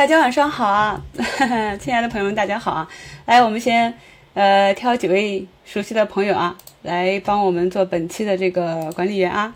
[0.00, 0.98] 大家晚上好啊，
[1.78, 2.88] 亲爱的朋友们，大家好啊！
[3.26, 3.92] 来，我们先
[4.32, 9.52] 呃挑几位熟悉的朋友啊，来帮我们做本期的这个管理员啊。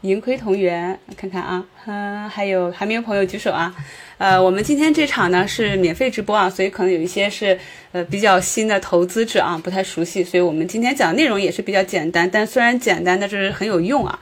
[0.00, 3.72] 盈亏同源，看看啊，嗯，还有还没有朋友举手啊？
[4.18, 7.56] 呃，我们今天这场呢是免费直播啊，所以可能有一些是
[7.92, 14.18] 呃比较新的投资者啊，不太熟悉，所以我们今天讲的内容也是比较简单，但虽然简单，但是很有用啊。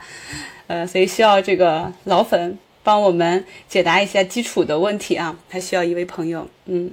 [0.67, 2.55] 呃，所以需要这个老粉
[2.85, 6.91] 帮我们解答一下基础的问题啊，还需要一位朋友，嗯，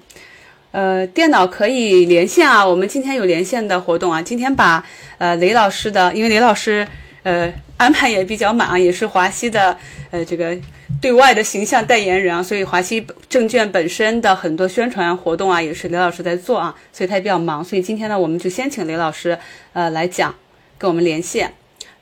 [0.70, 4.82] 呃，电脑可以连线啊，我们今天有连线的活动啊，今天把
[5.18, 6.88] 呃雷老师的，因为雷老师
[7.24, 9.77] 呃安排也比较满啊，也是华西的
[10.10, 10.56] 呃这个
[10.98, 19.38] 对外的形象代言人啊，所以华西证券本身的很多宣传活动啊，也是雷老师在做啊，所以他也比较忙，所以今天呢，我们就先请雷老师
[19.74, 20.34] 呃来讲，
[20.79, 21.52] 跟我们连线，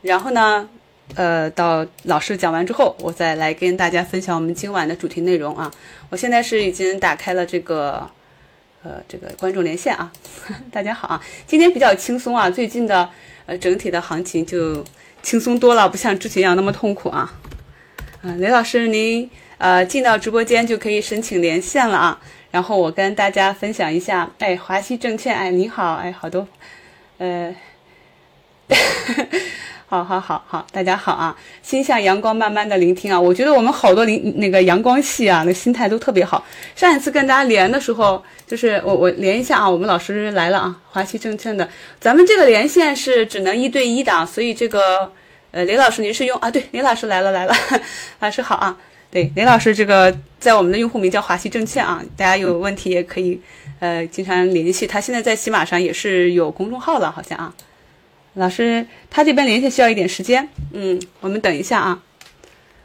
[0.02, 0.68] 然后呢。
[1.16, 5.70] 呃，到老师讲完之后，我再来跟大家分享我们今晚的主题内容啊。
[6.08, 8.08] 我现在是已经打开了这个，
[8.82, 10.10] 呃，这个观众连线啊。
[10.70, 13.08] 大家好啊，今天比较轻松啊，最近的
[13.46, 14.84] 呃整体的行情就
[15.22, 17.34] 轻松多了，不像之前一样那么痛苦啊。
[18.22, 22.20] 嗯，雷老师您呃进到直播间就可以申请连线了啊。
[22.52, 26.46] 然后我跟大家分享一下，哎，华西证券，哎，你好，哎，好多，
[27.18, 27.54] 呃。
[29.90, 31.36] 好好好好，大家好啊！
[31.62, 33.20] 心向阳光，慢慢的聆听啊！
[33.20, 36.46] 我觉得我们好多灵那个阳光系啊，那心态都特别好。
[36.76, 41.68] 上一次跟大家连的时候，就是我我连一下啊，我们老师来了啊，华西证券的。
[41.98, 45.10] 咱们这个连线是只能一对一的啊，所以这个
[45.50, 46.48] 呃，雷老师您是用啊？
[46.48, 47.54] 对，雷老师来了来了，
[48.20, 48.78] 老师好啊！
[49.10, 53.40] 对，雷老师这个在我们的用户名叫华西证券啊，大家有问题也可以
[53.80, 55.00] 呃经常联系他。
[55.00, 57.52] 现在在喜马上也是有公众号了，好像啊。
[58.34, 62.00] 老师，他这边连线需要一点时间，嗯，我们等一下啊。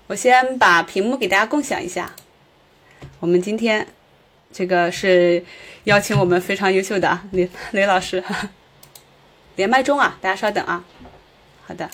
[0.07, 2.11] 我先把屏幕给大家共享一下。
[3.19, 3.85] 我们今天
[4.51, 5.43] 这个是
[5.83, 8.23] 邀请我们非常优秀的雷雷老师，
[9.55, 10.83] 连麦中啊，大家稍等啊。
[11.67, 11.89] 好的，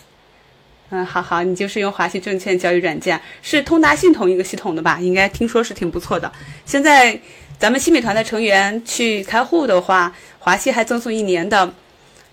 [0.89, 4.97] 嗯，好好，你就是用华西证券交易软件，是通达信同一个系统的吧？
[5.01, 6.31] 应该听说是挺不错的。
[6.65, 7.19] 现在
[7.59, 11.73] 咱们新美团的成员去开户的话，华西还赠送一年的。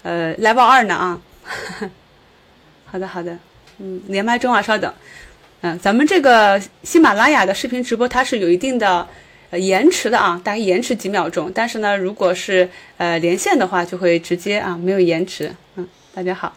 [0.02, 1.20] 呃，level 二呢啊，
[2.86, 3.36] 好的好的，
[3.78, 4.92] 嗯，连麦中啊，稍等，
[5.60, 9.06] 嗯，咱们这个喜马拉雅的视频直播它是有一定的
[9.50, 16.54] 呃延迟的啊，大概延迟几秒钟，但是呢，如果是呃连线的话，就会直接啊没有延迟，嗯，大家好，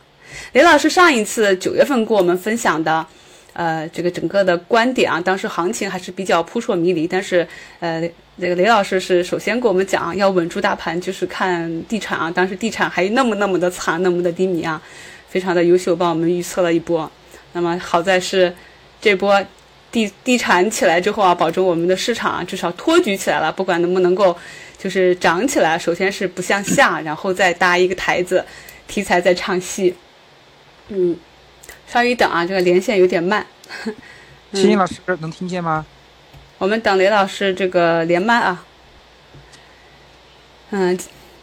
[0.54, 3.06] 雷老师上一次九月份给我们分享的。
[3.54, 7.06] 呃，这个整个的观点啊，当时行情还是比较扑朔迷离。
[7.06, 7.46] 但是，
[7.80, 12.32] 呃，这个雷老师是首先给我们讲，要稳住大盘，就是看地产啊。
[12.32, 14.82] 当时地产还那么那么的惨，那么的低迷啊，
[15.28, 17.12] 非常的优秀，帮我们预测了一波。
[17.52, 18.54] 那么好在是
[19.02, 19.44] 这波
[19.92, 23.52] 地地产起来之后啊，保证我们的市场啊至少托举起来了。
[23.52, 24.36] 不管能不能够
[24.78, 28.46] 就是涨起来，首先是不向下，然后再搭一个台子，
[28.88, 29.94] 题材再唱戏。
[30.88, 31.18] 嗯。
[31.92, 33.46] 稍微等啊，这个连线有点慢。
[34.54, 35.86] 欣欣老师能听见吗？
[36.58, 38.66] 我们等雷老师这个连麦啊。
[40.70, 40.98] 嗯，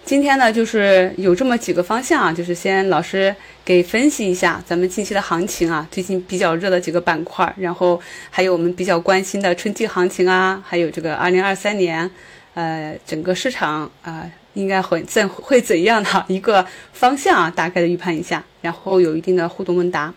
[0.06, 12.10] 今天呢，就是有这么几个方向啊，就是先老师给分析一下咱们近期的行情啊，最近比较热的几个板块，然后还有我们比较关心的春季行情啊，还有这个二零二三年，
[12.54, 20.14] 呃，整个市场啊，应该会怎会怎样的一个方向啊，大概的预判一下，然后有一定的互动问答。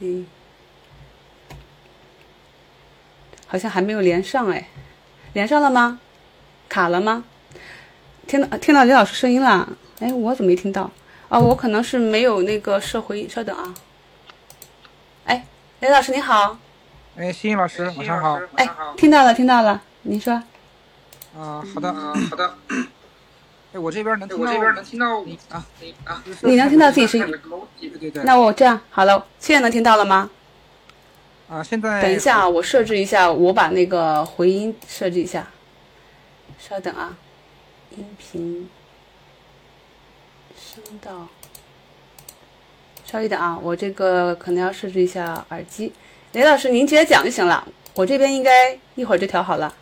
[0.00, 0.26] 嗯，
[3.46, 4.68] 好像还没有连上哎，
[5.32, 6.00] 连上了吗？
[6.68, 7.24] 卡了吗？
[8.26, 9.68] 听到听到李老师声音了，
[10.00, 10.90] 哎，我怎么没听到？
[11.28, 13.74] 啊，我可能是没有那个设回音，稍等啊。
[15.24, 15.46] 哎，
[15.80, 16.58] 雷老师你好。
[17.16, 18.38] 哎，欣欣老师晚上好。
[18.56, 20.34] 哎，听到了听到了，您说。
[21.36, 22.54] 啊，好的啊，好的。
[23.78, 25.64] 我这边能，我这边能听到你啊，
[26.04, 27.26] 啊，你能听到自己声音？
[27.80, 28.22] 对对对。
[28.24, 30.30] 那我这样好了，现在能听到了吗？
[31.48, 32.02] 啊，现在。
[32.02, 35.48] 等一下啊，我设置一下，我把那个回音设置一下。
[36.58, 37.16] 稍等啊，
[37.96, 38.68] 音频
[40.56, 41.28] 声道。
[43.04, 45.92] 稍一等啊，我这个可能要设置一下耳机。
[46.32, 49.72] 雷老师，您直接讲就行了，我这边应该一会儿就调好了。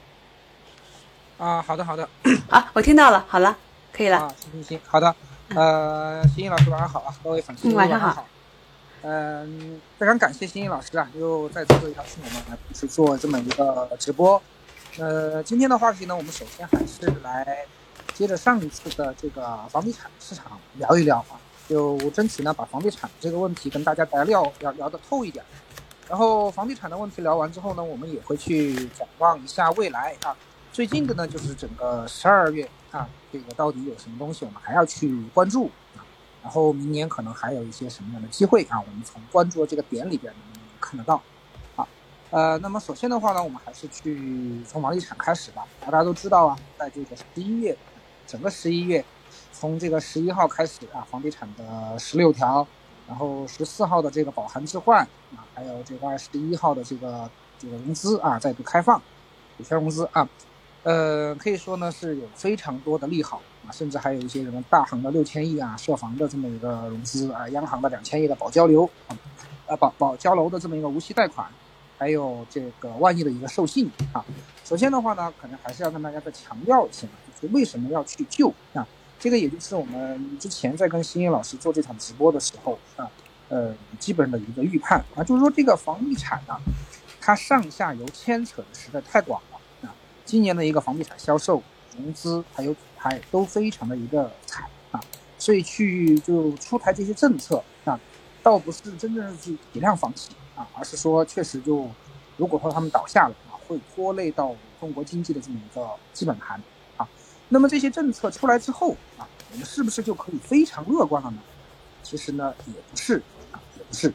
[1.38, 2.08] 啊，好的好的。
[2.50, 3.56] 啊，我听到了，好了。
[3.96, 4.19] 可以了。
[4.19, 5.14] 啊，行行行，好的，
[5.55, 8.26] 呃，欣欣老师晚上好啊，各位粉丝晚上好，
[9.02, 14.43] 嗯，非常感谢欣欣老师啊，又再次邀请我们来去做这么一个直播，
[14.99, 17.64] 呃，今天的话题呢，我们首先还是来
[18.14, 21.38] 接着上一次的这个房地产市场聊一聊啊，
[21.69, 25.44] 就争取呢把房地产这个问题跟大家来聊聊聊的透一点，
[26.08, 30.35] 然后房地产的问题聊完之后呢，我们也会去展望一下未来啊。
[30.73, 36.06] 最近的呢，就是整个十二月啊，这个到底有什么东西我们还要去关注啊？
[36.43, 38.79] 然后明年可能还有一些什么样的机会啊？
[38.81, 41.20] 我们从关注的这个点里边能看得到。
[41.75, 41.88] 好，
[42.31, 45.67] 呃，那么首先的话呢，我们还是去从房地产开始吧。
[45.81, 47.76] 大家都知道啊，在这个十一月，
[48.26, 49.05] 整个十一月，
[49.52, 52.67] 从这个十一号开始啊，房地产的十六条。
[53.06, 55.06] 然后十四号的这个保函置换
[55.37, 58.99] 啊，还有这个二十一号的这个这个融资啊再度开放，
[59.58, 60.26] 股权融资啊，
[60.84, 69.16] 呃，可以说呢是有非常多的利好啊，甚至还有一些什么大行的六千亿啊，涉房的这么一个融资啊，央行的两千亿的保交流啊，
[69.66, 71.48] 呃保保交楼的这么一个无息贷款，
[71.96, 74.22] 还有这个万亿的一个授信啊。
[74.62, 77.06] 首先的话呢，可能还是要跟大家再强调一下，
[77.40, 78.86] 就是为什么要去救啊？
[79.19, 83.10] 这个也就是我们之前在跟新叶老师做这场直播的时候啊，
[83.48, 86.54] 呃，基本的一个预判啊，就是说这个房地产呢，
[87.22, 89.40] 它上下游牵扯的实在太广。
[90.25, 91.62] 今年的一个房地产销售、
[91.97, 95.00] 融资还有拍都非常的一个惨啊，
[95.38, 97.99] 所以去就出台这些政策啊，
[98.43, 101.88] 倒不是真正是去体谅房企啊，而是说确实就
[102.37, 106.61] 如果说他们倒下了啊，会拖累到中国经济的这么一个基本盘
[106.97, 107.06] 啊。
[107.49, 111.38] 那么这些政策出来之后啊，我们是不是就可以非常乐观了呢？
[112.03, 113.23] 其实呢，也不是
[113.53, 114.12] 啊，也不是。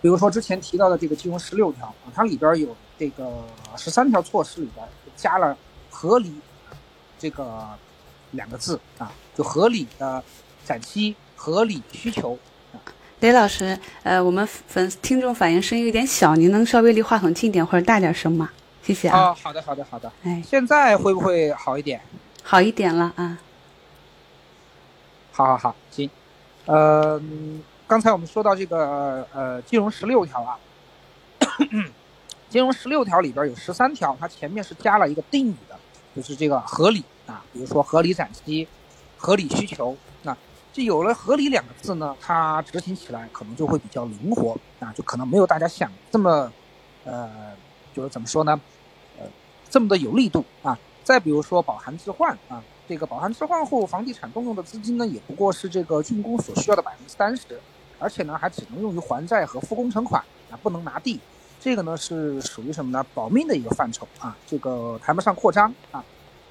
[0.00, 3.44] 比如说之前提到的这个金融十六条啊，它里边有这个
[3.76, 4.86] 十三条措施里边
[5.16, 5.56] 加了
[5.90, 6.34] “合理”
[7.18, 7.68] 这个
[8.32, 10.22] 两个字啊，就合理的
[10.64, 12.38] 展期、合理需求。
[13.20, 18.50] 雷老师，呃，我们粉听众反映声音有点小，您能稍微离话筒近点或者大点声吗？
[18.82, 19.34] 谢谢啊！
[19.34, 20.10] 好的，好的，好的。
[20.22, 22.00] 哎，现在会不会好一点？
[22.42, 23.38] 好一点了啊！
[25.32, 26.08] 好好好，行。
[26.64, 27.20] 呃，
[27.90, 30.56] 刚才我们说到这个呃金融十六条啊，
[32.48, 35.76] 金融十六条里边有十三条，它前面是加了一个定语的，
[36.14, 38.68] 就是这个合理啊，比如说合理展期、
[39.16, 39.96] 合理需求。
[40.22, 40.36] 那
[40.72, 46.52] 就有了“合理”两个字呢，它执行起来可能就会比较灵活啊，就可能没有大家想这么
[47.04, 47.28] 呃。
[47.92, 48.60] 就是怎么说呢，
[49.18, 49.26] 呃，
[49.68, 50.78] 这么的有力度啊。
[51.02, 57.60] 再比如说保函置换啊，这个保函置换后，房地产动用的资金呢，也不过是这个竣工所需要的百分之三十，
[58.00, 60.20] 而且呢，还只能用于还债和付工程款
[60.50, 61.20] 啊，不能拿地。
[61.60, 63.06] 这个呢是属于什么呢？
[63.14, 66.02] 保命的一个范畴啊，这个谈不上扩张啊。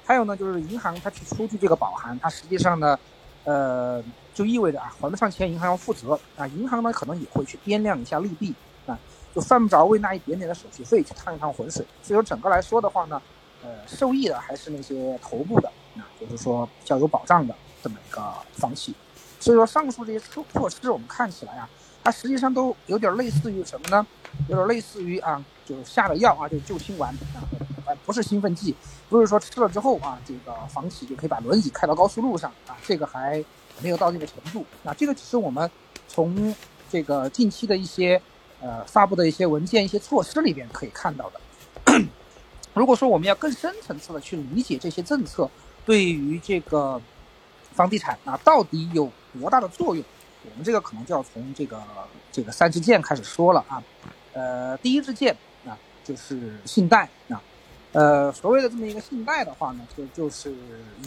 [0.04, 2.98] 还有呢，就是银行它去出具这个保函，它实际上呢，
[3.44, 4.02] 呃，
[4.32, 6.46] 就意味着啊，还不上钱，银行要负责啊。
[6.46, 8.54] 银行呢，可能也会去掂量一下利弊
[8.86, 8.98] 啊。
[9.34, 13.20] 就犯不着为那一点点的手续费去趟一趟浑水，所以说整个来说的话呢，
[13.62, 18.20] 呃，受益的还是那些头部的，啊，就是说比较有保障的这么一个
[18.54, 18.94] 房企。
[19.40, 21.68] 所以说上述这些措措施，我们看起来啊，
[22.04, 24.06] 它实际上都有点类似于什么呢？
[24.48, 27.42] 有点类似于啊，就是下了药啊，就救心丸啊，
[28.06, 28.76] 不是兴奋剂，
[29.08, 33.44] 不是说吃了之后啊，这个房企就可以把轮椅开到高速路上啊，这个还
[33.82, 34.64] 没有到这个程度。
[34.84, 35.68] 那这个只是我们
[36.06, 36.54] 从
[36.88, 38.22] 这个近期的一些。
[38.62, 41.40] 呃，发布的一些文件、一些措施里边可以看到的。
[42.74, 45.48] 如果说我们要更深层次的去理解这些政策
[45.86, 47.00] 对于这个
[47.80, 50.04] 房地产啊到底有多大的作用，
[50.42, 51.82] 我们这个可能就要从这个
[52.30, 53.82] 这个三支箭开始说了啊。
[54.34, 55.34] 呃，第一支箭
[55.64, 57.40] 啊就是信贷啊。
[57.92, 60.54] 呃，所谓的这么一个信贷的话呢，就就是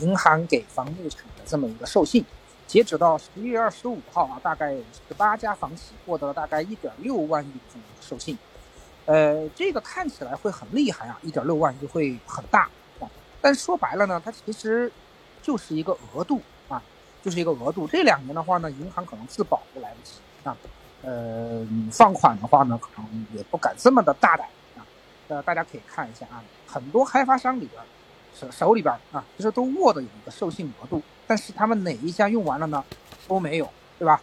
[0.01, 2.25] 银行给房地产的这么一个授信。
[2.65, 8.35] 截止到十一月二十五号啊，大概十八家房企获得了大概一点六万亿的这么一个授信，
[9.05, 12.67] 呃，这个看起来会很厉害啊，一点六万亿会很大
[12.99, 13.07] 啊，
[13.39, 14.91] 但说白了呢，它其实
[15.43, 16.41] 就是一个额度，
[17.23, 17.87] 就是一个额度。
[17.87, 20.13] 这两年的话呢，银行可能自保都来不及
[20.43, 20.55] 啊，
[21.01, 24.85] 呃，放款的话呢，可能也不敢这么的大胆啊。
[25.29, 27.81] 呃，大家可以看一下啊，很多开发商里边
[28.35, 31.01] 手手里边啊，其实都握着有一个授信额度。
[31.25, 32.83] 但是他们哪一家用完了呢？
[33.25, 34.21] 都没有，对吧？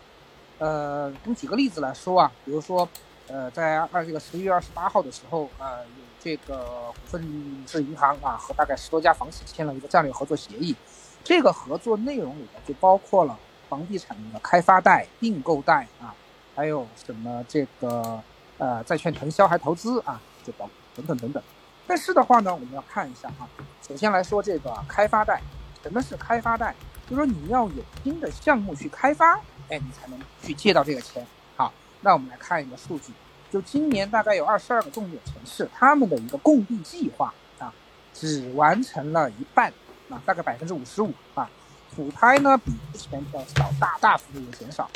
[0.59, 2.87] 呃，我们举个例子来说啊，比如说，
[3.29, 10.77] 呃，在二这个十一月二十八号的时候，呃，有这个股份制银行啊和大概十多家房企签了一个战略合作协议，
[11.23, 16.15] 这个合作内容里面就包括了房地产的开发贷、并购贷啊，
[16.55, 18.21] 还有什么这个
[18.59, 21.43] 呃债券承销还投资啊，就包等等等等。
[21.87, 23.49] 但是的话呢，我们要看一下啊，
[23.87, 25.41] 首先来说这个开发贷，
[25.83, 26.75] 什么是开发贷？
[27.09, 29.35] 就是说你要有新的项目去开发，
[29.69, 31.27] 哎，你才能去借到这个钱。
[31.57, 33.13] 好，那我们来看一个数据，
[33.51, 37.73] 就今年大概有二十二个重点城市，他们的一个供地计划啊，
[38.15, 39.73] 只完成了一半，
[40.11, 41.49] 啊，大概百分之五十五啊，
[41.95, 44.91] 土拍呢比之前要少大大幅度的减少，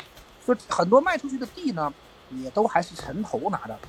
[0.45, 1.91] 说很多卖出去的地呢，
[2.31, 3.79] 也都还是城投拿的，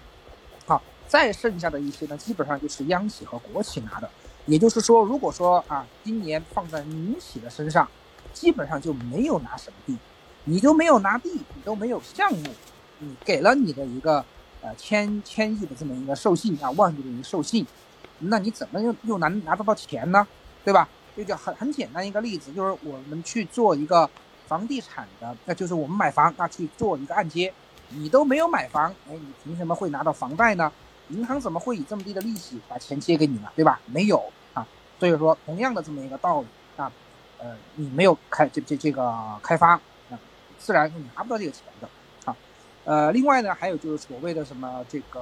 [0.67, 4.09] 好，再剩下的一些呢，基本上就是央企和国企拿的。
[4.47, 7.89] 也就是说，如果说啊，今年放在民企的身上，
[8.33, 9.99] 基本上就没有拿什么地，
[10.45, 12.45] 你就没有拿地，你都没有项目，
[13.01, 14.25] 你给了你的一个
[14.63, 17.67] 呃千千亿的这么一个授信啊，万亿的一个授信，
[18.21, 20.25] 那你怎么又又拿拿得到钱呢？
[20.65, 20.89] 对吧？
[21.17, 24.09] 就叫很很简单一个例子，就是我们去做一个
[24.47, 27.53] 房地产的，那就是我们买房，那去做一个按揭，
[27.89, 30.71] 你都没有买房，哎，你凭什么会拿到房贷呢？
[31.09, 33.49] 银行怎么会以这么低的利息把钱借给你呢？
[33.55, 33.81] 对吧？
[33.87, 34.23] 没有
[34.55, 34.67] 啊，
[34.99, 36.47] 所以说同样的这么一个道理
[36.77, 36.91] 啊，
[37.39, 39.75] 呃，你没有开这这这个开发
[40.11, 40.19] 啊，
[40.59, 41.89] 自然你拿不到这个钱的
[42.25, 42.37] 啊。
[42.85, 45.21] 呃，另外呢，还有就是所谓的什么这个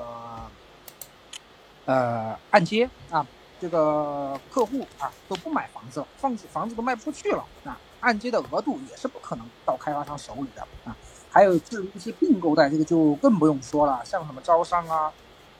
[1.84, 3.26] 呃按揭啊，
[3.64, 10.94] 这个客户啊都不买房子，房子房子都卖不出去了啊，按揭的额度也是不可能到开发商手里的啊。
[11.30, 15.10] 还有至于一些并购贷，这个就更不用说了，像什么招商啊。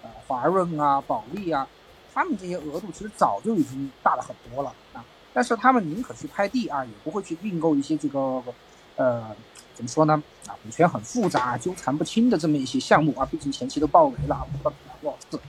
[0.02, 1.66] 呃，华润啊，保利啊，
[2.12, 5.02] 他们这些额度其实早就已经大了很多了啊。
[5.32, 8.42] 但是他们宁可去拍地啊，也不会去并购一些这个
[8.96, 9.34] 呃，
[9.74, 10.22] 怎么说呢？
[10.46, 13.24] 啊，股权很复杂、纠缠不清的这么一些项目啊。
[13.24, 15.40] 毕竟前期都爆雷了，不知道多少次。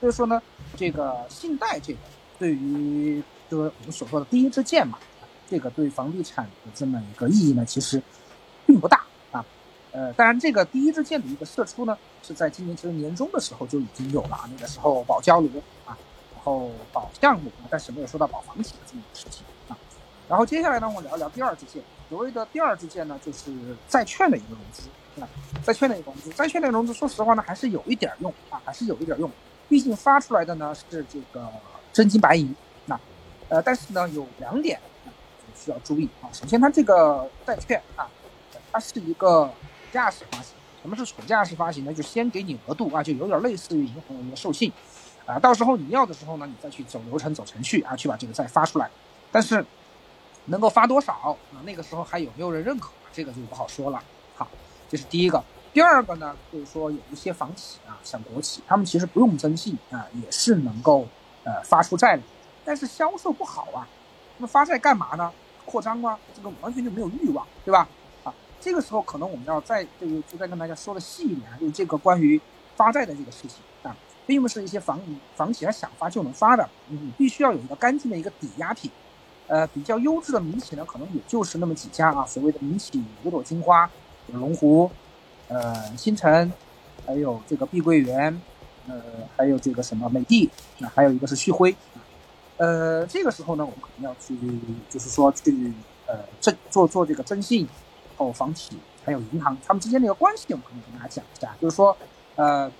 [0.00, 0.42] 所以说呢，
[0.76, 1.98] 这个信贷这个
[2.38, 4.98] 对于就是我们所说的第一支箭嘛，
[5.48, 8.02] 这个对房地产的这么一个意义呢，其实
[8.66, 9.44] 并不大啊。
[9.92, 11.96] 呃，当然这个第一支箭的一个射出呢。
[12.22, 15.48] 是在今年其实年中的时候就已经有了，那个时候保交楼
[15.86, 15.96] 啊，
[16.34, 19.78] 然后保项目，但是没有说到保房企的这么一个事情啊。
[20.28, 21.82] 然后接下来呢，我们聊一聊第二支箭。
[22.10, 23.50] 所谓的第二支箭呢，就是
[23.88, 24.82] 债券的一个融资
[25.18, 25.26] 啊，
[25.64, 29.30] 债券的一个融资，债券的融资，说实话呢，还是有一点用啊，还是有一点用。
[29.70, 31.48] 毕竟发出来的呢是这个
[31.92, 32.52] 真金白银，
[32.86, 33.00] 那
[33.48, 34.80] 呃，但是呢有两点
[35.56, 36.26] 需要注意啊。
[36.32, 38.10] 首先，它这个债券啊，
[38.72, 39.48] 它是一个
[39.92, 40.56] 价式发行。
[40.82, 41.94] 什么是储价式发行呢？
[41.94, 44.72] 就先给你额度啊，就有点类似于银行的一个授信，
[45.24, 48.90] 啊，到时候你要的时候呢，你再去走流程、走程序啊，去把这个债发出来。
[49.30, 49.64] 但是
[50.46, 51.12] 能够发多少
[51.52, 51.62] 啊？
[51.64, 52.90] 那个时候还有没有人认可？
[53.12, 54.02] 这个就不好说了。
[54.34, 54.48] 好，
[54.88, 55.44] 这是第一个。
[55.80, 61.08] 第二个呢，就是说有一些房企啊，像国企，他们其实不用征信啊，也是能够
[61.42, 62.22] 呃发出债的，
[62.66, 63.88] 但是销售不好啊。
[64.36, 65.32] 那么发债干嘛呢？
[65.64, 66.18] 扩张吗？
[66.36, 67.88] 这个完全就没有欲望，对吧？
[68.24, 72.38] 啊这个时候可能我们要再这个就再跟大家说的细一点啊，就是这个关于
[72.76, 73.96] 发债的这个事情啊，
[74.26, 75.00] 并不是一些房
[75.34, 78.90] 房企他想发就能发的，你必须要有一个干净的一个抵押品，
[79.46, 83.90] 呃，比较优质的民企呢，可能也就是那么几家啊，所谓的民企五朵金花，
[84.26, 84.90] 龙湖，
[85.50, 86.52] 呃，新城，
[87.04, 88.40] 还有这个碧桂园，
[88.88, 89.02] 呃，
[89.36, 91.76] 还有这个什么美的，那还有一个是旭辉，
[92.56, 94.34] 呃，这个时候呢，我们可能要去
[94.88, 95.72] 就是说去
[96.06, 97.68] 呃征做做这个征信。
[98.18, 101.56] 然后房企还有银行，他们之间的一个关系，我们可能跟大家讲一下。
[101.58, 101.96] 就是说，
[102.36, 102.70] 呃，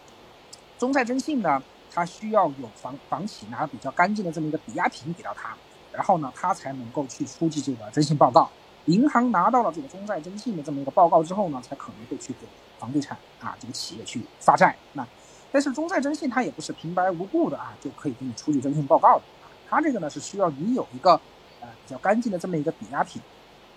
[0.78, 5.56] 中债征信呢，它需要有房房企拿比较干净的这么一个抵押品给到他，
[5.90, 8.50] 然后呢，他才能够去出具这个征信报告。
[8.90, 12.46] 银行拿到了这个中债征信的这么一个报告之后呢，才可能会去给
[12.78, 14.76] 房地产啊这个企业去发债。
[14.94, 15.06] 那
[15.52, 19.22] 但是中债征信它也不是平白无故的啊就可以给你出具征信报告的，
[19.68, 21.12] 它这个呢是需要你有一个
[21.60, 23.20] 呃比较干净的这么一个抵押品。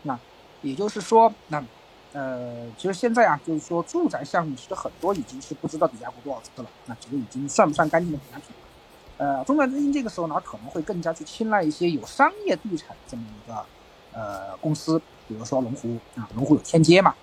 [0.03, 0.19] 那
[0.61, 1.63] 也就是说，那，
[2.13, 8.47] 呃，其实现在啊，就是说住宅项目其实很多已经是不知道抵押过多少次了，那这个已经算不算干净的抵押品？
[9.17, 13.65] 呃，中债征信这个时候呢，可能会更加去青睐一些有商业地产这么一个
[14.13, 17.13] 呃公司，比如说龙湖啊，龙湖有天街嘛，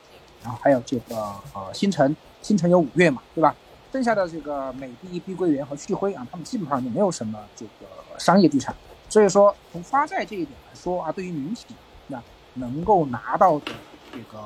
[0.43, 1.17] 然后还有这个
[1.55, 3.55] 呃新城，新城有五岳嘛，对吧？
[3.93, 8.75] 剩下的这个美的、碧桂园和旭辉啊，他们基本上就没有什么这个商业地产，
[9.09, 11.67] 所以说从发债这一点来说啊，对于民企
[12.09, 12.23] 那。
[12.55, 13.73] 能够拿到的
[14.13, 14.43] 这个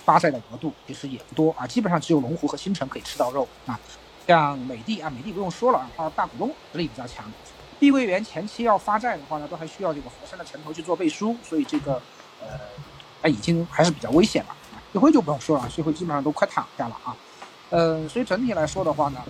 [0.00, 3.78] 发债的额度其实也不多啊，基本上只有龙湖和新城可以吃到肉啊。
[4.26, 7.24] 像美的啊，美的不用说了啊，它大股东实力比较强。
[7.80, 11.94] 碧桂园前期要发债的话呢，都还需要这个佛山的城投去做背书，所以这个
[12.40, 12.48] 呃，
[13.20, 14.54] 它已经还是比较危险了。
[14.92, 17.16] 旭辉就不用说了，旭辉基本上都快躺下了啊。
[17.70, 19.20] 呃，所以整体来说的话呢，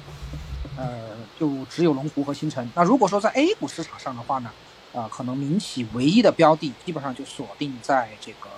[0.76, 2.68] 呃，就只有龙湖和新城。
[2.74, 4.50] 那如果说在 A 股市场上的话呢？
[4.92, 8.48] 啊，可能民企唯一的标的基本上就锁定在这个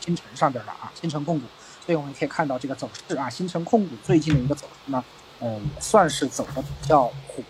[0.00, 1.44] 新城上边了啊，新城控股。
[1.84, 5.04] 所以我们可以看到这个走势啊，新城控股最近的一个走势呢，
[5.38, 7.42] 呃，也算是走的比较火，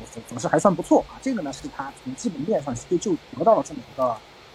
[0.00, 1.18] 走走走势还算不错啊。
[1.22, 4.04] 这个呢是它从基本面上就就得到了这么一个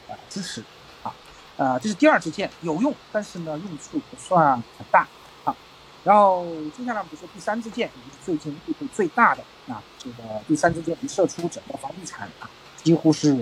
[0.08, 0.64] 呃支持
[1.02, 1.14] 啊，
[1.58, 5.08] 呃，这是第二支箭有用，但是呢用处不算很大
[5.44, 5.56] 啊。
[6.04, 6.46] 然后
[6.78, 12.50] 接下来我们说第三支箭，也是最近力度最大的啊，这个第三支箭一射出，整个房地产啊。
[12.84, 13.42] 几乎是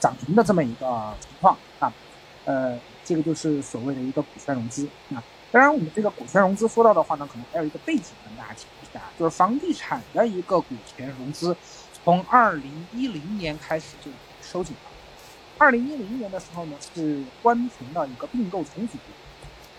[0.00, 1.92] 涨停的这么一个情况啊，
[2.44, 5.22] 呃，这个就是所谓的一个股权融资啊。
[5.52, 11.56] 当然，我们这个股权融资说到的话呢，可能还有一个背景跟大家讲下，就是房地产的一个股权融资，
[12.04, 14.10] 从二零一零年开始就
[14.42, 14.90] 收紧了。
[15.58, 18.96] 二零一零年的时候呢，是关停了一个并购重组，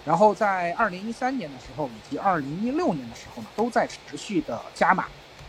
[0.06, 5.06] 然后在二零一三年的时候以及二零一六年的时候呢，都在持续的加码，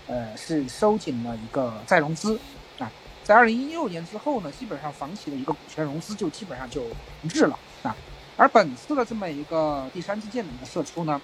[0.06, 2.38] 呃，是收紧了一个再融资
[2.78, 2.90] 啊。
[3.22, 6.82] 在二零一六年之后呢，基本上房企的一个股权融资就基本上就
[7.20, 7.94] 停滞了啊。
[8.36, 11.20] 而本次的这么一个第三支箭的一个射出呢，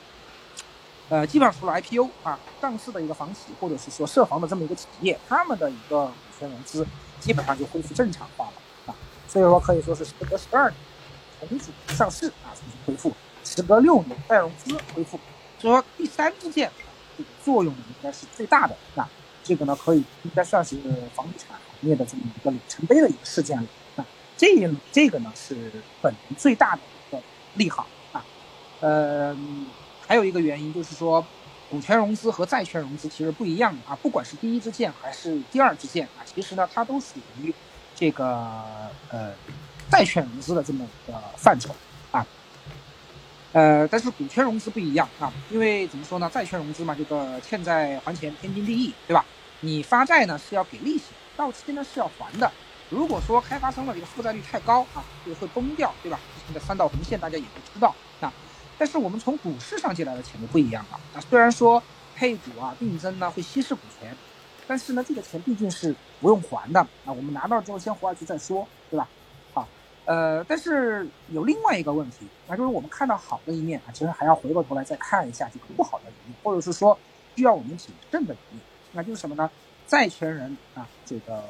[1.09, 6.87] 呃，基本上除了 IPO 啊上市的一个房企或者是说涉房的这么一个企业，他们的一个股权融资
[7.21, 8.95] 基本上就恢复正常化了啊，
[9.27, 13.13] 所以说可以说是时隔十二年重组上市啊重新恢复，
[13.45, 15.19] 时隔六年再融资恢复，
[15.59, 16.71] 所以说第三支箭
[17.17, 19.09] 这个作用呢应该是最大的啊，
[19.43, 20.77] 这个呢可以应该算是
[21.15, 24.05] 房地产行业的这么一个里程碑的一个事件了啊，
[24.37, 24.49] 这
[24.93, 25.73] 这个呢是
[26.03, 27.23] 本轮最大的一个。
[27.55, 28.25] 利好啊，
[28.81, 29.37] 呃，
[30.09, 31.23] 还有一个原因就是说，
[31.69, 37.55] 股权融资和债权融资其实不一样啊，不管是第一支箭还是第二支箭啊，其实呢它都属于
[37.95, 38.27] 这个
[39.11, 39.35] 呃
[39.91, 41.77] 债权融资的这么一个范畴
[42.11, 42.27] 啊，
[43.53, 49.23] 呃，但是股权融资不一样啊，因为怎么说呢，债权融资嘛，这个欠债还钱天经地义，对吧？
[49.61, 51.05] 你发债呢是要给利息，
[51.37, 52.51] 到期呢是要还的。
[52.89, 56.19] 如果说开发商的这个负债率太高啊，就会崩掉，对吧？
[56.35, 58.33] 之前的三道红线大家也都知道啊。
[58.79, 61.21] 但是我们从股市上借来的钱就不一样了啊。
[61.29, 61.83] 虽然说
[62.15, 64.17] 配股啊、定增呢会稀释股权，
[64.67, 67.13] 但是呢这个钱毕竟是不用还的啊。
[67.13, 69.09] 我们拿到之后先活下去再说，对吧？
[69.53, 69.69] 好，
[70.05, 76.99] 呃，但是有另外一个问题，那就是我们看到好的一面啊，其实还要回过头来再看一下这个不好的一面，或者是说
[77.37, 79.51] 需要我们谨慎的一面，那就是什么呢？
[79.87, 81.43] 债权人啊，这个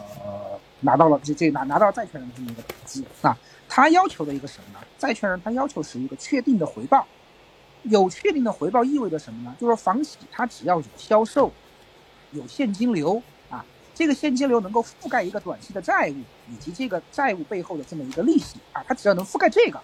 [0.79, 3.37] 拿到了这这拿拿到债权人的这么一个投资啊，
[3.69, 4.87] 他要求的一个什么呢？
[4.97, 7.05] 债权人他要求是一个确定的回报，
[7.85, 9.55] 有确定的回报意味着什么呢？
[9.61, 11.51] 就是说房企它只要有销售，
[12.33, 16.17] 有现金流啊，这个现金流能够覆盖一个短期的债务
[16.53, 19.81] 以及这个债务背后的这么一个利息啊，它只要能覆盖这个，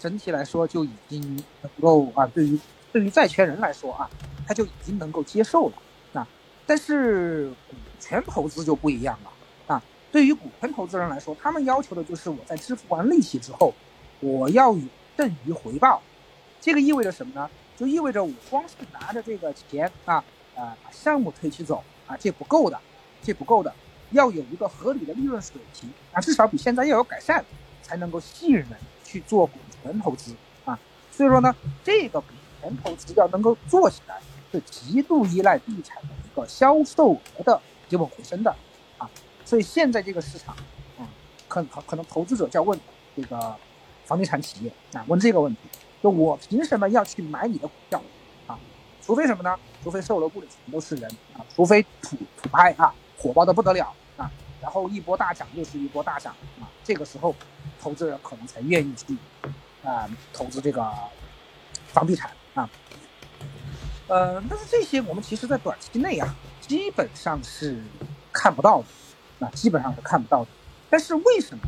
[0.00, 1.20] 整体来说就已经
[1.62, 2.58] 能够啊，对于
[2.92, 4.08] 对于债权人来说啊，
[4.46, 5.74] 他就已经能够接受了
[6.12, 6.28] 啊。
[6.64, 9.82] 但是股权投资就不一样了啊！
[10.12, 13.74] 对于股权投资人来说，他们要求的就是我在支付完利息之后，
[14.20, 14.82] 我要有
[15.16, 16.00] 剩余回报。
[16.64, 17.50] 这个意味着什么呢？
[17.76, 20.14] 就意味着我光是拿着这个钱啊
[20.56, 22.80] 啊把项目推起走啊，这不够的，
[23.22, 23.70] 这不够的，
[24.12, 27.44] 要有一个合理的利润水平啊，至少比现在要有改善，
[27.82, 28.68] 才能够吸引人
[29.04, 30.78] 去做股权投资啊。
[31.12, 32.28] 所以说呢，这个股
[32.62, 34.18] 权投资要能够做起来，
[34.50, 36.34] 是极度依赖地产的一。
[36.34, 38.50] 个销售额的基本回升的
[38.98, 39.08] 啊，
[39.44, 40.52] 所以现在这个市场
[40.98, 41.06] 啊，
[41.46, 42.76] 可可可能投资者就要问
[43.14, 43.54] 这个
[44.04, 45.60] 房地产企业啊，问这个问题，
[46.04, 48.02] 就我凭什么要去买你的股票
[48.46, 48.58] 啊？
[49.00, 49.58] 除非什么呢？
[49.82, 57.34] 除非售楼部里全都是人啊，除非土土拍啊，火爆的不得了啊，然后一波大涨又是一波大涨啊，这个时候
[57.80, 59.16] 投资人可能才愿意去
[59.82, 60.92] 啊投资这个
[61.86, 62.68] 房地产啊。
[64.06, 67.82] 呃，但是这些我们其实，在短期内啊，基本上是
[68.30, 68.82] 看不到
[69.40, 70.50] 的，啊，基本上是看不到的。
[70.90, 71.64] 但是为什么，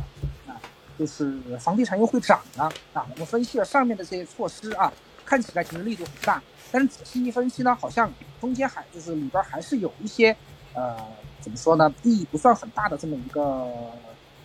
[0.97, 2.63] 就是房地产又会涨呢？
[2.93, 4.91] 啊，我们分析了上面的这些措施啊，
[5.25, 10.35] 看起来其实力度很大，但是仔细一分析呢，好像中间还就是里边还是有一些，
[10.73, 10.97] 呃，
[11.39, 13.71] 怎么说呢，意义不算很大的这么一个，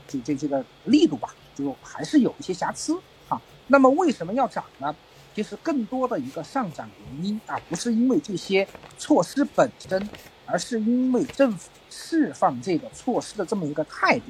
[0.06, 3.40] 这这这个力度吧，就还是有一些瑕疵啊。
[3.68, 4.94] 那么为什么要涨呢？
[5.34, 10.06] 其实更多的一个上涨原因啊，不是因为这些措施本身，
[10.44, 14.26] 而是因为政府释放这个措施的这么一个态度。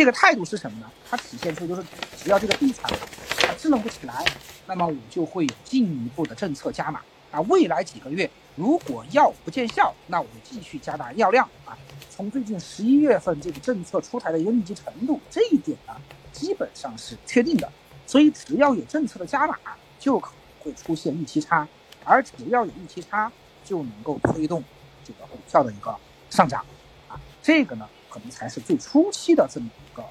[0.00, 0.90] 这个态度是什么呢？
[1.10, 1.84] 它体现出就是，
[2.16, 2.90] 只要这个地产
[3.36, 4.24] 它支棱不起来，
[4.66, 7.38] 那么我就会有进一步的政策加码啊。
[7.42, 11.76] 未来几个月如果药不见效，那我就继续加大药量啊。
[12.08, 15.94] 从最近十一月份这个政策出台的一个密集程度，这一点呢，
[16.32, 17.70] 基本上是确定的。
[18.06, 19.54] 所以只要有政策的加码。
[19.98, 21.68] 就可能会出现预期差，
[22.06, 23.30] 而只要有预期差，
[23.62, 24.64] 就能够推动
[25.04, 25.94] 这个股票的一个
[26.30, 26.64] 上涨，
[27.06, 30.02] 啊，这个呢可能才是最初期的这么一个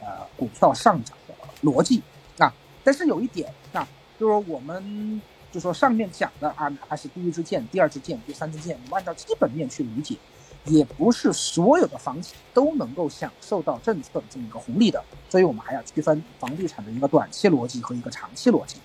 [0.00, 2.02] 呃股票上涨的逻辑
[2.38, 2.52] 啊。
[2.82, 3.86] 但是有一点啊，
[4.18, 5.20] 就是我们
[5.52, 10.16] 就说上面讲的啊，哪怕是第一支箭、第二支箭、第三支箭，我们按照基本面去理解，
[10.64, 18.76] 也不是所有的房企都能够享受到政策的这么一个红利的，所以我们还要区分房地产的一个短期逻辑和一个长期逻辑。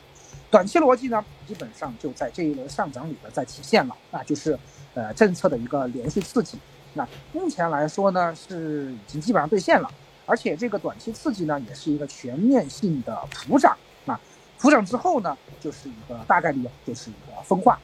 [0.50, 4.58] 短期逻辑呢，基本上就在这一轮上涨里边在体现了，那就是，
[4.94, 6.58] 呃，政策的一个连续刺激。
[6.98, 9.90] 那目前来说呢，是已经基本上兑现了，
[10.26, 13.78] 而且这个短期刺激呢，也是一个全面性的普涨。
[14.06, 14.20] 啊，
[14.60, 17.80] 普涨之后呢，就是一个大概率就是一个分化。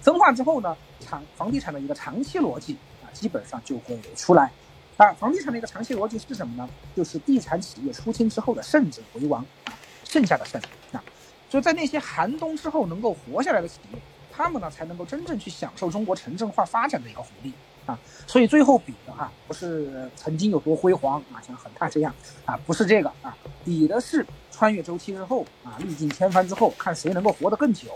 [0.00, 4.50] 分化之后呢，长房地产的一个长期逻辑啊，基本上就会出来。
[4.96, 6.68] 啊，房地产的一个长期逻辑是什么呢？
[6.96, 9.72] 就是地产企业出清之后的剩者为王啊，
[10.04, 10.60] 剩下的剩
[10.92, 11.04] 啊，
[11.48, 13.98] 就在那些寒冬之后能够活下来的企业，
[14.32, 17.52] 他们呢才能够真正去享受中国城镇化发展的一个红利
[17.88, 17.98] 啊。
[18.26, 27.88] 所以最后比的啊，不是曾经有多辉煌啊，像恒大这样啊，不是这个啊，比的是穿越周期之后啊，历尽千帆之后，看谁能够活得更久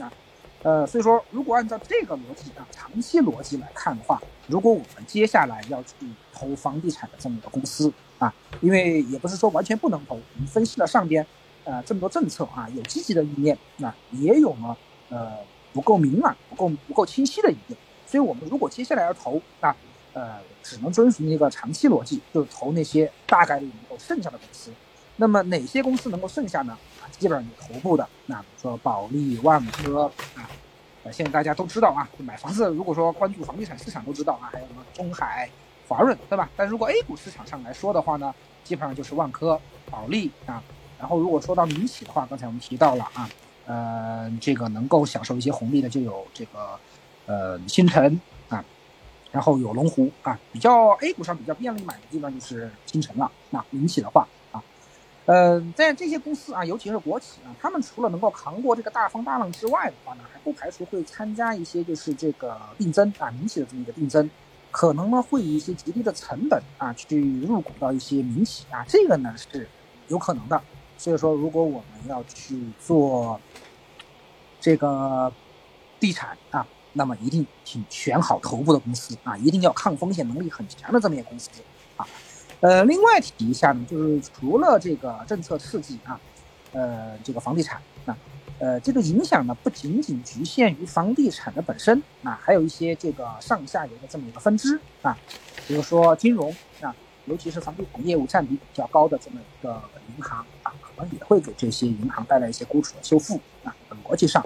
[0.00, 0.10] 啊。
[0.62, 11.26] 呃，所以说，如果按照这个逻辑啊，长期逻辑来看的话，如果我们接下来要去投房地产的这么一个公司啊，因为也不是说完全不能投，我们分析了上边，
[11.64, 14.76] 呃，这么多政策啊，有积极的一面，那也有呢，
[15.08, 15.32] 呃，
[15.72, 17.76] 不够明朗、不够不够清晰的一面。
[18.12, 19.74] 所以我们如果接下来要投啊，
[20.12, 24.70] 呃，只能遵循一个长期逻辑，就是投那些大概率能够剩下的公司。
[25.16, 26.76] 那么哪些公司能够剩下呢？
[27.00, 30.04] 啊，基本上你头部的，那比如说保利、万科
[30.36, 30.44] 啊，
[31.04, 35.48] 呃，现在大家都知道啊，买房子如果说关注房地产市场都知道啊，还有什么中海、
[35.88, 36.50] 华润，对吧？
[36.54, 39.58] 但如果 A 股市场上来说的话呢，基本上就是万科、
[39.90, 40.62] 保利啊。
[40.98, 43.28] 然后如果说到民企的话，刚才我们提到了啊，
[43.64, 46.78] 呃，这个能够享受一些红利的就有这个
[47.26, 48.64] 呃新城啊，
[49.30, 53.30] 然后有龙湖啊，比较 A 股上比较便利买的地方就是新城了。
[53.50, 54.26] 那民企的话。
[55.26, 64.28] 嗯，在这些公司啊，尤其是国企啊，他们除了能够扛过这个大风大浪之外的话呢，还不排除会参加一些就是这个定增啊，民企的这么一个定增，
[64.72, 69.68] 可能呢会以一些极低的成本啊去入股到一些民企啊，这个呢是
[70.08, 70.60] 有可能的。
[70.98, 73.40] 所以说，如果我们要去做
[74.60, 75.32] 这个
[76.00, 81.48] 地产啊，那么一定请选好头部的公司啊，一定要抗风险能力很强的这么一些公司
[81.96, 82.06] 啊。
[82.60, 86.20] 呃，另外提一下呢，就是除了这个政策刺激啊，
[86.72, 88.16] 呃，这个房地产啊，
[88.58, 95.16] 呃，这个影响呢不仅仅局限于房地产的本身啊，还有一些这个上下游的这么一个分支啊，
[95.66, 96.94] 比如说金融啊，
[97.26, 99.82] 尤其是房地产业务占比比较高的这么一个
[100.16, 103.74] 银行啊，可能也会给这些银行带来一些估值的修复啊，
[104.06, 104.44] 逻辑上。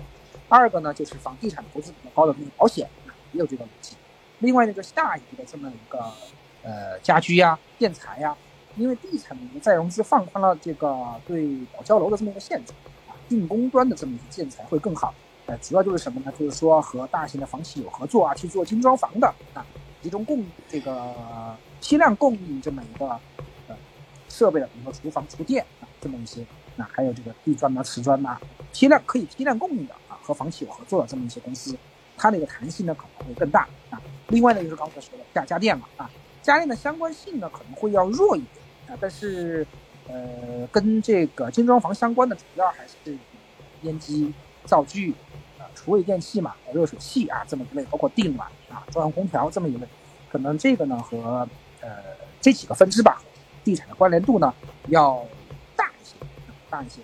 [0.48, 3.96] 二个呢，就是房地产投资比较高的那个保险啊，也有这个逻辑。
[4.38, 6.12] 另外呢，就是下一的这么一个。
[6.68, 8.36] 呃，家居呀、建材呀，
[8.74, 12.72] 因为地产的一个再融资放宽了这个对保交楼的这么一个限制
[13.08, 15.14] 啊，定工端的这么一个建材会更好。
[15.46, 16.32] 呃，主要就是什么呢？
[16.36, 19.64] 就是说和大型的房企有合作啊，去做精装房的啊，
[20.02, 21.14] 集中供这个
[21.80, 23.06] 批量供应这么一个
[23.68, 23.76] 呃
[24.28, 28.36] 设备的，比如说厨房、厨电啊这么一些，那还有这个地砖呐、瓷砖呐，
[28.72, 29.94] 批量可以批量供应的，
[30.26, 31.76] 和房企有合作的这么一些公司，
[32.16, 34.02] 它那个弹性呢可能会更大啊。
[34.28, 36.10] 另外呢，就是刚才说的家家电嘛啊。
[36.42, 38.50] 家电的相关性呢可能会要弱一点
[38.88, 39.66] 啊，但是，
[40.08, 43.16] 呃，跟这个精装房相关的主要还是
[43.82, 44.32] 烟机、
[44.64, 45.12] 灶具
[45.58, 49.86] 啊、厨卫电器嘛、热水器啊这么一类，包括电暖啊、中央空调这么一类，
[50.30, 51.48] 可能这个呢和
[51.80, 51.88] 呃
[52.40, 53.20] 这几个分支吧，
[53.64, 54.54] 地产的关联度呢
[54.88, 55.24] 要
[55.74, 56.14] 大一些，
[56.70, 57.00] 大一些。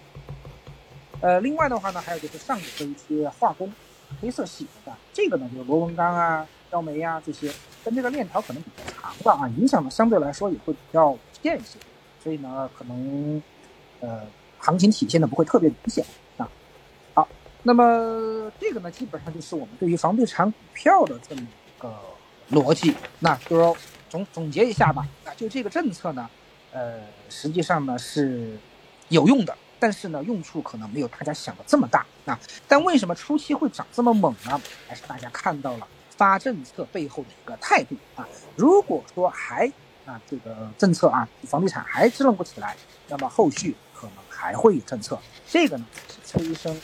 [1.22, 3.72] 呃，另外的话呢，还有就是上游的一些化工、
[4.20, 6.46] 黑色系啊，这个呢就是螺纹钢啊。
[6.72, 7.52] 焦煤啊，这些
[7.84, 11.78] 跟这个链条可能比较长吧啊，影响呢相对来说也会比较间一些，
[12.24, 13.42] 所以呢，可能
[14.00, 14.22] 呃
[14.58, 16.02] 行情体现的不会特别明显
[16.38, 16.48] 啊。
[17.12, 17.28] 好，
[17.62, 21.94] 那么这个呢，基本上就是我们对于房地产股票的这么一个
[22.50, 22.94] 逻辑。
[23.18, 23.76] 那就说
[24.08, 26.26] 总总结一下吧，那就这个政策呢，
[26.72, 28.56] 呃，实际上呢是
[29.10, 32.38] 有用的，但是呢用处可能没有大家想的这么大啊。
[32.68, 34.60] 但为什么初期会涨这么猛呢？
[34.86, 35.88] 还是大家看到了。
[36.14, 39.66] 发政策背后的一个态度啊，如果说还
[40.06, 42.76] 啊这个政策啊房地产还支撑不起来，
[43.08, 45.18] 那么后续可能还会有政策，
[45.48, 46.78] 这个呢是催生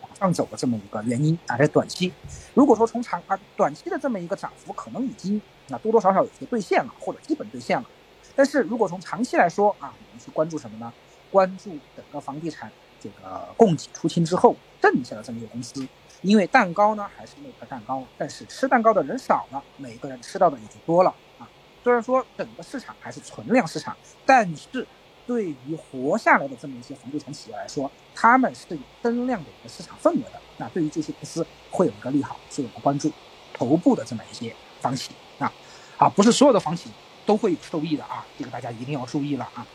[0.00, 1.56] 往上走的这么一个原因啊。
[1.56, 2.12] 在短期，
[2.52, 7.88] 如果说从长啊短期的这么一个涨幅可能已经啊多多少少有些兑现了或者基本兑现了，
[8.34, 10.92] 但是如果从长期来说啊，我们去关注什么呢？
[11.34, 12.70] 关注整个房地产
[13.00, 15.84] 这个供给出清之后剩下的这么一个公司。
[16.22, 21.48] 因为蛋糕呢还是那块蛋糕，但是吃蛋糕的人少了，每个人吃到的也就多了啊。
[21.82, 23.94] 虽然说整个市场还是存量市场，
[24.24, 24.86] 但是
[25.26, 30.40] 对于活下来的这么一些房地产企业来说，他们是有增量的一个市场份额的。
[30.56, 33.12] 那对于这些公司会有一个利好，所以我们关注
[33.52, 35.52] 头部的这么一些房企啊，
[35.98, 36.90] 啊，不是所有的房企
[37.26, 39.66] 都会有受益的啊，这个大家一定要注意了啊。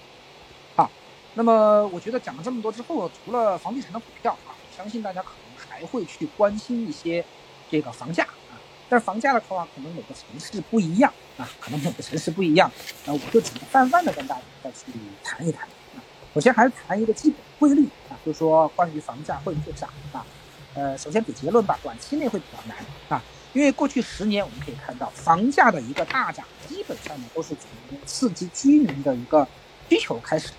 [1.39, 5.49] 那么我觉得讲了这么多之后，除了房地产的股票啊，相信大家可能。
[5.69, 7.23] 还会去关心一些
[7.71, 12.69] 这个房价啊，但是房价的话，可能每个城市不一样啊，可能每个城市不一样，
[13.05, 14.91] 那我就只能泛泛的跟大家再去
[15.23, 15.63] 谈一谈
[15.95, 16.03] 啊。
[16.33, 20.25] 首先还是谈一个基本规律啊，就是说关于房价会不会涨啊？
[20.73, 23.23] 呃，首先给结论吧，短期内会比较难啊，
[23.53, 29.47] 因为过去十年我们可以看到，房价的一个大涨，基本上呢都是从刺激居民的一个
[29.89, 30.49] 需求开始。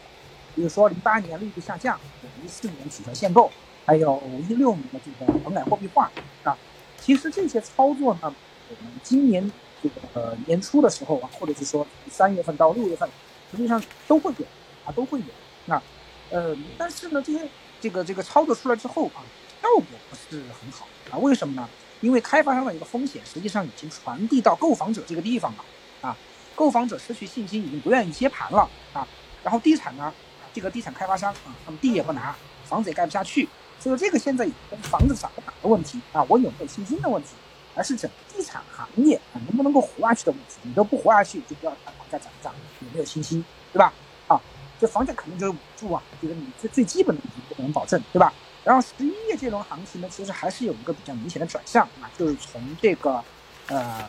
[0.60, 1.98] 比如说零八年利率下降，
[2.44, 3.50] 一四年取消限购，
[3.86, 6.10] 还有一六年的这个棚改货币化
[6.44, 6.54] 啊，
[7.00, 8.30] 其实这些操作呢，
[8.68, 9.50] 我们今年
[9.82, 13.08] 这个年初的时候啊，或者是说三月份到六月份，
[13.50, 14.44] 实际上都会有
[14.84, 15.24] 啊，都会有。
[15.64, 15.82] 那
[16.28, 17.48] 呃，但是呢，这些
[17.80, 19.24] 这个这个操作出来之后啊，
[19.62, 21.16] 效果不是很好啊。
[21.16, 21.66] 为什么呢？
[22.02, 25.64] 因为开发商的一个风险实际上已经传递到购房者这个地方了
[26.02, 26.14] 啊，
[26.54, 29.08] 购房者失去信心，已经不愿意接盘了啊。
[29.42, 30.12] 然后地产呢？
[30.52, 32.34] 这个地产开发商啊，他们地也不拿，
[32.64, 37.30] 房子也盖不下去，所以说这个现在跟房子涨不涨的问题啊，我有没有信心的问题，
[37.74, 40.56] 而是整个地产行业啊能不能够活下去的问题。
[40.62, 43.92] 你都不活下去，就不要谈房价涨不涨，有没有信心，对吧？
[44.28, 44.40] 啊，
[44.80, 48.32] 这房价肯定就是稳住啊，这个你最最基本的你不能保证，对吧？
[48.62, 53.22] 然后十一月这轮行情呢，其实还是有一个比较明显的转向啊，就是从这个
[53.68, 54.08] 呃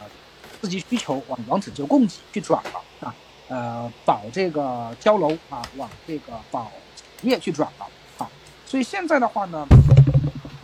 [0.60, 3.16] 刺激需求往往拯救供给去转了啊。
[3.52, 7.86] 呃，保这个交楼啊，往这个保产业去转了
[8.18, 8.30] 啊，
[8.66, 9.68] 所以现在的话呢，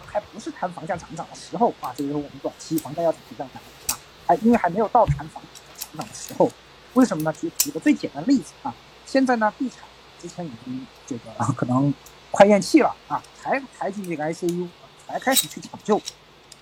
[0.05, 3.61] 还不是谈房价涨不涨的时候啊，这就是我们短期房价要怎么样谈
[3.93, 5.43] 啊，还因为还没有到谈房
[5.75, 6.49] 涨涨的时候，
[6.93, 7.33] 为什么呢？
[7.33, 8.73] 举举个最简单的例子啊，
[9.05, 9.79] 现在呢，地产
[10.21, 11.93] 之前已经这个 可能
[12.31, 14.65] 快咽气了啊，才抬进这个 ICU，
[15.05, 16.01] 才开始去抢救，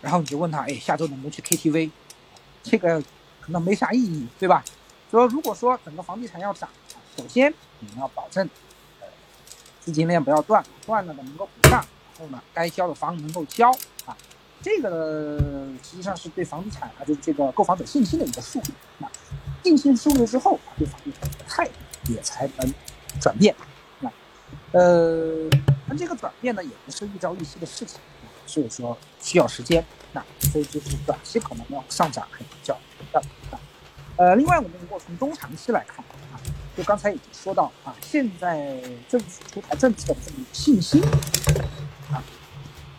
[0.02, 1.92] 然后你就问他，哎，下周能不能去 KTV？
[2.64, 3.00] 这个
[3.40, 4.66] 可能没啥意义，对吧？
[5.12, 6.70] 说如果说整个房地产要涨，
[7.18, 8.50] 首先你要保证，
[9.00, 9.08] 呃，
[9.80, 11.86] 资金链不要断，断了的能够补上，
[12.18, 13.72] 然后呢，该交的房能够交
[14.06, 14.16] 啊，
[14.62, 15.38] 这个
[15.84, 18.74] 实际上是对房地产啊，就是这个购房者信心的一个树立。
[18.98, 19.10] 那
[19.64, 22.74] 信心树立之后，对房地产的态度也才能
[23.22, 23.56] 转变。
[24.00, 24.12] 那
[24.72, 25.50] 呃，
[25.88, 28.00] 那这个转变呢，也不是一朝一夕的事情，
[28.46, 29.86] 所以说需要时间。
[30.14, 32.78] 那所以就是短期可能要上涨还比较
[33.12, 33.20] 的
[33.52, 33.55] 啊。
[34.18, 35.98] 呃，另外我们如果从中长期来看
[36.32, 36.40] 啊，
[36.78, 41.02] 就刚才已经说到啊，现在政府出台政策的这么信心
[42.10, 42.24] 啊，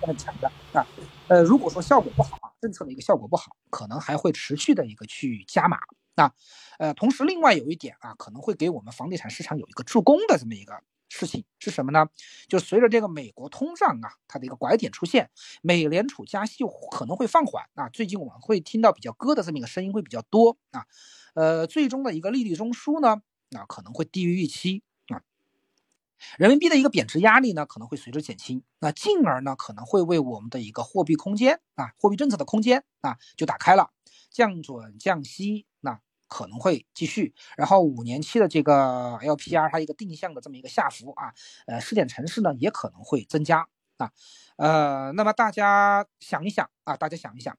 [0.03, 0.87] 很强的啊。
[1.29, 5.79] 呃，如果说效果不好啊，政策的一个效果不好，可能还会持续的一个去加码
[6.17, 6.33] 啊。
[6.79, 10.75] 呃，同时另外有一点啊，可能会给我们房地产市场有一个助攻的这么一个。
[11.09, 12.07] 事情是什么呢？
[12.49, 15.31] 就随着这个美国通胀啊，它的一个拐点出现，
[15.63, 17.89] 美联储加息可能会放缓啊。
[17.89, 20.87] 最近我们会听到比较鸽的这么一个声音会比较多啊。
[21.35, 23.23] 呃，最终的一个利率中枢呢，
[23.57, 25.23] 啊可能会低于预期啊。
[26.39, 33.91] 人民币的一个贬值压力呢可能会随之减轻，那进而呢可能会为我们的一个货币空间啊，货币政策的空间啊就打开了，
[34.31, 35.67] 降准降息。
[36.29, 41.33] 可能会继续，然后五年期的这个 LPR 它一个定向的这么一个下浮啊，
[41.67, 43.67] 呃，试点城市呢也可能会增加
[43.99, 44.11] 啊，
[44.57, 47.57] 呃，那么大家想一想啊，大家想一想，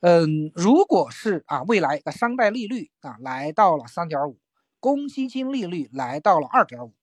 [0.00, 4.38] 嗯，如果是啊未来的商贷利率啊来到了三点五，
[4.80, 6.94] 公积金利率来到了二点五。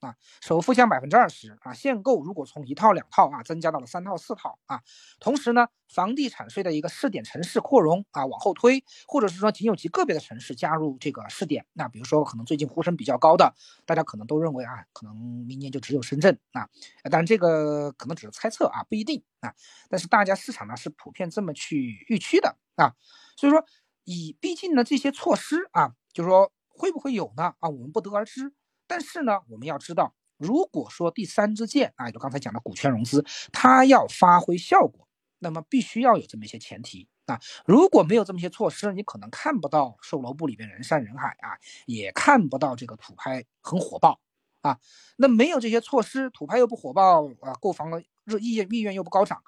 [0.00, 4.82] 啊，首付降百分之二十啊，限购如果从一套两套啊增加到了三套四套啊，
[5.20, 13.54] 同时呢，房地产税的一个试点城市扩容啊往后推，或者是说仅有极个别的城市加入这个试点，那比如说可能最近呼声比较高的，
[13.86, 16.68] 大家可能都认为啊，可能明年就只有深圳啊，
[17.04, 19.54] 当然这个可能只是猜测啊，不一定啊，
[19.88, 22.94] 但是大家市场呢是普遍这么去预期的啊，
[23.36, 23.64] 所以说
[24.04, 28.52] 以毕竟呢这些措施啊，就是说会不会有呢啊，我们不得而知。
[28.86, 37.40] 但是呢，我们要知道，如果说第三支箭啊，就刚才讲的股权融资，它要发挥效果，那么必须要有这么一些前提啊。
[37.64, 44.20] 如果没有这么些措施，你可能看不到售楼部里边人山人海啊，也看不到这个土拍很火爆
[44.60, 44.78] 啊。
[45.16, 49.42] 那没有这些措施，土拍又不火爆啊，购房的热意愿意愿又不高涨，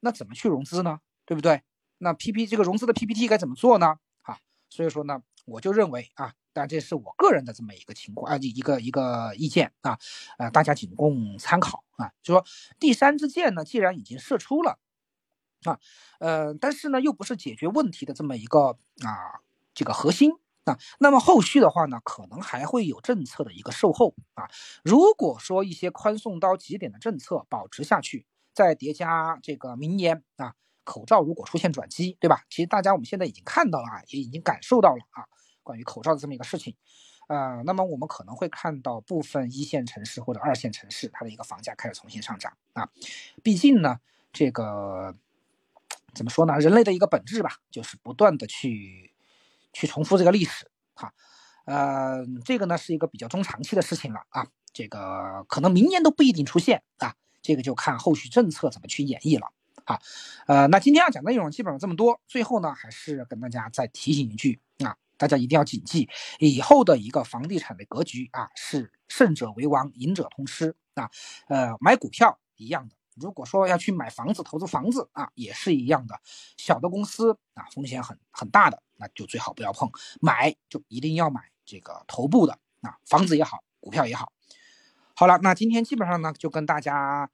[0.00, 1.00] 那怎么去融资呢？
[1.24, 1.62] 对不对？
[1.98, 3.96] 那 P P 这个融资的 P P T 该怎么做呢？
[4.22, 6.34] 啊，所以说呢，我就认为啊。
[6.54, 9.98] 但这是我个人的这么一个情况啊，一个一个意见啊，
[10.38, 12.12] 呃，大家仅供参考啊。
[12.22, 12.44] 就说
[12.78, 14.78] 第三支箭呢，既然已经射出了
[15.64, 15.78] 啊，
[16.20, 19.42] 呃，但是呢，又不是解决问题的这么一个啊
[19.74, 20.30] 这个核心
[20.64, 24.48] 啊，那么后续的话呢，可能还会有政策的一个售后啊。
[24.84, 32.44] 如果说一些宽松到极点的政策保持下去，再叠加这个明年啊，口罩如果出现转机，对吧？
[32.48, 35.26] 其实大家我们现在已经看到了啊，也已经感受到了啊。
[35.64, 36.76] 关于口罩的这么一个事情，
[37.26, 42.88] 呃，那么我们可能会看到部分一线城市或者二线城市，它的一个房价开始重新上涨啊。
[43.42, 43.98] 毕竟呢，
[44.32, 45.16] 这个
[46.14, 46.56] 怎么说呢？
[46.58, 49.12] 人类的一个本质吧，就是不断的去
[49.72, 51.12] 去重复这个历史哈。
[51.64, 54.46] 呃，这个呢是一个比较中长期的事情了啊。
[54.72, 59.52] 这个可能明年都不一定出现啊，这个就看后续政策怎么去演绎了
[59.84, 60.00] 啊。
[60.46, 71.10] 呃，那今天要讲的内容基本上这么多，最后呢还是跟大家再提醒一句啊，大家一定要谨记，以后的一个房地产的格局啊，是胜者为王，赢者通吃啊。
[71.48, 72.94] 呃，买股票一样的。
[73.14, 76.20] 如果说要去买房子、投资房子啊，也是一样的。
[76.56, 79.88] 小的公司啊，风险很很大的，那就最好不要碰。
[80.20, 84.32] 买就一定要买这个头部的啊，房子也好，股票也好。
[85.14, 87.30] 好了，那今天基本上呢，就跟大家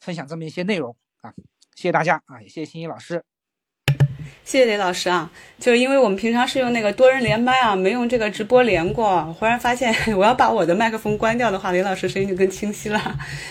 [0.00, 1.32] 分享这么一些内容啊，
[1.76, 3.24] 谢谢大家啊，也谢谢欣欣老师。
[4.44, 9.22] 谢谢李老师啊，就是因为我们平常是用那个多人连麦啊，没用这个直播连过。
[9.38, 12.98] 忽然发现 我要把我的麦克风关掉的话，李老师声音就更清晰了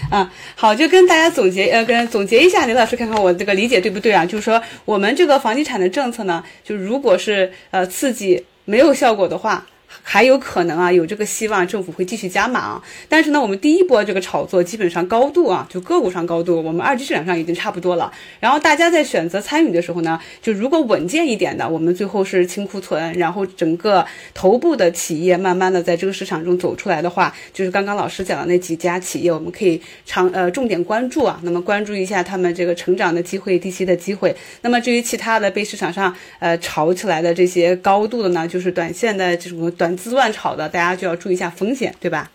[0.09, 0.29] 啊。
[0.55, 4.25] 好，就跟大家总结呃，跟总结一下，李老师看看我这个理解对不对啊？
[4.25, 9.65] 就是说我们这个房地产的政策呢，就如果是呃刺激没有效果的话。
[10.01, 12.83] 还有可能啊，有这个希望，政府会继续加码啊。
[13.07, 18.11] 但是呢，我们第一波这个炒作基本上高度啊，就个股上高度，我们二级市场上已经差不多了。
[18.39, 31.39] 然后大家在选择参与的时候呢，就如果稳健一点的，我们最后是清库存，然后整个头部的企业慢慢的在这个市场中走出来的话，就是刚刚老师讲的那几家企业，我们可以长呃重点关注啊。
[31.43, 34.35] 那么关注一下他们这个成长的机会、低息的机会。
[34.61, 39.97] 那么至于其他的被市场上呃炒起来的这些高度的呢，就是短线的这种短。
[39.97, 42.31] 资乱炒的，大家就要注意一下风险，对吧？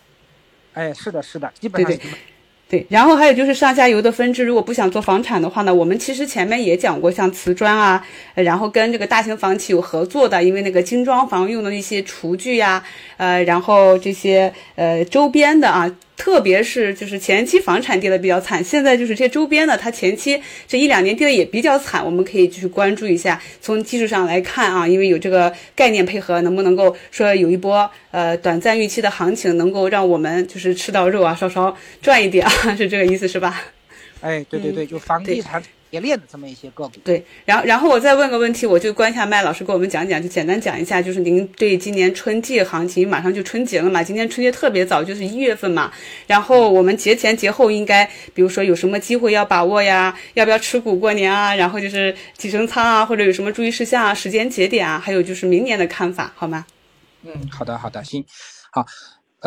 [0.73, 2.09] 哎，是的，是的，基本上对对
[2.67, 2.85] 对。
[2.89, 8.05] 然后还有就是上下游的分支，如果不想做房产的话呢，我们其实前面也讲过，像瓷砖啊，
[8.35, 12.83] 然后跟这个大型房企有合作的，因为那个精装房用的一些厨具呀，
[13.17, 15.89] 呃，然后这些呃周边的啊。
[16.17, 23.41] 特别是就是前期房产跌的比较惨，现在就是这些周边的，它前期这一两年跌的也比较惨，我们可以去关注一下。
[23.61, 33.61] 从技术上来看啊，因为有这个概念配合，能不能够说有一波呃短暂预期的行情，能够让我们就是吃到肉啊，稍稍赚一点啊，是这个意思是吧？
[34.21, 35.61] 哎，对对对，就房地产。
[35.91, 45.91] 冶炼的这么一些个股，对，然后然后我再问个问题，我就关一下麦，老师给我们讲讲，就简单讲一下，就是您对今年春季行情，马上就春节了嘛，今年春节特别早，就是一月份嘛，
[46.27, 56.65] 然后我们节前节后应该，比如说有什么机会要把握呀，要不要持股过年啊，然后就是提升仓啊，或者有什么注意事项啊，时间节点啊，还有就是明年的看法，好吗？
[57.23, 58.25] 嗯，好的好的，行，
[58.71, 58.85] 好。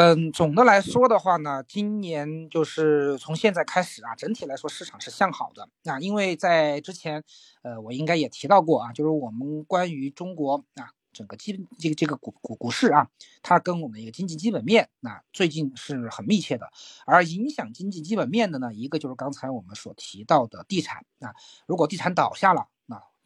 [0.00, 7.24] 嗯，总的来说的话呢，今年就是从现在开始啊，整体来说市场是向好的啊，因为在之前，
[7.62, 13.08] 呃，我应该也提到过啊，就是我们关于中国啊整个基这个这个股股股市啊，
[13.42, 16.70] 它跟我们的一个经济基本面啊最近是很密切的，
[17.04, 21.34] 而影响经济基本面的呢，一个就是刚才我们所提到的地产啊，
[21.66, 22.68] 如果地产倒下了。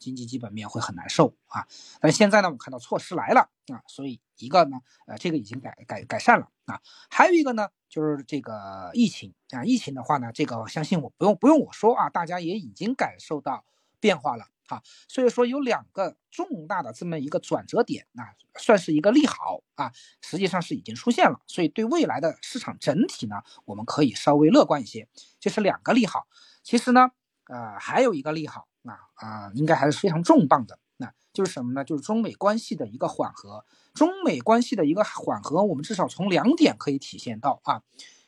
[0.03, 1.67] 经济基本面会很难受啊，
[2.01, 13.65] 但现在呢，我们看到措施来了啊，所以一个呢，呃，这个已经改改改善了啊，还有一个呢，就是这个疫情啊，疫情的话呢，这个相信我不用不用我说啊，大家也已经感受到
[14.01, 26.27] 变化了啊，所以说有两个重大的这么一个转折点啊，算是一个利好啊，实际上是已经出现了，所以对未来的市场整体呢，我们可以稍微乐观一些，这是两个利好。
[26.65, 27.11] 其实呢，
[27.49, 28.67] 呃，还有一个利好。
[28.83, 30.79] 那啊，应该还是非常重磅的。
[30.97, 31.85] 那就是什么呢？
[31.85, 33.65] 就是中美关系的一个缓和。
[33.95, 37.83] 中美关系的一个缓和，我们至少从两点可以体现到啊。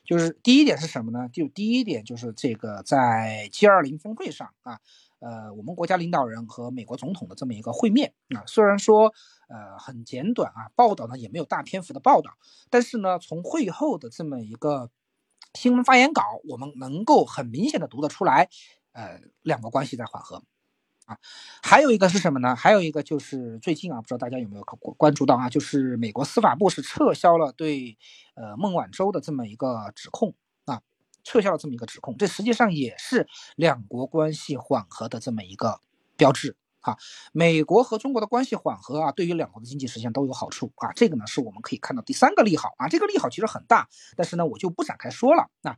[0.04, 1.30] 就是第一点是什么呢？
[1.32, 4.78] 就第一点就是这个在 G20 峰会上啊，
[5.20, 8.44] 呃，我们国家领导人和美国总统的这么一个会面啊。
[8.46, 9.14] 虽然说
[9.48, 12.32] 呃很简短啊，报道呢也没有大篇幅的报道，
[12.68, 14.90] 但是呢，从会后的这么一个
[15.54, 18.50] 新闻发言稿，我们能够很明显的读得出来。
[18.94, 20.40] 呃，两个关系在缓和，
[21.06, 21.18] 啊，
[21.64, 22.54] 还有一个是什么呢？
[22.54, 27.98] 还有一个就是最近啊，不知道大家有没有关关注到啊，就是美国司法部是撤销了对
[28.36, 30.32] 呃孟晚舟的这么一个指控
[30.66, 30.80] 啊，
[31.24, 33.26] 撤销了这么一个指控，这实际上也是
[33.56, 35.80] 两国关系缓和的这么一个
[36.16, 36.96] 标志啊。
[37.32, 40.92] 美国和中国的关系缓和啊，对于两国的经济实际上都有好处啊。
[40.92, 45.76] 这个呢是我们可以看到第三个利好啊，这个利好其实很大，但是呢我就不展开说了啊。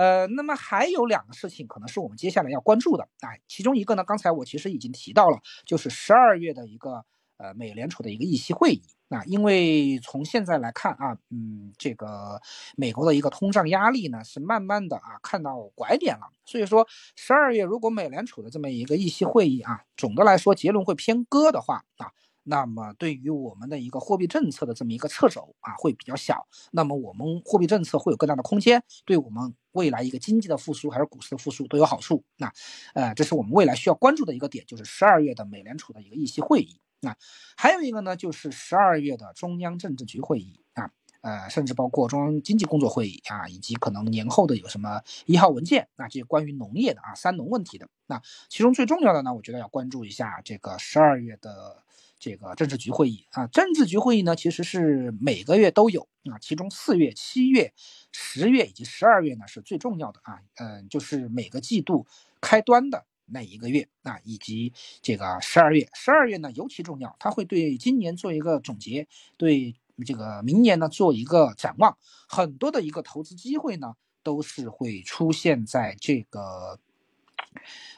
[0.00, 7.04] 呃，那么还有两个事情可能是我们接下来要关注的啊，其中一个呢，刚才我其实已经提到了，就是十二月的一个
[7.36, 12.40] 呃美联储的一个议息会议啊，因为从现在来看啊，嗯，这个
[12.78, 22.10] 美国的一个通胀压力呢是慢慢的啊看到拐点了，所以说十二月如果美联储的这么一个议息会议啊，总的来说结论会偏鸽的话啊。
[22.42, 26.46] 那么对于我们的一个货币政策的这么一个侧走啊，会比较小。
[26.72, 32.24] 那么我们货币政策会有更大的空间，对我们未来一个经济的复苏还是股市的复苏都有好处。
[32.36, 32.52] 那，
[32.94, 36.80] 呃，这是我们未来需要关注的一个点，就是十二月的美联储的一个议息会议。
[37.00, 37.16] 那
[37.56, 40.90] 还有一个呢，就是十二月的中央政治局会议啊。
[41.22, 47.86] 呃，甚至包括中央经济工作会议啊，以及可能年后的有什么一号文件，那这些关于农业的啊，三农问题的。
[48.06, 51.84] 那其中最重要的呢，我觉得要关注一下这个十二月的
[52.20, 53.48] 这个政治局会议啊。
[53.48, 57.72] 政治局会议呢，其实是每个月都有啊，其中四月、七月、
[58.12, 60.40] 十月以及十二月呢是最重要的啊。
[60.58, 62.06] 嗯，就是每个季度
[62.40, 69.74] 开端的那一个月啊，以及这个十二月，十二月呢尤其重要，它会对今年做一个总结，对。
[70.06, 76.80] 这个明年呢，做一个展望，很多的一个投资机会呢，都是会出现在这个，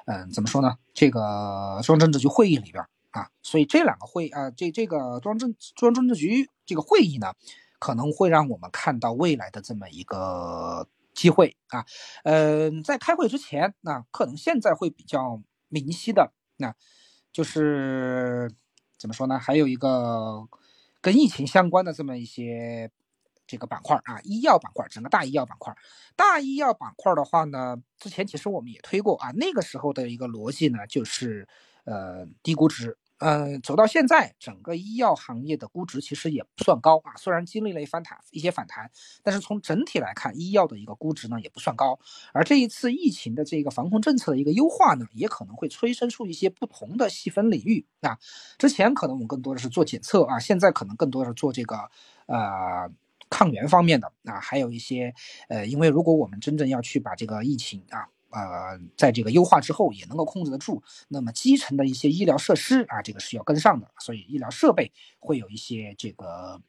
[0.06, 0.78] 嗯，怎么说呢？
[0.92, 7.32] 这个中央政治局会议里边啊，所以这两个会啊，这这个中央政中央政治局这个会议呢，
[7.78, 11.86] 可能会让我们看到未来的这么一个机会啊。
[12.24, 16.74] 嗯，在开会之前，那可能现在会比较明晰的，那
[17.32, 18.50] 就是
[18.98, 19.38] 怎么说呢？
[19.38, 20.48] 还有一个。
[21.04, 22.88] 跟疫情相关的这么一些
[23.44, 25.76] 这个板块啊，医药板块，整个大医药板块，
[26.14, 31.48] 大医药板块的话呢，之前其实我们也推过啊，那个时候的一个逻辑呢，就是
[31.86, 32.96] 呃低估值。
[33.22, 37.14] 嗯，走到现在，整个医药行业的估值其实也不算高啊。
[37.16, 38.90] 虽然经历了一番弹一些反弹，
[39.22, 42.00] 但是从整体来看，医药的一个估值呢也不算高。
[42.32, 48.18] 而这一次疫情的这个防控政策的一个优化呢，也可能会催生出一些不同的细分领域啊。
[48.58, 51.76] 之前可能我们更多的是做检测啊，现在可能更多的是做这个
[52.26, 52.90] 呃
[53.30, 55.14] 抗原方面的啊，还有一些
[55.48, 58.08] 呃，因为如果我们真正要去把这个疫情啊。
[58.32, 66.60] 呃，在这个优化之后也能够控制得住，那么基层的一些医疗设施啊，这个是要跟上的，所以医疗设备会有一些这个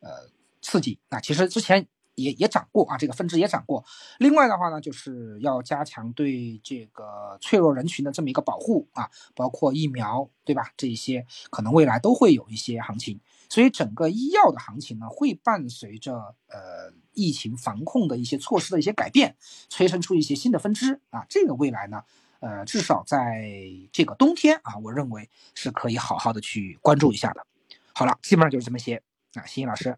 [0.00, 0.28] 呃
[0.60, 0.98] 刺激。
[1.10, 3.84] 那其实之前也也涨过啊，这个分支也涨过。
[4.18, 10.72] 另外的话呢，就是要加强对这个脆弱人群的这么一个保护啊，包括疫苗，对吧？
[10.76, 13.20] 这一些可能未来都会有一些行情。
[13.54, 19.36] 所以整个医药的行情呢，会伴随着呃疫情防控的一些措施的一些改变，
[19.68, 21.24] 催生出一些新的分支啊。
[21.28, 22.02] 这个未来呢，
[22.40, 23.48] 呃，至少在
[23.92, 27.46] 这个冬天啊，我认为是可以好好的去关注一下的。
[27.94, 29.00] 好了，基本上就是这么些
[29.34, 29.96] 啊，谢谢老师。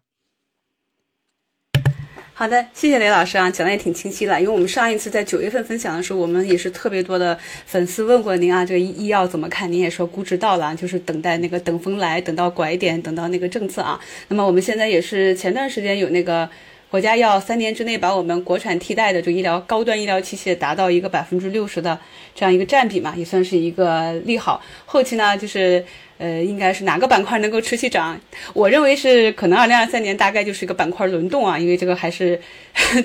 [2.39, 4.39] 好的，谢谢雷老师啊，讲的也挺清晰了。
[4.39, 7.35] 因为我们上一次在九月份分享的时候，我们也是特别多的
[7.65, 9.71] 粉丝问过您啊，这个医药怎么看？
[9.71, 13.99] 您也说估值到了，就是等待那个等风来，等到拐点，等到那个政策啊。
[14.27, 16.47] 那么我们现在也是前段时间有那个
[16.89, 21.99] 国家要三年之内把我们国产替代的这个医疗高端医疗器械达到一个百分之六十的
[22.33, 24.61] 这样一个占比嘛，也算是一个利好。
[24.85, 25.85] 后期呢，就是。
[26.19, 28.19] 呃，应该是哪个板块能够持续涨？
[28.55, 32.41] 我认为是可能二零二三年大概就是一个板块轮动啊，因为这个还是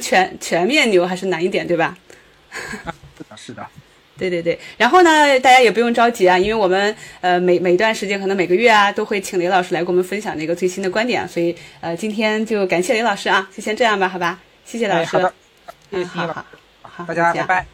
[0.01, 1.95] 全全面牛还是难一点，对吧？
[2.51, 3.66] 是的，是的，
[4.19, 4.59] 对对对。
[4.77, 14.39] 然后呢，大家也不用着急啊，因为我们呃每每段时间可能每个月啊都会请雷老师来给我们分享那个最新的观点，所以呃今天就感谢雷老师啊， 就先这样吧，好吧？
[14.65, 15.33] 谢谢老师。
[15.91, 16.47] 嗯，好好
[16.83, 17.67] 好，大家拜拜，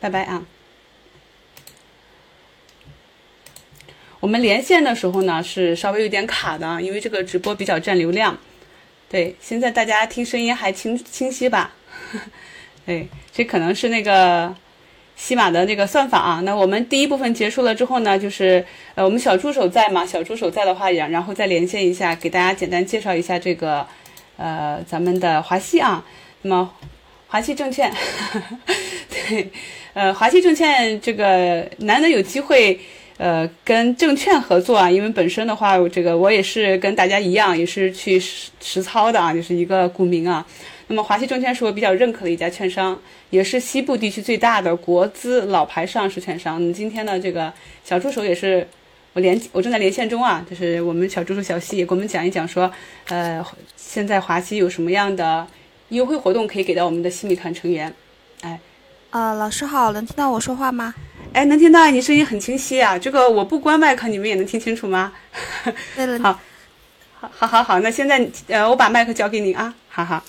[0.00, 0.42] 拜拜啊。
[4.20, 8.36] 我们连线的时候呢，是稍微有点卡的，因为这个直播比较占流量。
[9.10, 11.72] 对，现在大家听声音还清清晰吧？
[12.86, 14.54] 对，这可能是那个
[15.16, 16.40] 西马的那个算法啊。
[16.44, 20.04] 那我们第一部分结束了之后呢，就是呃，我们小助手在嘛？
[20.04, 23.86] 小助手在的话，然然后再连线一下，给大家简单介绍一下这个
[24.36, 26.04] 呃咱们的华西啊。
[26.42, 26.70] 那么
[27.28, 27.92] 华西证券，
[29.08, 29.50] 对，
[29.94, 32.78] 呃，华西证券这个难得有机会。
[33.16, 40.44] 呃，跟证券合作啊，因为本身的话，这个我也是跟大家一样，也是去实实操的啊，就是一个股民啊。
[40.86, 42.98] 那么华西证券是我比较认可的一家券商，
[43.30, 46.72] 也是西部地区最大的国资老牌上市券商。
[46.72, 47.52] 今天呢，这个
[47.84, 48.66] 小助手也是
[49.14, 52.70] 我连我正在连线中啊，就是我们小助手小西也给我们讲一讲说，
[53.08, 53.44] 呃，
[53.76, 55.46] 现在华西有什么样的
[55.88, 57.94] 优惠活动可以给到我们的新米团成员？
[58.42, 58.60] 哎，
[59.10, 60.94] 啊，老师好，能听到我说话吗？
[61.32, 62.98] 哎，能听到你声音很清晰啊！
[62.98, 65.12] 这个我不关麦克，你们也能听清楚吗？
[65.96, 66.38] 对了，好，
[67.18, 70.22] 好，好，好，好，那现在呃，我把麦克交给你啊，好好。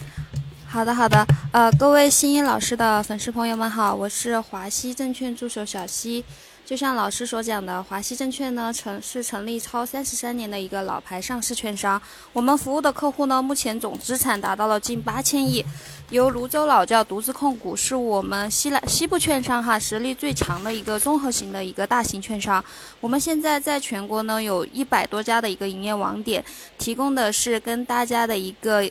[0.75, 6.25] 好的，好的，呃，各位新一老师的粉丝朋友们好，我是华西证券助手小西。
[6.65, 12.01] 就像老师所讲的，华西证券呢成是成立超三十三年的一个老牌上市券商。
[12.33, 15.65] 我们服务的客户呢，目前总资产达到了近八千亿，
[16.09, 22.61] 由泸州老窖独资控股，是我们西南西部券商哈实力最强的一个综合型的一个大型券商。
[22.99, 26.43] 我们现在在全国呢有一百多家的一个营业网点，
[26.77, 28.85] 提供的是跟大家的一个。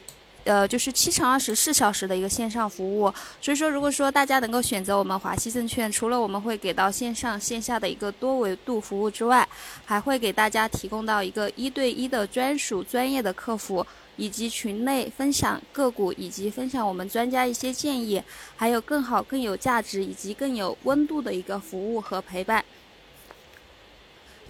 [0.44, 9.48] 呃，就是七乘二十四小时的一个线上服务，所以说，如果说大家能够选择我们华西证券，除了我们会给到线上线下的一个多维度服务之外，
[9.84, 13.84] 还会给大家提供到一个一对一的专属专业的客服。
[14.16, 18.22] 以及群内分享个股，以及分享我们专家一些建议，
[18.54, 22.64] 还有更好、更有价值以及更有温度的一个服务和陪伴。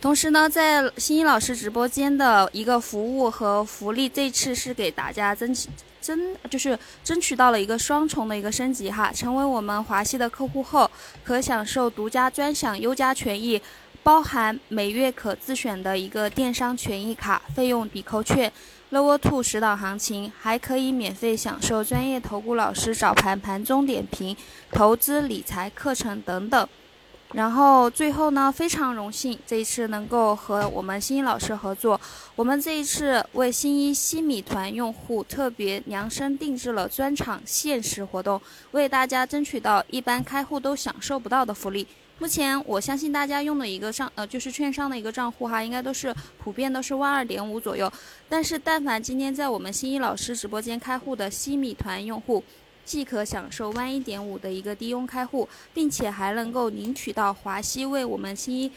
[0.05, 9.11] 同时呢，在新一老师直播间的一个服务和福利，这次是给大家争取争，就是争取到了一个双重的一个升级哈。
[9.11, 10.91] 成为我们华西的客户后，
[11.25, 13.59] 可享受独家专享优加权益，
[14.03, 18.53] 包含每月可自选的一个电商权益卡、费用抵扣券、
[18.93, 24.37] lower two 十档行情，还可以免费享受专业投顾老师早盘盘中点评、
[24.71, 26.69] 投资理财课程等等。
[27.35, 32.01] 然后最后呢，非常荣幸这一次能够和我们新一老师合作。
[32.37, 41.85] 我们这一次为新一西米团用户特别量身定制了专场限时活动，为大家争取到一般开户都享受不到的福利。
[42.21, 47.93] 目前我相信大家用的一个账呃就是券商的一个账户哈，应该都是普遍都是万二点五左右。
[48.29, 52.45] 但是但凡今天在我们新一老师直播间开户的西米团用户。
[52.85, 58.71] 既可享受万一点五的一个低佣开户，并且还能够领取到华西为我们新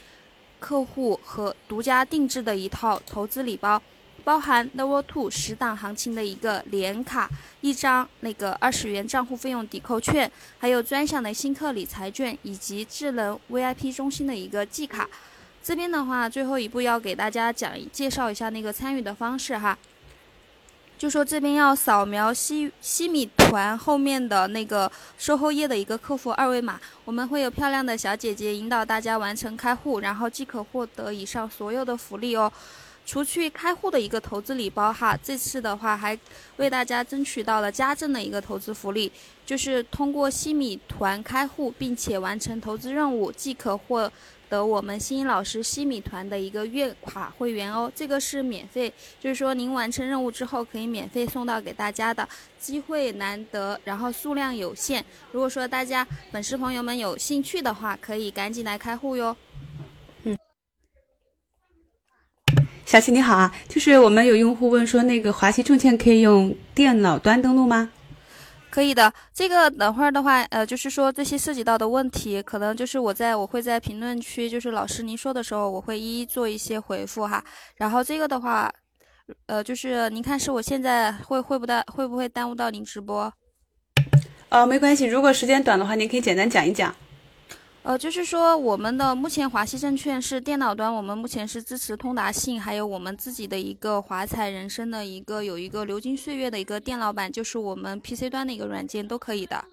[0.59, 3.81] 客户和独家定制的一套投资礼包，
[4.23, 7.29] 包含 Level Two 十档行情的一个连卡，
[7.61, 15.07] 一张那个二十元账户费用抵扣券，还有专享的新客理财券以及智能 VIP 中心的一个季卡。
[15.63, 19.77] 这边的话，最后一步要给大家讲介绍一下那个参与的方式哈。
[20.97, 32.51] 就说这边要扫描西西米团后面的那个售后页的一个客服二维码，我们会有漂亮的小姐姐引导大家完成开户，然后即可获得以上所有的福利哦。
[33.05, 36.17] 除去开户的一个投资礼包哈，这次的话还
[36.57, 39.09] 为大家争取到了家政的一个投资福利，
[39.45, 44.11] 就是通过西米团开户并且完成投资任务，即可获。
[44.49, 52.27] 得我们新老师西米团的一个月卡会员哦，这个是免费，就是说您完成任务之后可以免费送到给大家的，
[52.59, 55.03] 机会难得，然后数量有限。
[55.31, 59.35] 如果说大家粉丝朋友们有兴趣的话，可以赶紧来开户哟。
[60.23, 60.37] 嗯，
[62.85, 67.91] 小七你好啊，就是我们有用户问说，那个华西证券可以用电脑端登录吗？
[68.77, 77.43] 可以的，这个等会儿的话，呃，就是说这些涉及到的问题，可能就是我在我会在评论区，就是老师您说的时候，我会一一做一些回复哈。
[77.77, 78.71] 然后这个的话，
[79.47, 83.33] 呃，就是您看是我现在会会不耽会不会耽误到您直播？
[84.49, 86.95] 呃，没关系，如果时间短的话，您可以简单讲一讲。
[87.87, 99.63] 呃，就是说，我们的目前华西证券是电脑端，我们目前是支持通达信，还有我们自己的一个华彩人生的一个有一个流金岁月的一个电脑版，就是我们 PC 端的一个软件都可以的。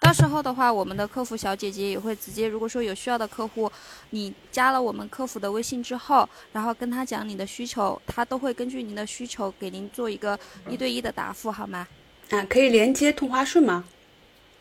[0.00, 3.70] 到时候的话，我们的客服小姐姐也会直接，如果说有需要的客户，
[4.10, 10.36] 你加了我们客服的微信之后，然后跟他讲你的需求，他都会根据您的需求给您做一个
[10.68, 11.86] 一对一的答复，好吗？
[12.30, 13.84] 啊，可以连接同花顺吗？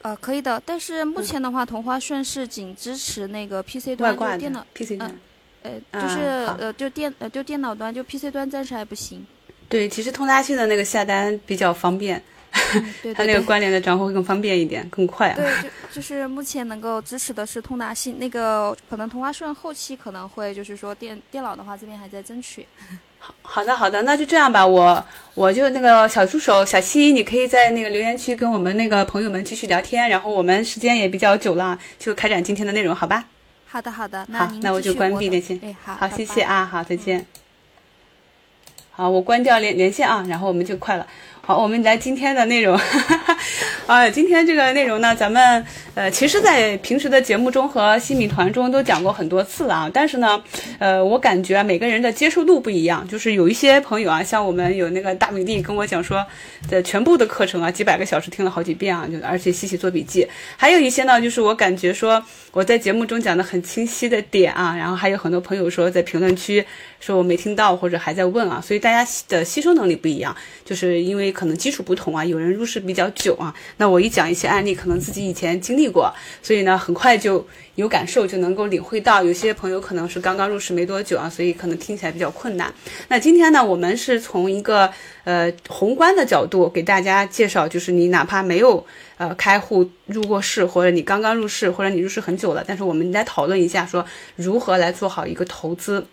[0.05, 5.19] 呃，可以的，但是目前的话，同花顺是仅支持那个 PC 端，就电脑 PC 端，
[5.63, 6.21] 呃，就是
[6.59, 9.25] 呃，就电呃，就电脑端，就 PC 端暂时还不行。
[9.67, 12.21] 对，其实通达信的那个下单比较方便，
[13.15, 15.33] 它那个关联的账户会更方便一点，更快。
[15.33, 22.67] 对，就就是目前能够支持的是通达信，那个可能同花顺后期可能会就是说电电脑的话，这边还在争取。
[23.41, 24.65] 好的，好的，那就这样吧。
[24.65, 25.03] 我
[25.33, 30.09] 我就那个小助手小七，你可以在那个留言区跟我们那个朋友们继续聊天。
[30.09, 33.25] 然后我们时间也比较久了，就开展今天的内容，好吧？
[33.67, 34.27] 好的，好的。
[34.31, 35.59] 好，那我就关闭连线。
[35.63, 37.25] 哎，好，好，谢谢啊，好，再见。
[38.91, 41.05] 好，我关掉连连线啊，然后我们就快了。
[41.41, 42.79] 好，我们来今天的内容。
[43.87, 49.91] 啊， 今天这个内容呢，咱们呃，其实，在平时的节目中和新米团中都讲过很多次了啊。
[49.93, 50.41] 但是呢，
[50.79, 53.07] 呃，我感觉每个人的接受度不一样。
[53.07, 56.25] 就是有一些朋友啊，像我们有那个大米粒跟我讲说，
[56.69, 60.27] 的全部的课程啊，几百个小时听了好几遍啊，就而且细细做笔记。
[60.57, 62.21] 还有一些呢，就是我感觉说
[62.51, 66.65] 我在节目中讲的很清晰的点啊，然后还有很多朋友说在评论区
[66.99, 71.25] 说我没听到或者还在问啊，所以大家的吸收能力不一样，就是因为。
[71.35, 79.23] 可能基础不同啊，有人入市比较久啊，那我一讲一些案例，可能自己以前经历过，所以呢，很快就有感受，就能够领会到。
[79.23, 82.73] 有些朋友可能是刚刚入市没多久啊，所以可能听起来比较困难。
[83.07, 84.89] 那今天呢，我们是从一个
[85.23, 88.85] 呃宏观的角度给大家介绍，就是你哪怕没有
[89.17, 94.05] 呃开户入过市，或者你刚刚入市，或者你入市很久了，但是我们来讨论一下，说
[94.35, 96.05] 如何来做好一个投资。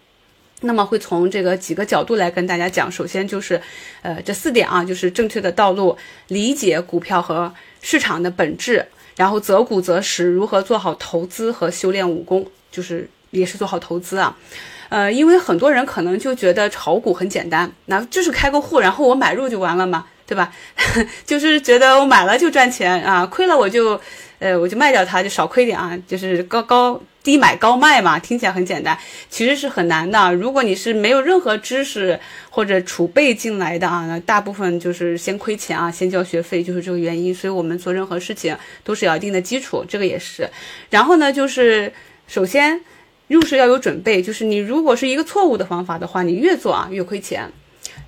[0.63, 3.61] 那么会从这个几个角度来跟大家讲，首先就是，
[4.03, 5.97] 呃，这四点啊，就是正确的道路，
[6.29, 8.87] 理解股票和市场的本质，
[9.17, 14.37] 然后择股择时，如何做好投资和修炼武功，就是也是做好投资啊。
[14.89, 20.53] 呃，因为很多人可能就觉得炒股很简单，那就是开个户，然后我买入就完了嘛，对吧？
[21.25, 24.01] 就是觉得我买了就赚钱啊，亏了我就，
[24.39, 27.01] 呃，我就卖掉它，就少亏点啊，就是高高。
[27.23, 28.99] 低买高卖嘛，听起来很简单，
[29.31, 30.35] 其实是很难的。
[30.35, 32.19] 如果你是没有任何知识
[32.51, 37.35] 或者储备进来的啊，那大部分就是先亏钱啊，先交学费，就是这个原因。
[37.35, 40.51] 所以我们做任何事情都是要一定的基础，这个也是。
[40.91, 41.93] 然后呢，就是
[42.27, 42.81] 首先
[43.29, 47.51] 入市要有准备，就是你如果是一个错误的方法的话，你越做啊越亏钱。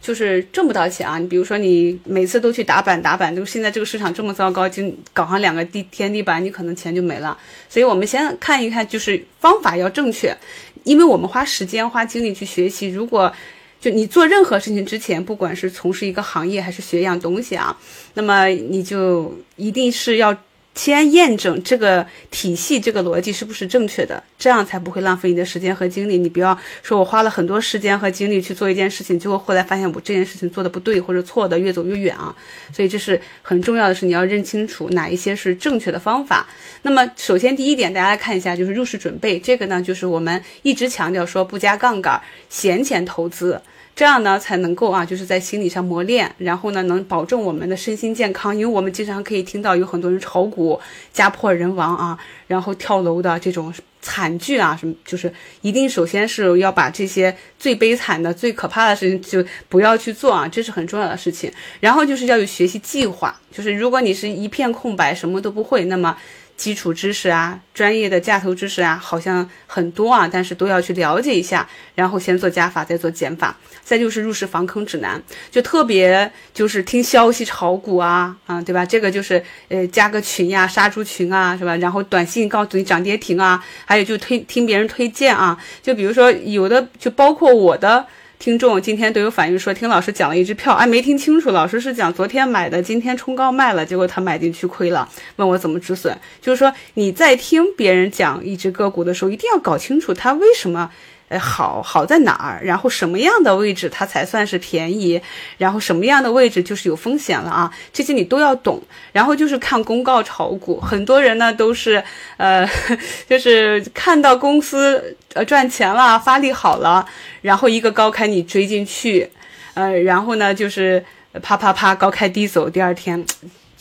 [0.05, 1.17] 就是挣不到钱啊！
[1.19, 4.83] 你比如说，你每次都去打板打板，就现在这个市场这么糟糕，就
[5.15, 7.39] 搞上两个地天地板，你可能钱就没了。
[7.71, 10.37] 所以我们先看一看，就是方法要正确，
[10.83, 12.91] 因为我们花时间花精力去学习。
[12.91, 13.33] 如果
[13.81, 17.75] 就你做任何事情之前，不管是从事一个行业还是学一样东西啊，
[18.13, 20.37] 那么你就一定是要。
[20.75, 26.19] 先验证这个体系、这个逻辑是不是正确的，这样才不会浪费你的时间和精力。
[26.19, 32.35] 你不要说我花了很多时间和精力去做一件事情，结果后来发现我这件事情做的不对或者错的，越走越远啊。
[32.73, 36.47] 所以这是很重要的是，你要认清楚哪一些是正确的方法。
[36.83, 39.39] 那么首先第一点，大家来看一下，就是入市准备。
[39.39, 42.21] 这个呢，就是我们一直强调说不加杠杆、
[42.51, 43.61] 闲钱投资。
[43.97, 48.53] 这样呢才能够啊，就是在心理上磨练，然后呢能保证我们的身心健康。
[48.55, 50.81] 因为我们经常可以听到有很多人炒股
[51.13, 52.19] 家破人亡啊，
[52.49, 53.73] 然后跳楼的这种
[54.03, 61.51] 惨剧啊，什么就是一定首先是要把这些最悲惨的、最可怕的事情就不要去做啊，这是很重要的事情。
[61.79, 66.17] 然后就是要有学习计划，就是如果你是一片空白，什么都不会，那么。
[66.57, 78.87] 基础知识啊，专业的价投知识啊，好像很多啊，但是都要去了解一下，然后先做加法，再做减法，再就是入市防坑指南，就特别就是听消息炒股啊，啊，对吧？
[78.87, 81.77] 这个就是呃加个群呀，杀猪群啊，是吧？
[81.77, 88.07] 然后短信告诉你涨跌停啊，还有就推听别人推荐啊，就比如说有的就包括我的。
[88.39, 91.51] 听众今天都有反映说，听老师讲了一只票，哎，没听清楚。
[91.51, 96.17] 老师是讲昨天买的，今天冲高卖了，结果他买进去亏了，问我怎么止损。
[96.43, 100.91] 就是说你在听别人讲一只个股的时候，一定要搞清楚他为什么。
[101.29, 102.61] 呃，好好在哪儿？
[102.63, 105.21] 然后什么样的位置它才算是便宜？
[105.57, 107.75] 然后什么样的位置就是有风险了啊？
[107.93, 108.83] 这些你都要懂。
[109.13, 112.03] 然后就是看公告炒股，很多人呢都是
[112.37, 112.69] 呃，
[113.29, 117.07] 就是看到公司呃赚钱了，发力好了，
[117.41, 119.31] 然后一个高开你追进去，
[119.75, 121.03] 呃，然后呢就是
[121.43, 123.25] 啪啪啪高开低走，第二天。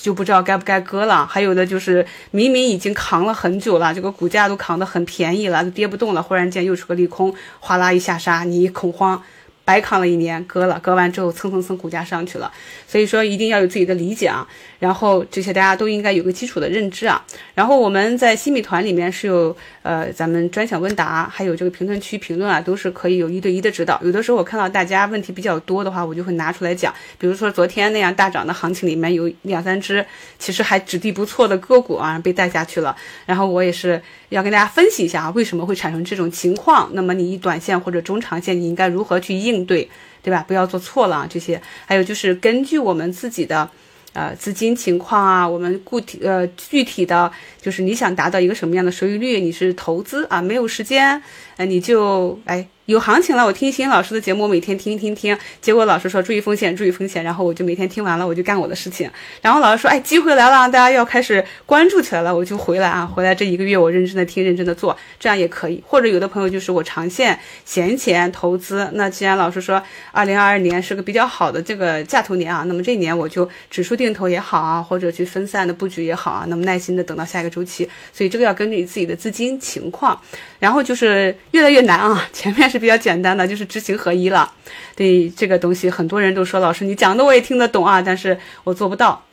[0.04, 9.24] 就不知道该不该割了，还有的就是明明已经扛了很久了，这个股价都扛得很便宜了，都跌不动了，忽然间又出个利空，哗啦一下杀，你恐慌。
[9.66, 12.52] 白扛了一年，割了，割完之后蹭蹭蹭股价上去了，
[12.88, 14.46] 所以说一定要有自己的理解啊，
[14.80, 24.00] 然后这些大家都应该有个基础的认知啊，然后我们在新米团里面是有呃咱们专享问答，还有这个评论区评论啊，都是可以有一对一的指导。
[24.04, 30.06] 有的时候我看到大家问题比较多的话，我就会拿出来讲，比如说昨天那样大涨的行情里面有两三只
[30.38, 32.94] 其实还质地不错的个股啊被带下去了，
[33.26, 34.02] 然后我也是
[34.34, 39.66] 要跟大家分析一下啊为什么会产生这种情况，那么你以短线或者中长线你应该如何去应。
[39.66, 39.88] 对，
[40.22, 40.44] 对吧？
[40.48, 41.28] 不要做错了啊！
[41.30, 43.70] 这些还有就是根据我们自己的，
[44.14, 47.32] 呃，资金情况啊，我们固体呃具体的，
[47.62, 51.22] 就是你想达到一个什么样的收益率，你是投资啊，没有时间，
[51.58, 52.68] 呃，你就哎。
[52.86, 59.10] 有行情了，我听新老师的节目，我每天听一听听，结果老师说注意风险，注意风险，然后我就每天听完了，我就干我的事情。
[59.42, 65.82] 然后老师说，哎，机会来了，大家要开始关注起来了，我就回来啊，回来这一个月我认真的听，认真的做，这样也可以。
[65.88, 69.82] 或者有的朋友就是我长线闲钱投资，那既然老师说
[70.12, 77.90] 二零二二年是个比较好的这个价投年啊，那么这一年我就指数定投也好啊，或者去分散的布局也好啊，那么耐心的等到下一个周期。
[78.12, 80.20] 所以这个要根据自己的资金情况，
[80.60, 82.73] 然后就是越来越难啊，前面。
[82.74, 84.52] 是比较简单的，就是知行合一了。
[84.96, 89.24] 对这个东西，很多人都说老师你讲的我也听得懂啊，但是我做不到。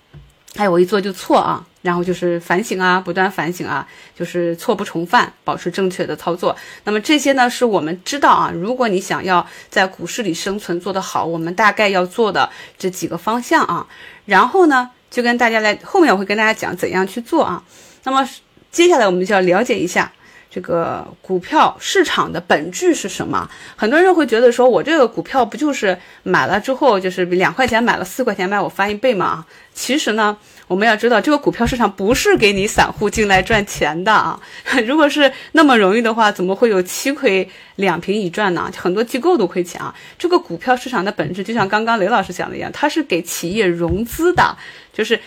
[0.57, 1.64] 哎，我一做就错啊。
[1.82, 6.55] 然后就是反省啊，不断反省啊，就是错不重犯，保持正确的操作。
[6.84, 8.53] 那么这些呢，是我们知道啊。
[8.55, 13.86] 如果你想要在股市里生存做得好，我们大概要做的这几个方向啊。
[14.26, 17.62] 然后呢，就跟大家来后面我会跟大家讲怎样去做啊。
[18.05, 18.28] 那么
[18.70, 20.12] 接下来我们就要了解一下。
[20.51, 23.48] 这个股票市场的本质是什么？
[23.76, 29.46] 很多人会觉得说，我这个股票不就是买了之后，就是两块钱买了四块钱卖，我翻一倍吗？
[29.72, 30.36] 其实呢，
[30.66, 34.38] 我们要知道，这个股票市场不是给你散户进来赚钱的啊。
[34.84, 38.68] 如果是那么容易的话，怎么会有七亏两平一赚呢？
[38.76, 39.94] 很多机构都亏钱啊。
[40.18, 44.57] 这个股票市场的本质，就像刚刚雷老师讲的一样，它是给企业融资的，
[44.92, 45.18] 就是。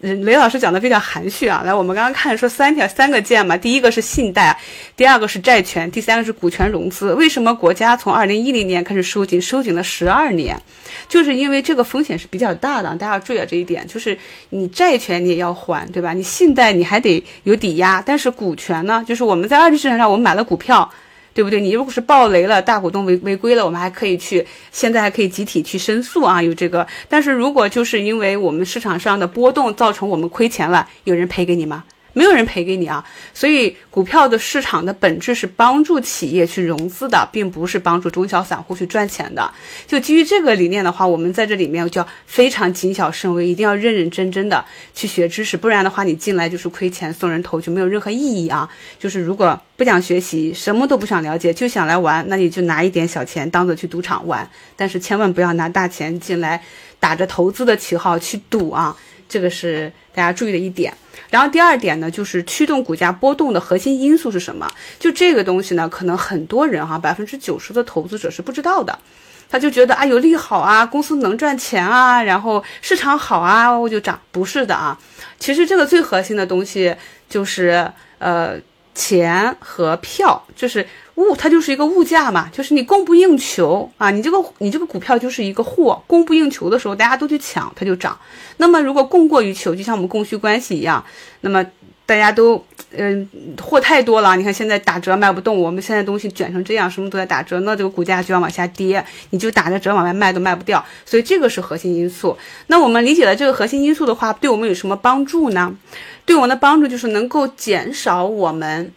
[0.00, 1.62] 雷老师讲的比较含蓄啊。
[1.64, 4.56] 来，我们刚刚看说三条三个键嘛，第一个是信贷，
[4.94, 7.14] 第二个是债权，第三个是股权融资。
[7.14, 10.60] 为什么国家从二零一零年开始收紧，收紧了十二年？
[11.08, 13.86] 就是因为这个风险是比较大的，大家要注意啊这一点。
[13.86, 14.16] 就是
[14.50, 16.12] 你债权你也要还，对吧？
[16.12, 20.90] 你信贷你还得有抵押，但是股权呢，就是我们在二级市场上我们买了股票。
[21.36, 21.60] 对不对？
[21.60, 26.86] 你如果是暴雷了，大股东违违规了，我们还可以去，现在还可以集体去申诉啊，有这个。
[27.10, 31.84] 但是如果就是因为我们市场上的波动造成我们亏钱了，有人赔给你吗？
[32.16, 33.04] 没有人赔给你啊，
[33.34, 39.52] 所以股票的市场的本质是帮助企业去融资的，并不是帮助中小散户去赚钱的。
[39.86, 44.64] 就基于这个理念的话，我们在这里面就要非常谨小慎微，一定要认认真真的
[44.94, 48.66] 去学知识，不然的话，你进来就是亏钱送人头，就没有任何意义啊。
[48.98, 56.64] 就是如果不想学习，什么都不想了解，就想来玩，那你就拿一点小钱当做去赌场玩，但是千万不要拿大钱进来，
[56.98, 58.96] 打着投资的旗号去赌啊。
[59.28, 60.94] 这个是大家注意的一点。
[61.30, 64.70] 然后第二点呢，就是驱动股价波动的核心因素是什么？
[64.98, 68.98] 就这个东西呢，可能很多人哈，百分之九十的投资者是不知道的。
[69.48, 74.20] 他就觉得啊，有利好啊，公司能赚钱啊，然后市场好啊，我就涨。
[74.32, 74.98] 不是的啊，
[75.38, 76.94] 其实这个最核心的东西
[77.28, 78.56] 就是呃，
[78.96, 80.84] 钱和票，就是。
[81.16, 88.14] 物它就是一个物价嘛，就是你供不应求啊，你这个你这个股票就是一个货，供不应求的时候，大家都去抢，它就涨。
[88.58, 91.02] 那么如果供过于求，就像我们供需关系一样，
[91.40, 91.64] 那么
[92.06, 93.28] 大家都嗯
[93.60, 102.38] 货太多了，你看现在打折卖不动，我们现在东西卷成这样，什么都在打折，那这个股价就要往下跌，你就打着折往外卖都卖不掉，所以这个是核心因素。
[102.68, 105.76] 那我们理解了这个核心因素的话，对我们有什么帮助呢？
[106.24, 108.92] 对我们的帮助就是能够减少我们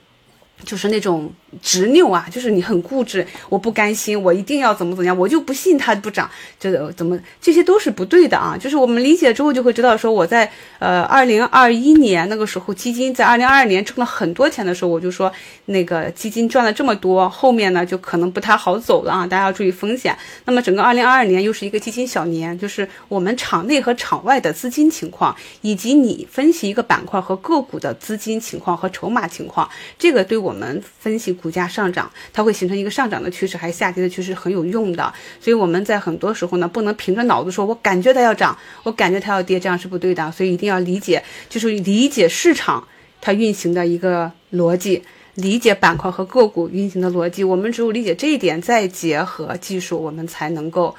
[0.63, 1.33] 就是那种。
[1.61, 6.29] 执拗啊，就是你很固执，我不甘心，我一定要怎么怎么样，我就不信它不涨，
[6.59, 8.55] 这怎么这些都是不对的啊！
[8.59, 15.31] 就是我们理解之后就会知道，说我在呃二零二一年那个时候，基金在二零二二年挣了很多钱的时候，我就说
[15.65, 20.15] 那个基金赚了这么多，后面呢就可能不太好走了啊，大家要注意风险。
[20.45, 31.38] 那么整个二零二二年又是一个基金小年，就是我们场内和场外的资金情况，以及你分析一个板块和个股的资金情况和筹码情况，这个对我们分析。
[31.41, 35.13] 股价上涨，它会形成一个上涨的趋势，还是下跌的趋势，很有用的。
[35.41, 40.31] 所以我们在很多时候呢，不能凭着脑子说，我感觉它要涨，我感觉它要跌，这样是不对的。
[40.31, 42.87] 所以一定要理解，就是理解市场
[43.21, 45.03] 它运行的一个逻辑，
[45.35, 47.43] 理解板块和个股运行的逻辑。
[47.43, 50.95] 我们只有理解这一点，再结合技术，我们才能够。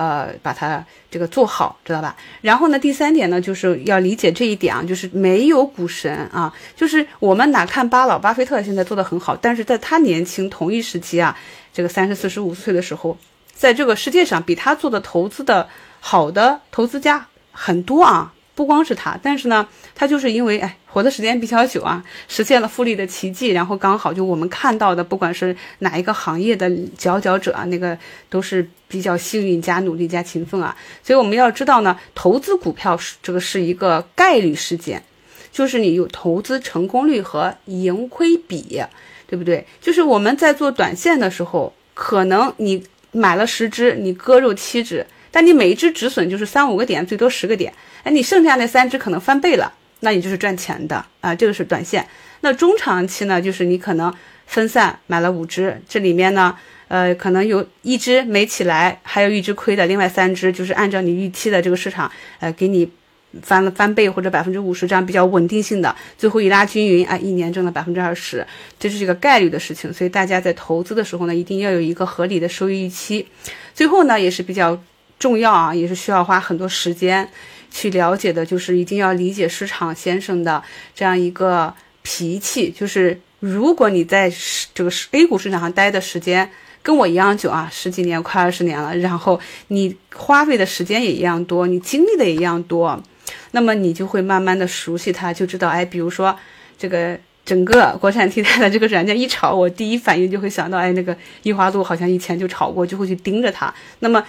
[0.00, 2.16] 呃，把它这个做好，知道吧？
[2.40, 11.36] 然后呢，第三点呢，就是要理解这一点啊，就是没有股神啊，就是我们哪看巴老巴菲特现在做的很好，但是在他年轻同一时期啊，
[11.70, 13.18] 这个三十四十五岁的时候，
[13.52, 15.68] 在这个世界上比他做的投资的
[16.00, 18.32] 好的投资家很多啊。
[18.54, 27.96] 不光是他，但是呢，他就是因为哎活的时间比较久啊，实现了复利的奇迹，然后刚好就我们看到的，不管是哪一个行业的佼佼者啊，那个
[28.28, 30.76] 都是比较幸运加努力加勤奋啊。
[31.02, 35.02] 所以我们要知道呢，投资股票是这个是一个概率事件，
[35.50, 38.82] 就是你有投资成功率和盈亏比，
[39.26, 39.64] 对不对？
[39.80, 45.06] 就是我们在做短线的时候，可能你买了十只，你割肉七只。
[45.32, 47.72] 但你每一只止损就是三五个点，最多十个点，
[48.02, 52.06] 哎，你剩下那三只可能翻倍了，那你就是赚钱的啊，这个是短线。
[52.40, 54.12] 那中长期呢，就是你可能
[54.46, 56.56] 分散买了五只，这里面呢，
[56.88, 62.90] 呃，可能有一只没起来，还有一只亏的，另外三只就是按照你预期的这个市场，呃，给你
[63.42, 68.46] 翻了翻倍或者百分之五十这样比较稳定性的，最后一拉均匀，啊，一年挣了百分之二十，
[68.78, 69.92] 这是一个概率的事情。
[69.92, 73.28] 所以大家在投资的时候呢，一定要有一个合理的收益预期。
[73.74, 74.82] 最后呢，也是比较。
[75.18, 77.28] 重要啊，也是需要花很多时间
[77.70, 80.62] 去了解的，就是一定要理解市场先生的
[80.94, 82.70] 这样一个脾气。
[82.70, 84.30] 就是如果你在
[84.74, 86.50] 这个 A 股市场上待的时间
[86.82, 93.02] 跟我一样久啊，十几年快二十年了，然后你花费的时间也一样多，你经历的也一样多，
[93.52, 96.34] 那么你就会慢慢的熟悉它，就知道哎，比如说
[96.78, 103.72] 这个整个国产替代的这个软件一炒，我第一反应就会想到哎，那个易华度好像以前就炒过，就会去盯着它。
[103.98, 104.24] 那么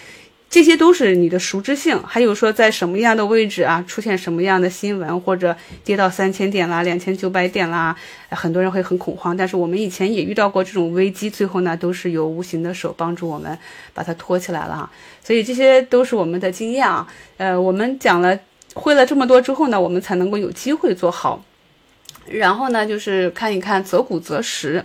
[0.51, 7.95] 这些都是你的熟知性，还有说在什么样的位置啊，出现什么样的新闻，或者跌到三千点啦、两千九百点啦，
[8.31, 9.35] 很多人会很恐慌。
[9.35, 13.57] 但是我们以前也遇到过这种危机，最后呢都是有无形的手帮助我们
[13.93, 14.91] 把它托起来了哈。
[15.23, 17.07] 所以这些都是我们的经验啊。
[17.37, 18.37] 呃，我们讲了
[18.73, 21.41] 会了这么多之后呢，我们才能够有机会做好。
[22.27, 24.83] 然后呢，就是看一看择股择时，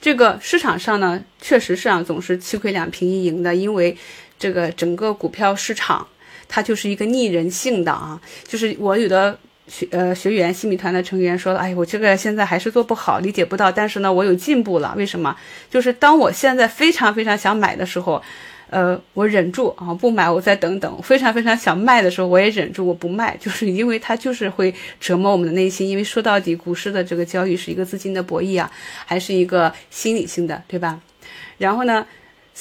[0.00, 3.96] 这个市场上呢，确实是啊，总是七亏两平一赢的，因为。
[4.40, 6.04] 这个整个股票市场，
[6.48, 9.38] 它就是一个逆人性的啊，就是我有的
[9.68, 14.94] 学呃学员新米团的成员说了，哎，我这个现在还是做不好，理解不到，但是呢，我有进步了。
[14.96, 15.36] 为什么？
[15.70, 18.20] 就是当我现在非常非常想买的时候，
[18.70, 21.02] 呃，我忍住啊不买，我再等等。
[21.02, 25.88] 非常非常想卖的时候，我也忍住我不卖，就是因为它就是会折磨我们的内心。
[25.88, 28.70] 因为说到底，股市的这个交易是一个资金的博弈啊，
[29.04, 30.98] 还是一个心理性的，对吧？
[31.58, 32.06] 然后呢，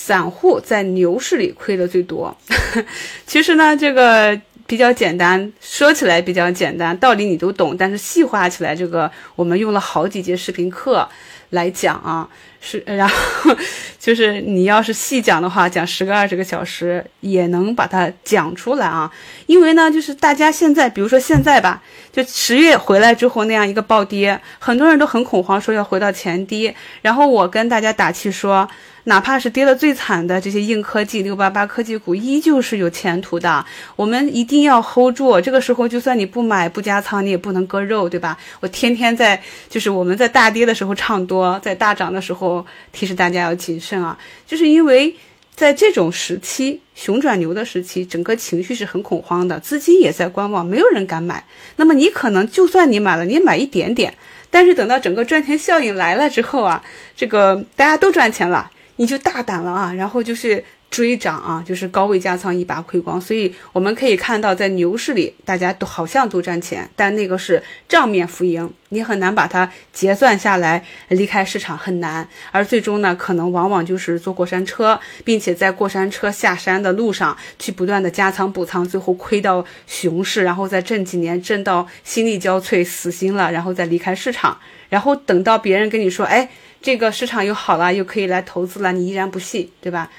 [0.01, 2.35] 散户在牛市里亏的最多。
[3.27, 4.39] 其实呢，这个。
[4.69, 11.09] 比较简单，说起来比较简单，道理你都懂，但是细化起来，这个我们用了好几节视频课
[11.49, 12.29] 来讲啊，
[12.61, 13.55] 是，然后
[13.97, 19.09] 就是你要是细讲的话，讲十个二十个小时也能把它讲出来啊。
[19.45, 21.81] 因为呢，就是大家现在，比如说现在吧，
[22.11, 28.69] 就十月回来之后那样一个暴跌，很多人都很恐慌，说要回到前低，然后我跟大家打气说。
[29.05, 33.65] 哪怕是跌得最惨的这些硬科技、六八八科技股，依旧是有前途的。
[33.95, 35.41] 我们一定要 hold 住。
[35.41, 38.37] 这个时候，就算你不买、不加仓，你也不能割肉，对吧？
[38.59, 42.48] 我天天在，就是我们在大跌的时候唱多，在大涨的时候
[42.91, 44.17] 提示大家要谨慎啊。
[44.47, 45.15] 就是因为
[45.55, 51.43] 在这种时期，熊转牛的时期，整个情绪是很恐慌的，资金也在观望，没有人敢买。
[51.75, 54.13] 那么你可能就算你买了，你买一点点，
[54.49, 56.83] 但是等到整个赚钱效应来了之后啊，
[57.15, 58.71] 这个大家都赚钱了。
[59.01, 63.19] 你就大胆了啊，然后就是追涨啊，就是高位加仓一把亏光。
[63.19, 72.27] 所以我们可以看到，在牛市里，大家都好像都赚钱，但那个是账面浮盈，你很难把它结算下来，离开市场很难。
[72.51, 84.57] 而最终呢，可能往往就是坐过山车，并且在过山车下山的路上去不断的加仓补仓，最后亏到熊市，然后再挣几年，挣到心力交瘁、死心了，然后再离开市场，
[84.89, 86.49] 然后等到别人跟你说，哎。
[86.81, 90.09] 这个市场又好了，又可以来投资了，你依然不信，对吧？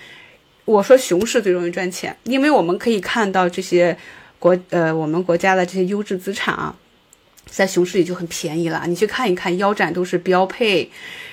[0.70, 3.96] 我说熊市最容易赚钱，因为我们可以看到这些
[4.38, 6.72] 国呃我们国家的这些优质资产啊，
[7.46, 8.84] 在熊市里就很便宜了。
[8.86, 10.88] 你去看一看，腰斩都是标配，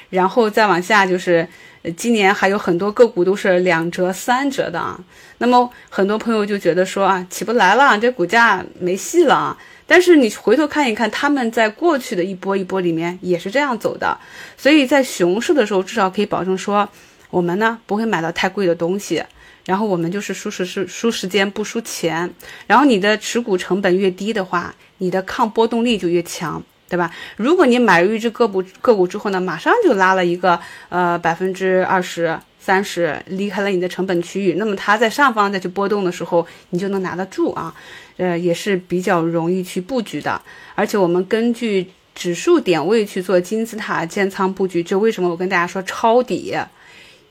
[0.09, 1.47] 然后再往下就是，
[1.95, 4.99] 今年还有很多个股都是两折三折的啊。
[5.37, 9.57] 那么很多朋友就觉得说啊，起不来了，这股价没戏了啊。
[9.85, 14.17] 但是你回头看一看，他们在过去的一波一波里面也是这样走的，
[14.57, 16.89] 所以在熊市的时候，至少可以保证说，
[17.29, 19.23] 我们呢不会买到太贵的东西，
[19.65, 22.29] 然后我们就是输时是输时间不输钱，
[22.67, 27.11] 然后你的持股成本越低的话，你的抗波动力就越强，对吧？
[27.35, 30.59] 如果你买入一只个股个股之后呢，马上就拉了一个
[30.89, 32.39] 呃百分之二十。
[32.59, 37.73] 三十离开了你的成本区域，那么它在上方再去波动的时候，你就能拿得住啊，
[38.17, 40.41] 呃，也是比较容易去布局的。
[40.75, 46.53] 而且我们根据指数点位去做金字塔建仓布局，就为什么我跟大家说抄底，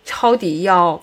[0.06, 0.98] 抄底要，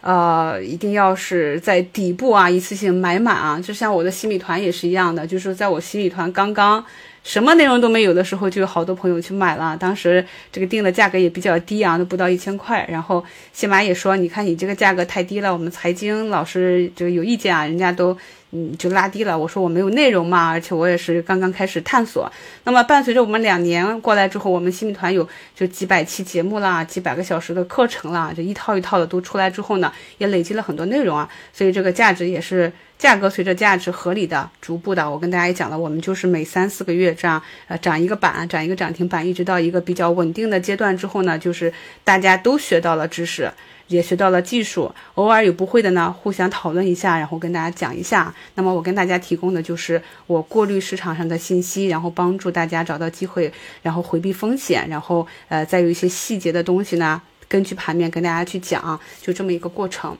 [0.00, 3.60] 呃，一定要是在底部啊，一次性买满啊。
[3.60, 6.82] 就像我的洗米团也是一样的，就是在我洗米团刚刚。
[7.24, 9.76] 什么内容都没有的时候，就有好多朋友去买了。
[9.76, 12.86] 当时这个定的价格也比较低啊，都不到一千块。
[12.88, 18.16] 然后新马也说：“你看你这个价格太低了，我们财经老师就有意见啊，人家都。”
[18.56, 19.36] 嗯，就拉低了。
[19.36, 22.30] 我说我没有内容嘛，而且我也是刚刚开始探索。
[22.62, 31.28] 那么伴随着我们两年过来之后，我们新米团有就几百期节目啦，几百个小时的课程啦，就一套一套的都出来之后呢，也累积了很多内容啊。
[31.52, 32.72] 所以这个价值也是
[33.04, 35.10] 价格随着价值合理的逐步的。
[35.10, 41.70] 我跟大家也讲了，我们就是每三四个月这样呃涨一个板，涨一个涨停板，一直到一个比较稳定的阶段之后呢，就是
[42.02, 43.52] 大家都学到了知识。
[43.88, 48.34] 也学到了技术，偶尔有不会的呢，互相讨论一下，然后跟大家讲一下。
[48.54, 53.52] 那么我跟大家提供的就是我过滤市场上的信息，然后帮助大家找到机会，
[53.82, 60.16] 然后回避风险，然后呃再有一些细节的东西呢，根据盘面跟大家去讲，就这么一个过程。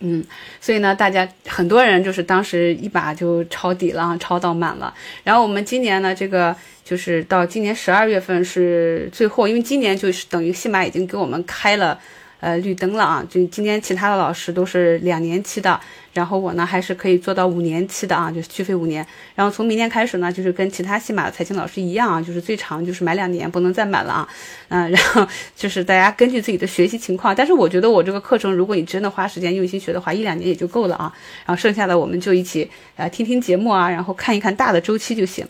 [0.00, 0.24] 嗯，
[0.60, 4.94] 所以呢，大家很多人就是当时一把就抄底了，抄到满了。
[5.24, 11.98] 然后我们今年呢，这个就是到今年十二月份是最后，因为今年就是等于戏马已经给我们开了。
[12.40, 13.24] 呃，绿灯了啊！
[13.28, 15.78] 就今天其他的老师都是两年期的，
[16.12, 19.04] 然后我呢还是可以做到五年期的啊，就是续费五年。
[19.34, 24.28] 然后从明年开始呢，就是跟其他西马的财经老师一样啊，就是最长就是买两年，不能再买了啊。
[24.68, 25.26] 嗯，然后
[25.56, 31.12] 就是大家根据自己的学习情况，但是我觉得我这个课程，如果你真的花时间用心学的话，一两年也就够了啊。
[31.44, 35.44] 然后剩下的我们就一起呃听听节目啊，然后看一看大的周期就行。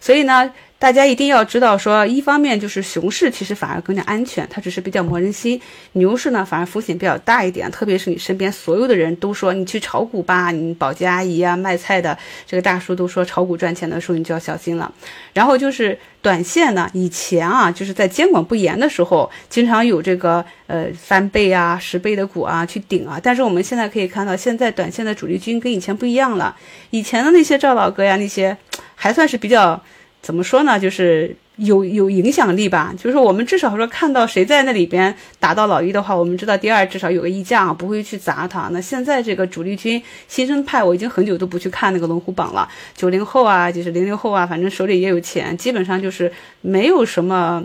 [0.00, 0.50] 所以呢。
[0.80, 5.60] 大家一定要知道，说一方面就是熊市其实反而更加安全，它只是比较磨人心；
[5.92, 12.16] 牛市呢反而风险比较大一点，特别是你身边所有的人都说你去炒股吧，你保洁阿姨啊、卖菜的
[12.46, 14.90] 这个大叔都说炒股赚钱的时候，你就要小心了。
[15.34, 26.56] 然后就是短线呢，以前啊就是在监管不严的时候，经常有这个呃翻倍啊、十倍的股啊去顶啊，但是我们现在可以看到，现在短线的主力军跟以前不一样了，
[26.88, 28.56] 以前的那些赵老哥呀那些。
[29.02, 29.82] 还算是比较
[30.22, 31.36] 怎么说呢，就是。
[31.56, 38.70] 有有影响力吧，就是我们至少说看到谁在那里边打到老一的话，我们知道第二至少有个溢价，不会去砸他。
[38.72, 42.66] 那现在这个主力军新生派，我已经很久都不去看那个龙虎榜了。
[42.96, 47.62] 九零后啊，就是零零后啊，反正手里也有钱，基本上就是没有什么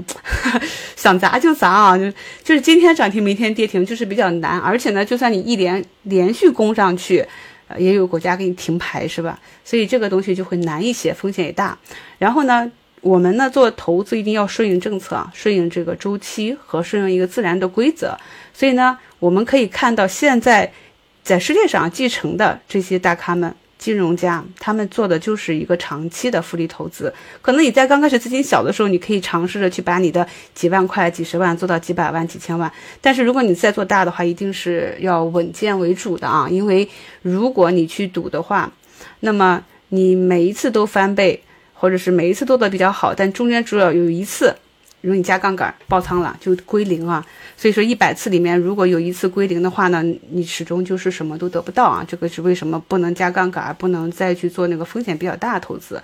[0.97, 2.11] 想砸就砸啊，就
[2.43, 4.59] 就是今天涨停明天跌停，就是比较难。
[4.59, 7.25] 而且呢，就算你一连连续攻上去，
[7.77, 9.39] 也有国家给你停牌，是吧？
[9.63, 11.77] 所以这个东西就会难一些，风险也大。
[12.17, 12.71] 然后呢？
[13.01, 18.17] 我们呢做投资一定要顺应政策，顺应这个周期和顺应一个自然的规则。
[18.51, 20.73] 所以呢，我们可以看到现在
[21.23, 23.55] 在世界上继承的这些大咖们、
[23.85, 27.13] 金融家，他们做的就是一个长期的复利投资。
[27.43, 32.71] 可能你在刚开始资金小的时候，你可以尝试着去把你的几万块、几十万做到几百万、几千万。
[32.99, 36.89] 但是如果你再做大的话，一定是要稳健为主的啊，因为
[37.21, 38.71] 如果你去赌的话，
[39.19, 41.39] 那么你每一次都翻倍。
[41.77, 44.55] 或者是每一次做的比较好，但中间主要有一次，
[45.05, 47.25] 如果你加杠杆爆仓了，就归零啊。
[47.55, 52.03] 所以说一百次里面如果有一次归零的话呢，你始终就是什么都得不到啊。
[52.07, 56.01] 这个是为什么不能加杠杆，不能再去做那个风险比较大的投资。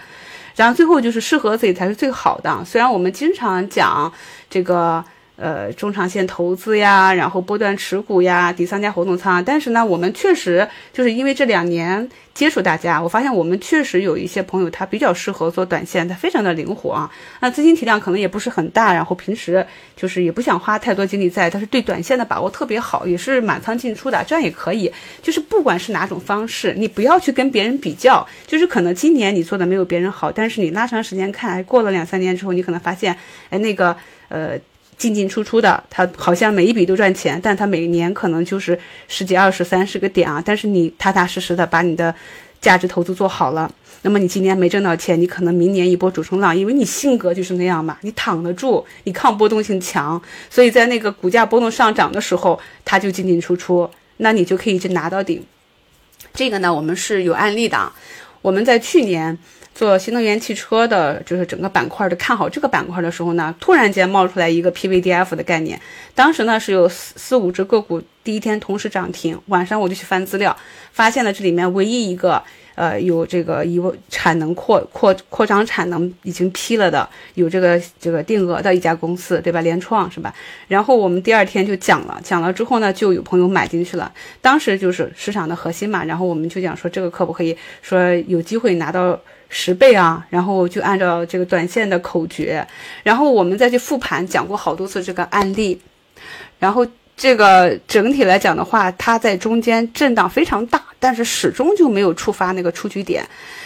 [0.55, 2.63] 然后最后就是适合自己才是最好的。
[2.63, 4.13] 虽然我们经常讲
[4.49, 5.03] 这个。
[5.41, 9.43] 呃，中长线投资呀，然后波段持股呀，第三家活动仓。
[9.43, 17.09] 但是呢，我们确实就是因为这两年接触大家，我发现我们确实有一些朋友他比较适合做短线，他非常的灵活啊。
[17.39, 19.65] 那资金体量可能也不是很大，然后平时
[19.95, 24.91] 就是也不想花太多精力在，但是对短线的把握特别好，也是满仓进出的，这样也可以。
[25.23, 33.17] 就是不管是哪种方式，你不要去跟别人比较，就是可能今年你做的没有别人好，但是你拉长时间看，过了两三年之后，你可能发现，
[33.49, 33.97] 哎，那个
[34.29, 34.59] 呃。
[35.01, 38.77] 进进出出的，他好像每一笔都赚钱，但他每年可能就是
[39.07, 40.39] 十几、二十、三十个点啊。
[40.45, 42.13] 但是你踏踏实实的把你的
[42.61, 43.73] 价值投资做好了，
[44.03, 50.21] 那么你今年没挣到钱，你可能明年一波主冲浪，因为你性格就是那样嘛，你躺得住，你抗波动性强，
[50.51, 55.43] 所以在那个股价波动上涨的时候，它就进进出出，那你就可以去拿到顶。
[56.31, 57.91] 这个呢，我们是有案例的，
[58.43, 59.39] 我们在去年。
[59.73, 65.79] 做新能源汽车的，就是整个板块的看好这个板块的时候呢，突然间冒出来一个 PVDF 的概念。
[66.13, 70.55] 当时呢是有四四五只个股第一天同时涨停，晚上我就去翻资料，
[70.91, 72.43] 发现了这里面唯一一个
[72.81, 79.61] 呃有这个有产能扩扩扩张产能已经批了的，有这个这个定额的一家公司，对吧？
[79.61, 80.33] 联创是吧？
[80.67, 84.11] 然后我们第二天就讲了，讲了之后呢，就有朋友买进去了。
[84.41, 89.19] 当时就是市场的核心嘛，然后我们就讲说这个可不可以说有机会拿到。
[89.53, 92.65] 十倍啊，然后就按照这个短线的口诀，
[93.03, 95.77] 然后我们再去复盘，讲过好多次这个案例，
[96.57, 103.23] 然后这个整体来讲的话，它在中间震荡非常大，但是始终就没有触发那个出局点。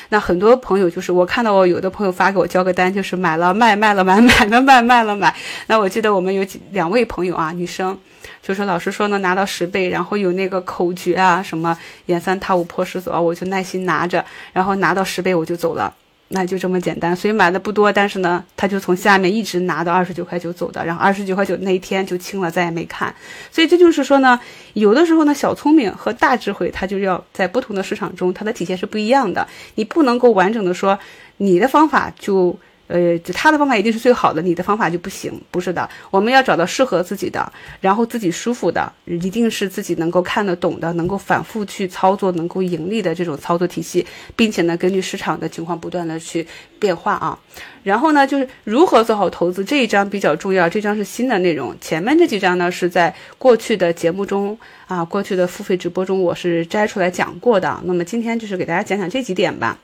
[0.09, 5.33] 那很多朋友就是我看到我有的朋友发给我交个单，就是买了卖，卖了买，买了卖，卖了买。
[5.67, 7.97] 那我记得我们有几两位朋友啊，女生。
[8.41, 11.75] 就是老师说呢，拿到十倍，然后有那个口诀啊，什么
[12.05, 14.23] 演三踏五破十走，我就耐心拿着，
[14.53, 15.91] 然后拿到十倍我就走了，
[16.29, 17.15] 那就这么简单。
[17.15, 23.13] 所以买的不多，但是呢，他就从下面一直拿到二十九块九走的，然后二十九块九那一天就清了，再也没看。
[23.51, 24.39] 所以这就是说呢，
[24.73, 29.47] 有的时候呢，小聪明和大智慧，它就要在不同的市场中，它的体现是不一样的。
[29.75, 30.97] 你不能够完整的说
[31.37, 32.57] 你的方法就。
[32.87, 35.89] 呃，就他的方法一定是最好的，你的方法就不行，不是的。
[36.11, 44.05] 我们要找到适合自己的，然后自己舒服的，一定是自己能够看得懂的，能够反复去操作，能够盈利的这种操作体系，
[44.35, 46.45] 并且呢，根据市场的情况不断的去
[46.79, 47.37] 变化啊。
[47.83, 54.57] 然后呢，就是如何做好投资这一章比较重要，这章是新的内容，前面这几章呢是在过去的节目中
[54.87, 57.79] 啊，过去的付费直播中我是摘出来讲过的。
[57.85, 59.77] 那么今天就是给大家讲讲这几点吧。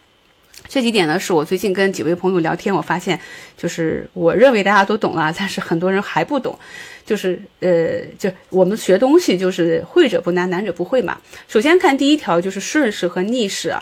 [0.72, 3.20] 这几点呢，是我最近跟几位朋友聊天，我发现，
[3.58, 6.58] 就是我认为大家都懂了，但是很多人还不懂。
[7.06, 11.20] 就是呃，就我们学东西，就是会者不难，难者不会嘛。
[11.50, 13.76] 首先看第一条，就是顺势和逆势。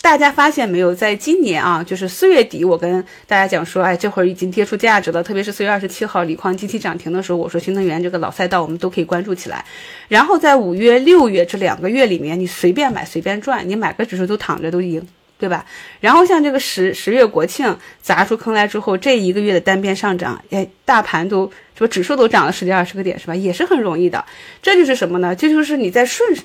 [0.00, 5.20] 大家发现没有，在今年啊，就是四月底，我跟大家讲说，哎，这会儿已经跌出价值了。
[5.20, 9.64] 特别是四月二十七号，锂矿集体涨停的时候，我说新能源这个老赛道，我们都可以关注起来。
[10.06, 15.04] 然后在五月、六月这两个月里面，你随便买随便赚，你买个指数都躺着都赢。
[15.38, 15.64] 对吧？
[16.00, 23.34] 然后像这个十十月国庆砸出坑来之后，这一个月的单边上涨，哎，大盘都什么指数都涨了十几二十个点，是吧？
[23.34, 24.24] 也是很容易的。
[24.60, 25.34] 这就是什么呢？
[25.36, 26.36] 这就是你在顺，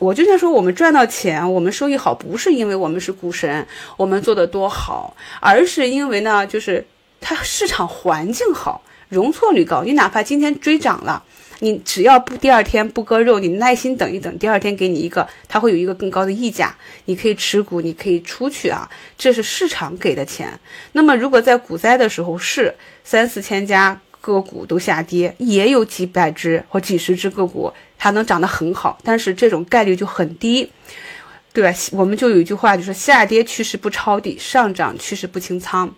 [0.00, 3.64] 我就像说我们赚到钱，我们收益好，不是因为我们是股神，
[3.96, 6.84] 我们做的多好，而是因为呢，就是
[7.20, 9.84] 它市场环境好，容错率高。
[9.84, 11.22] 你哪怕今天追涨了。
[11.62, 20.58] 你只要不第二天不割肉，你耐心等一等，第二天给你一个，它会有一个更高的溢价，你可以持股，你可以出去啊，这是市场给的钱。
[20.90, 30.68] 那么如果在股灾的时候是三四千家个股都下跌，也有几百只或几十只个股它能涨得很好，但是这种概率就很低。
[31.54, 31.72] 对吧？
[31.92, 35.94] 我们就有一句话，就是下跌趋势不抄底，上涨趋势不清仓。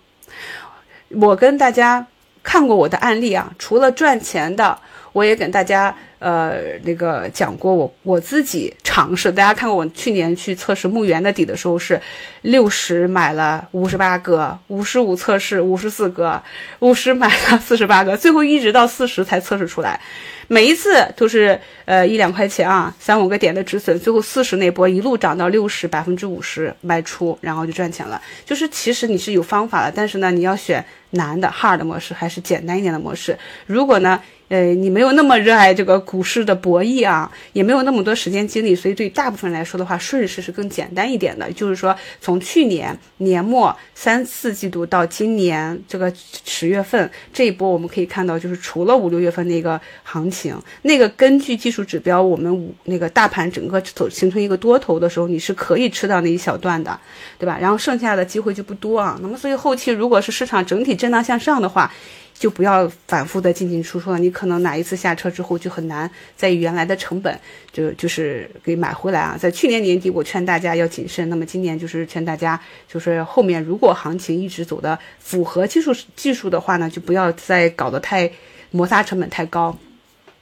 [1.10, 2.06] 我跟大家
[2.42, 4.76] 看过我的案例啊，除了赚钱的，
[5.14, 9.30] 我也跟大家呃那个讲过我我自己尝试。
[9.30, 11.98] 大家看过我去年去测试墓园的底的时候是
[12.42, 16.42] 六十买了五十八个，五十五测试五十四个，
[16.80, 20.00] 五十买了四十八个，最后一直到四十才测试出来。
[20.48, 28.20] 每一次都是呃一两块钱啊，三五个点的止损，最后四十那波一路涨到六十，百分之五十卖出，然后就赚钱了。
[28.44, 33.38] 就是其实你是有方法的，但是呢，你要选难的 hard 模式还是简单一点的模式。
[33.66, 34.20] 如果呢？
[34.54, 41.50] 呃，你没有那么热爱这个股市的博弈啊，也没有那么多时间精力，所以对大部分人来说的话，顺势是更简单一点的。
[41.50, 46.12] 就是说，从去年年末三四季度到今年这个
[46.44, 56.96] 十月份这一波，我们可以看到，就是除了五六月份那个行情，那个根据技术指标，我们五那个大盘整个走形成一个多头的时候，你是可以吃到那一小段的，
[57.40, 57.58] 对吧？
[57.60, 59.18] 然后剩下的机会就不多啊。
[59.20, 61.92] 那么，所以后期如果是市场整体震荡向上的话，
[62.34, 67.38] 就不要反复的进进出出了，你可能哪一次下车之后就很难在原来的成本
[67.72, 69.36] 就就是给买回来啊。
[69.38, 78.30] 在去年年底我劝大家要谨慎，那么今年就是劝大家就是后面如果行情一直走的符合技术技术的话呢，就不要再搞得太
[78.70, 79.78] 摩擦成本太高。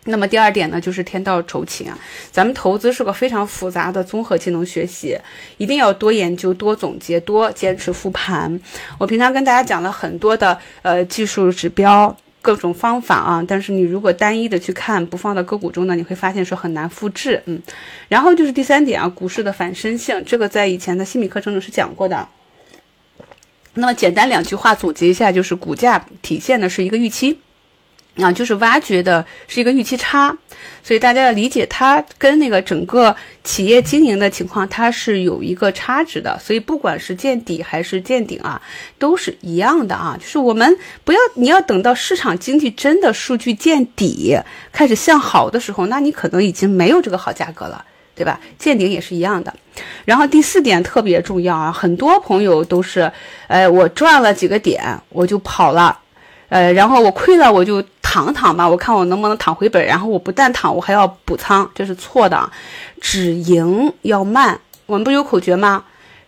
[0.05, 1.97] 那么第二点呢，就是天道酬勤啊。
[2.31, 5.17] 咱们投资是个非常复杂的综合技能学习，
[5.59, 8.61] 一定要多研究、多总结、多坚持复盘。
[8.99, 17.41] 我平常跟大家讲了很多的呃技术指标、各种方法啊，但是你如果单一的去看，不放到个股中呢，你会发现说很难复制。
[17.47, 17.63] 嗯，
[18.09, 22.27] 然后就是第三点啊，股市的反身性，这个在以前的心理课程中是讲过的。
[23.75, 27.39] 那么简单两句话总结一下，就是股价体现的是一个预期。
[28.17, 30.37] 啊，就是挖掘的是一个预期差，
[30.83, 36.39] 所以大家要理解它跟那个整个企业经营的情况，它是有一个差值的。
[36.39, 38.61] 所以不管是见底还是见顶啊，
[38.99, 40.15] 都是一样的啊。
[40.21, 44.37] 就是我们不要，你要等到市场经济真的数据见底
[44.71, 47.83] 开始向好的时候，那你可能已经没有这个好价格了，
[48.15, 48.39] 对吧？
[48.59, 49.55] 见顶也是一样的。
[50.05, 53.11] 然后第四点特别重要啊，很多朋友都是，
[53.47, 56.01] 哎，我赚了几个点我就跑了。
[56.51, 57.83] 呃，然后我亏了，我就
[58.13, 59.83] 躺躺吧，我看我能不能躺回本。
[59.87, 62.51] 然后我不但躺，我还要补仓，这是错的。
[63.01, 65.85] 止盈要慢，我们不有口诀吗？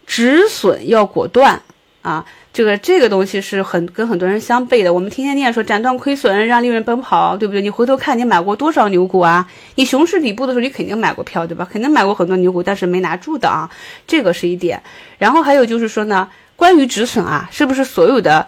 [0.07, 1.61] 止损要果断
[2.01, 2.25] 啊！
[2.55, 4.95] 这个这个东西是很跟很多人相悖的。
[4.95, 7.61] 我们天天念说斩断亏损，让利润奔跑，对不对？
[7.61, 9.47] 你回头看你买过多少牛股啊？
[9.75, 11.69] 你熊市底部的时候，你肯定买过票，对吧？
[11.71, 13.69] 肯定买过很多牛股，但是没拿住的啊，
[14.07, 14.83] 这个是一点。
[15.19, 18.47] 然后还有就是说呢，关于止损啊，是不是所有的？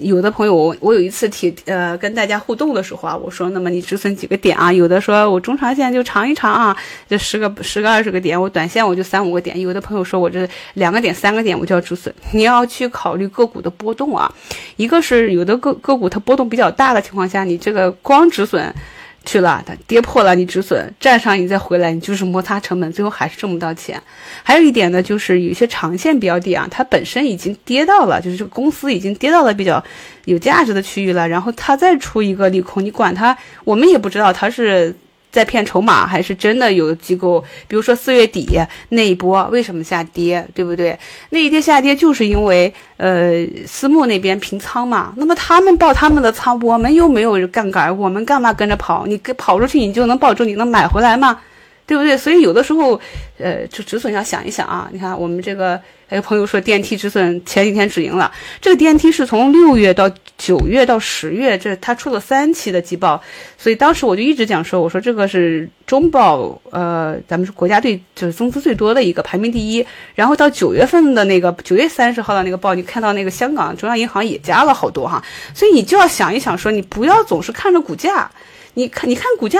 [0.00, 4.72] 有的朋友，我我有一次提呃跟大家互动的时候啊，我说那么你止损几个点啊？
[4.72, 6.76] 有的说我中长线就尝一尝啊，
[7.08, 9.60] 这十个十个二十个点，我短线我就三五个点。
[9.60, 14.32] 有的朋友说我这两个点三个点我就要止损，你要去考虑个股的波动啊。
[14.76, 18.74] 一个是有的个个股它波动比较大的情况下，你这个光止损。
[19.24, 24.00] 去了，它跌破了，你止损，站上你再回来，你就是摩擦成本，最后还是挣不到钱。
[24.42, 29.82] 还有一点呢，就是有些长线标的啊，它本身已经跌到了，就是这个公司已经跌到了比较
[30.26, 34.94] 有价值的区域了，然后它再出一个利空，你管它，我们也不知道它是。
[35.34, 37.42] 在骗筹码，还是真的有机构？
[37.66, 38.48] 比如说四月底
[38.90, 40.96] 那一波为什么下跌，对不对？
[41.30, 45.12] 那一跌下跌就是因为呃私募那边平仓嘛。
[45.16, 49.04] 那么他们报他们的仓，我们又没有杠杆，我们干嘛跟着跑？
[49.06, 51.40] 你跟跑出去，你就能保住你能买回来吗？
[51.86, 52.16] 对不对？
[52.16, 52.98] 所以有的时候，
[53.38, 54.88] 呃，就止损要想一想啊。
[54.92, 55.78] 你看我们这个
[56.08, 63.22] 还有朋友说电梯止损前几天止盈了，这个电梯是从六月到九月到十月，这他出了三期的季报，
[63.58, 69.86] 所以当时我就一直讲说，我说这个是中报，呃，咱们是国家队就是增资最多的一个排名第一。
[70.14, 75.22] 然后到九月份的那个九月三十号的那个报，你看到那个香港中央银行也加了好多哈，
[75.54, 78.30] 所以你就要想一想说，你不要总是看着股价，
[78.72, 79.58] 你看你看股价。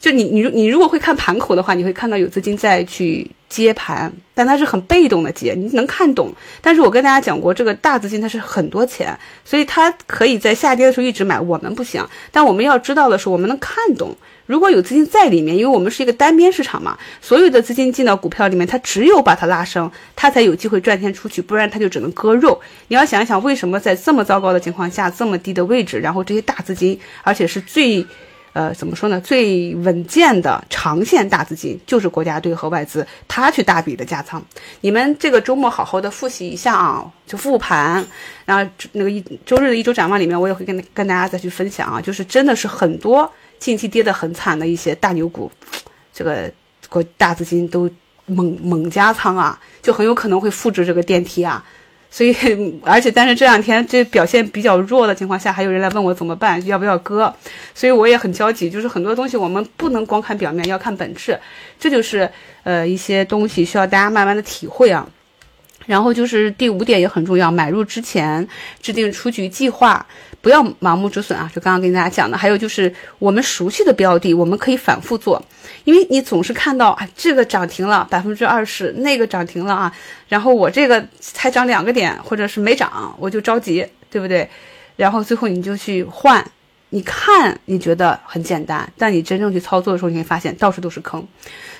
[0.00, 6.32] 就你你你如果会看盘口的话，你会看到有资金在去接盘，但它是很被动的接，你能看懂。
[6.60, 12.06] 但是我跟大家讲过，这个大资金它是很多钱，所以它可以在下跌的时候一直买，我们不行。
[12.30, 14.16] 但我们要知道的是，我们能看懂，
[14.46, 22.60] 如果有资金在里面，因为我们是一个单边市场嘛，所有的资金进到股票里面，它只有把它拉升，它才有机会赚钱出去，不然它就只能割肉。
[22.86, 28.06] 你要想一想，为什么在这么糟糕的情况下，这么低的位置，然后这些大资金，而且是最。
[28.58, 29.20] 呃，怎么说呢？
[29.20, 34.44] 最稳健的长线大资金就是国家队和外资，他去大笔的加仓。
[34.80, 38.04] 你们这个周末好好的复习一下啊，就复盘。
[38.44, 45.48] 然后那个一周日的一周展望里面，我也会跟跟大家再去分享啊，就是真的是很多近期跌得很惨的一些大牛股，
[46.12, 46.50] 这个
[46.88, 47.88] 国大资金都
[48.26, 51.64] 猛猛加仓啊，就很有可能会复制这个电梯啊。
[52.10, 52.34] 所以，
[52.82, 57.32] 而且，但是这两天这表现比较弱的情况下，还有人来问我怎么办，要不要割？
[57.74, 58.70] 所以我也很焦急。
[58.70, 61.38] 就是很多东西我们不能光看表面，要看本质。
[61.78, 62.28] 这就是
[62.64, 65.06] 呃一些东西需要大家慢慢的体会啊。
[65.86, 68.46] 然后就是第五点也很重要，买入之前
[68.82, 70.04] 制定出局计划。
[70.40, 71.50] 不要盲目止损啊！
[71.52, 75.42] 就刚刚跟大家讲的，还有就是我们熟悉的标的，我们可以反复做，
[75.84, 79.92] 因为你总是看到啊，这个涨停了百分之二十，那个涨停了啊，
[80.28, 84.48] 然后我这个才涨两个点，或者是没涨，我就着急，对不对？
[84.96, 86.44] 然后最后你就去换，
[86.90, 91.26] 你看你觉得很简单，但你真正去操作的时候，你会发现到处都是坑。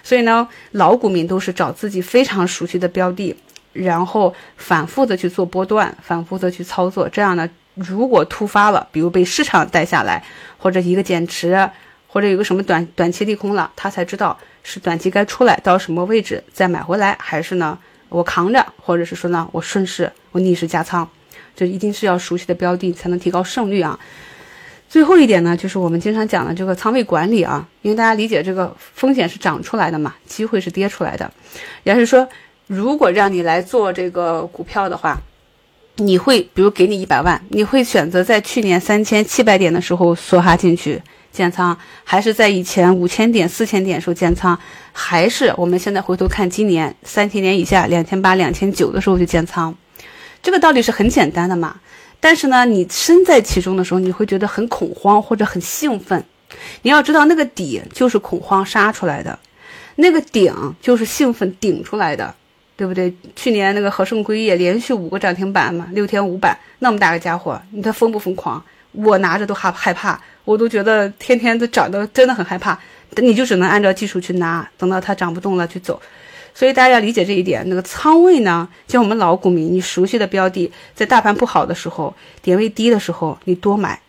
[0.03, 3.37] 所以呢，老股民都是找自己非常熟悉的标的，
[3.73, 7.49] 然后反复的去做波段，反复的去操作，这样呢。
[7.79, 10.25] 如果突发了，比如被市场带下来，
[10.59, 11.71] 或者一个减持，
[12.09, 17.79] 或者有个什么短短期利空了，他才知道是短期该出来到什么位置再买回来，还是呢
[18.09, 21.09] 我扛着，或者是说呢我顺势我逆势加仓，
[21.55, 23.99] 这一定是要熟悉的标的才能提高胜率啊。
[24.89, 31.31] 最后一点呢，就是我们经常讲的这个仓位管理啊，因为大家理解这个风险是涨出来的嘛，机会是跌出来的，
[31.85, 32.29] 也是说
[32.67, 35.17] 如果让你来做这个股票的话。
[36.01, 41.03] 你会，比如给你一百万，你会选择在去年三千七百点的时候梭哈进去
[41.33, 44.57] 建仓，还是在以前五千点、四千点时候建仓，
[44.93, 49.75] 还是我们现在回头看今年三千点以下两千八、两千九的时候就建仓？
[50.41, 51.81] 这个道理是很简单的嘛。
[52.21, 56.25] 但是呢，你身在其中的时候，你会觉得很恐慌或者很兴奋。
[56.83, 59.39] 你要知道，那个底就是恐慌杀出来的，
[59.97, 62.35] 那个顶就是兴奋顶出来的。
[62.79, 63.13] 对不对？
[63.35, 68.63] 去年那个和盛硅业连续五个涨停板嘛，六天五板，那么大个家伙，你看疯不疯狂？
[68.93, 72.79] 我拿着都害害怕，我都觉得天天都涨的真的很害怕。
[73.17, 76.01] 你就只能按照技术去拿，等到它涨不动了去走。
[76.55, 77.63] 所以大家要理解这一点。
[77.69, 84.01] 那个仓位呢，像我们老股民，你熟悉的标的，在大盘不好的时候，点位低的时候，你多买。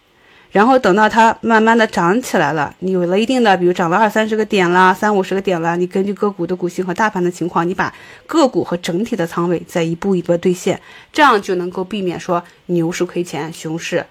[0.51, 7.93] 然后等到它慢慢的涨起来了，你有了一定的，比如涨了二三十个点啦，三五十个点了，你根据个股的股性和大盘的情况，你把
[8.25, 10.81] 个股和整体的仓位再一步一步兑现，
[11.13, 14.03] 这样就能够避免说牛市亏钱，熊市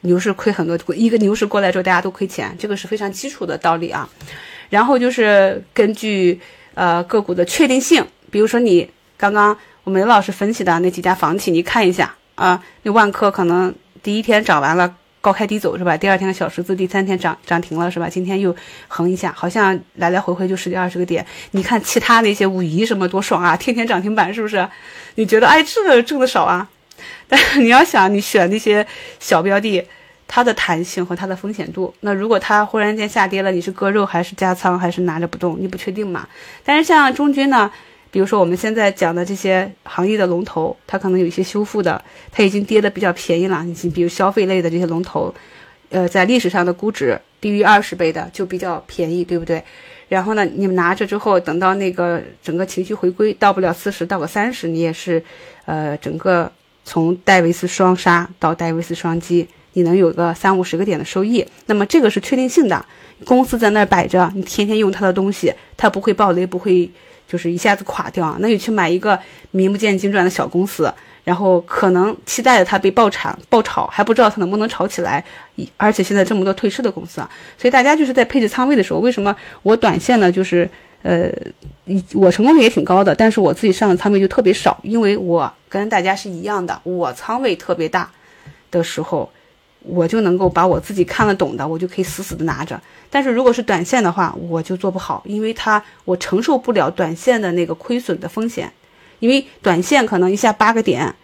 [0.00, 4.08] 牛市亏很多，一个牛市过来之后大家都亏钱，这个是非常基础的道理啊。
[4.70, 6.40] 然后就是根据
[6.72, 8.88] 呃个股的确定性，比如说你
[9.18, 9.54] 刚刚
[9.84, 14.96] 我们刘老师分析的那几家房企，你看一下啊，那万科可能第一天涨完了。
[15.22, 15.96] 高开低走是吧？
[15.96, 18.08] 第二天的小十字，第三天涨涨停了是吧？
[18.08, 18.54] 今天又
[18.88, 21.24] 横一下，好像来来回回就十几二十个点。
[21.52, 24.68] 你看其他那些五一什么多爽啊，天天涨停板是不是？
[25.14, 26.68] 你觉得哎，这个挣的少啊？
[27.28, 28.84] 但你要想，你选那些
[29.20, 29.86] 小标的，
[30.26, 35.56] 它的弹性和它的风险度，那如果它忽然间下跌了，你是割肉还是加仓还是拿着不动？
[35.60, 36.26] 你不确定嘛？
[36.64, 37.70] 但是像中军呢？
[38.12, 43.64] 比如说我们现在讲的这些行业的龙头，它可能有一些修复的，它已经跌的比较便宜了。
[43.64, 45.34] 你比如消费类的这些龙头，
[45.88, 49.64] 呃，在历史上的估值低于二十倍的就比较便宜，对不对？
[50.10, 55.24] 然后呢，你们拿着之后，等到那个整个情绪回归，到不了四十，到个三十，你也是，
[55.64, 56.52] 呃，整个
[56.84, 61.46] 从戴维斯双杀到戴维斯双击，你能有个三五十个点的收益。
[61.64, 62.84] 那么这个是确定性的，
[63.24, 66.90] 公司在那儿摆着，你天天用它的东西，它不会暴雷，不会。
[67.32, 69.18] 就是一下子垮掉，那你去买一个
[69.52, 70.92] 名不见经传的小公司，
[71.24, 75.24] 然后可能期待着它被爆产、爆炒，还不知道它能不能炒起来。
[75.78, 80.30] 而且现在这么多退市的公司啊，所以大家就是在配置仓位的时候，为什么我短线呢？
[80.30, 80.68] 就是
[81.02, 81.32] 呃，
[82.12, 88.10] 我成功率也挺高的，但是我自己上的仓位就特别少，因为我跟大家是一样的，我仓位特别大
[88.70, 89.32] 的时候。
[89.84, 92.80] 我就能够把我自己看得懂的，我就可以死死的拿着。
[93.10, 98.72] 但是如果是短线的话，我就做不好，因为它我承受不了短线的那个亏损的风险。
[99.18, 101.14] 因为短线可能一下八个点，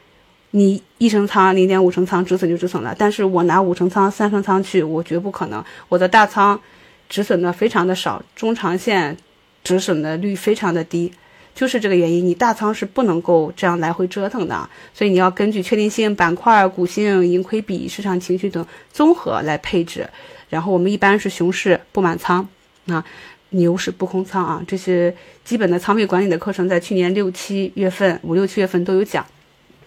[0.53, 2.95] 你一成仓、零点五成仓止损就止损了。
[2.97, 5.65] 但是我拿五成仓、三成仓去，我绝不可能。
[5.89, 6.61] 我的大仓
[7.09, 9.17] 止损的非常的少，中长线
[9.65, 11.13] 止损的率非常的低。
[11.59, 20.09] 就是这个原因，你大仓是不能够这样来回折腾的，所以你要根据确定性、板块、股性、盈亏比、市场情绪等综合来配置。
[20.51, 22.49] 然后我们一般是熊市不满仓
[22.87, 23.05] 啊，
[23.51, 25.13] 牛市不空仓啊，这是
[25.45, 29.27] 基本的仓位管理的课程，在去年六七月份、五六七月份都有讲。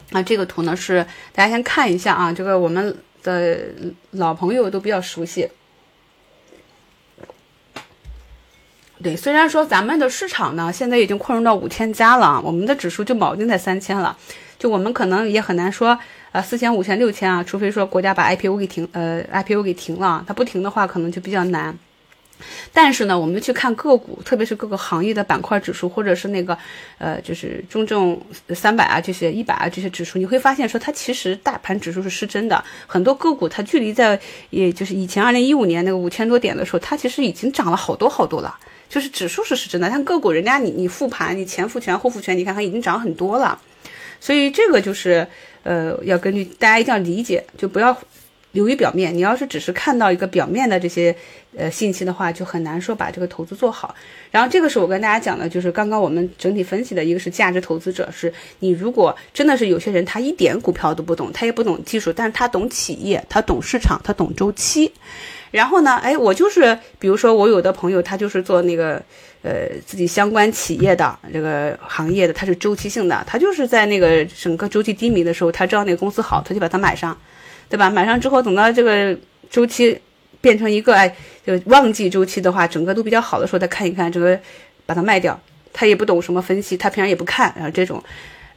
[0.09, 2.93] 那这个图呢是大家先看一下啊，这个我们
[3.23, 3.57] 的
[4.11, 5.47] 老朋友都比较熟悉。
[9.01, 14.15] 对，虽然说咱们的市场呢现在已经扩容到五千家了，我们的指数就铆定在三千了，
[14.59, 15.97] 就我们可能也很难说，
[16.31, 21.75] 呃，四千、五千、六千啊，除非说国家把 IPO 给停，呃，IPO 给停了，它不停的话，可能就比较难。
[22.73, 26.57] 但是呢，我们去看个股，特别是各个行业的板块指数，或者是那个，
[26.97, 28.19] 呃，就是中证
[28.49, 34.19] 三百啊这些、一百啊这些指数，你会发现说它其实大盘指数是失真的，很多个股它距离在，
[34.49, 38.57] 也就是以前二零一五年那个五千多点的时候，它其实已经涨了好多好多了，
[38.91, 43.57] 就是指数是失真的，但个股人家你你复盘，你前复权后复权，你看看已经涨很多了，
[44.19, 45.25] 所以这个就是，
[45.63, 47.97] 呃，要根据大家一定要理解，就不要。
[48.53, 51.15] 流于表面，你要是只是看到一个表面的这些
[51.55, 53.95] 呃信息的话，就很难说把这个投资做好。
[54.29, 64.91] 然后这个是我跟大家讲的，就是刚刚我们整体分析的一个是价值投资者，是你如果真的是有些人他一点股票都不懂，他也不懂技术，但是他懂企业，他懂市场，他懂周期。
[65.51, 69.01] 然后呢，哎，我就是比如说我有的朋友他就是做那个
[69.43, 77.15] 呃自己相关企业的这个行业的，他是周期性的，他就是在那个整个周期低迷的时候，他知道那个公司好，他就把它买上。
[77.69, 77.89] 对吧？
[77.89, 79.17] 买上之后，等到这个
[79.49, 79.97] 周期
[80.41, 81.15] 变成一个哎，
[81.47, 84.37] 就旺季周期的话，整个都比较好的时候，再看一看，这个
[84.85, 85.39] 把它卖掉。
[85.71, 88.03] 他也不懂什么分析，他平常也不看然后这种，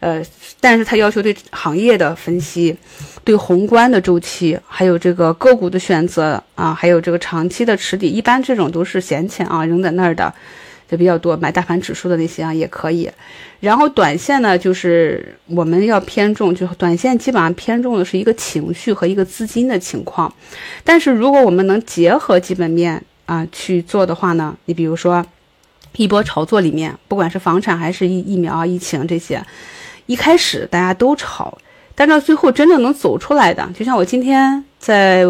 [0.05, 0.23] 呃，
[0.61, 2.77] 但是他要求对行业的分析，
[3.25, 10.33] 对宏观的周期，还有这个个股的选择啊，还有这个长期的持底，一般这种都是闲钱啊，扔在那儿的。
[10.87, 13.11] 就比较多，买大盘指数的那些啊也可以，
[13.61, 20.31] 然后短线呢，就是我们要偏重，就短线基本上偏重的是一个情绪和一个资金的情况，
[20.85, 25.25] 但是如果我们能结合基本面啊去做的话呢，你比如说
[25.97, 29.43] 一波炒作里面，不管是房产还是疫疫苗啊、疫情这些，
[30.07, 31.57] 一开始大家都炒，
[31.95, 35.25] 但到最后真正能走出来的，就像我今天在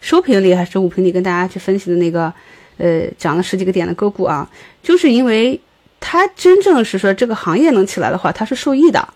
[0.00, 2.32] 收评里还是五评里跟大家去分析的那个。
[2.78, 4.46] 呃，涨了十几个点的个股啊，
[4.82, 5.58] 就是因为
[5.98, 9.08] 它真正是说这个行业能起来的话，它是受益的，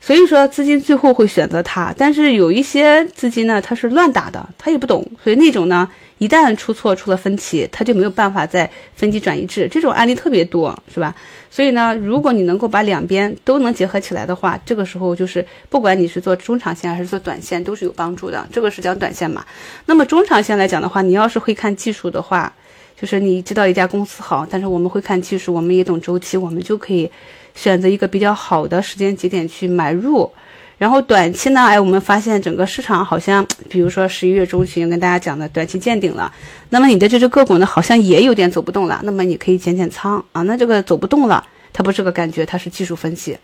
[0.00, 1.94] 所以说资金最后会选择它。
[1.96, 11.14] 但是有一些资金呢，它是乱打的，他也不懂，所以那种呢，一旦出错出了分歧，他就没有办法再分级转移制，这种案例特别多，是吧？
[11.50, 18.46] 所以呢，如果你能够把两边都能结合起来的话，这个时候就是不管你是做中长线还是做短线，都是有帮助的。
[18.52, 19.44] 这个是讲短线嘛。
[19.86, 22.52] 那么中长线来讲的话，你要是会看技术的话，
[22.98, 27.10] 就是你知道一家公司好，但是我们会看技术，我们也懂周期，我们就可以
[27.54, 30.30] 选择一个比较好的时间节点去买入。
[30.78, 36.32] 然后短期呢，哎，我们发现整个市场好像， 比如说十一月中旬跟大家讲的短期见顶了，
[36.70, 40.40] 那么你的这只个股呢，好像也有点走不动了，那么你可以减减仓啊。
[40.42, 43.36] 那这个走不动了，它不是个感觉，它是技术分析。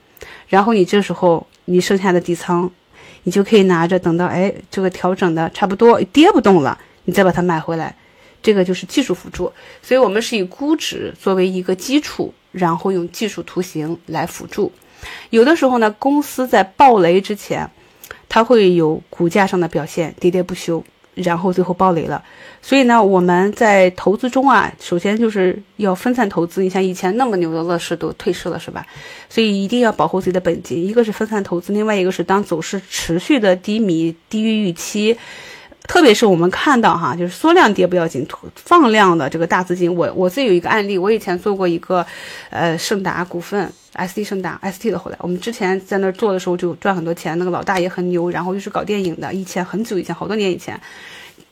[0.49, 2.71] 然后你这时候你剩下的底仓，
[3.25, 7.95] 你就可以拿着，等到哎这个调整的差不多跌不动了，你再把它买回来。
[8.43, 9.53] 这个就是技术辅助，
[9.83, 14.73] 所以我们是以估值作为一个基础，然后用技术图形来辅助。
[15.29, 17.71] 有的时候呢，公司在暴雷之前，
[18.31, 20.83] 它会有股价上的表现喋喋不休，
[21.15, 22.25] 然后最后暴雷了。
[22.63, 26.63] 所以呢，我们在投资中啊，首先就是要分散投资。
[26.63, 28.85] 你像以前那么牛的乐视都退市了，是吧？
[29.29, 30.83] 所以一定要保护自己的本金。
[30.85, 35.17] 一个是分散投资，另外一个是当走势持续的低迷、低于预期。
[35.87, 38.27] 特别是我们看到哈，就是缩量跌不要紧，
[38.57, 42.05] 放量的这个大资金，我我自己有一个案例，我以前做过一个，
[42.51, 50.79] 呃，盛达股份，ST 盛达，ST 的后来，我们之前在那儿做的时候就赚很多钱，那个老大也很牛，然后又是搞电影的，以前很久以前，好多年以前，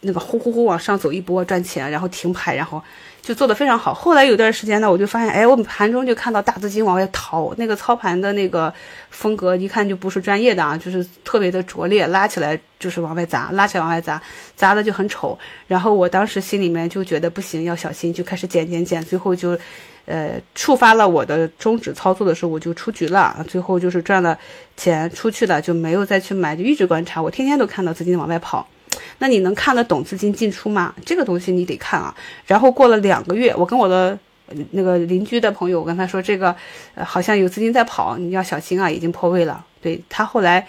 [0.05, 2.81] 那个呼呼呼往上走一波赚钱，然后停牌，然后。
[3.24, 3.94] 就做的非常好。
[3.94, 8.70] 后来有段时间呢，我就发现，哎，我们盘中就看到大资金往外逃，那个操盘的那个
[9.09, 14.20] 风格一看就不是专业的啊，就是特别的拙劣，拉起来就是往外砸，拉起来往外砸，
[14.55, 15.39] 砸的就很丑。
[15.66, 19.59] 然后我当时心里面就觉得不行，要小心，就开始减减减，最后就，
[20.05, 23.43] 呃，触发了我的终止操作的时候，我就出局了。
[23.48, 24.39] 最后就是赚了
[24.76, 27.22] 钱出去了，就没有再去买，就一直观察。
[27.22, 28.68] 我天天都看到资金往外跑。
[29.19, 30.95] 那你能看得懂资金进出吗？
[31.05, 32.15] 这个东西你得看啊。
[32.47, 34.19] 然后过了两个月，我跟我的
[34.71, 36.55] 那个邻居的朋友，我跟他说这个，
[36.95, 39.65] 呃，好像有资金在跑，你要小心啊，已经破位了。
[39.81, 40.66] 对他后来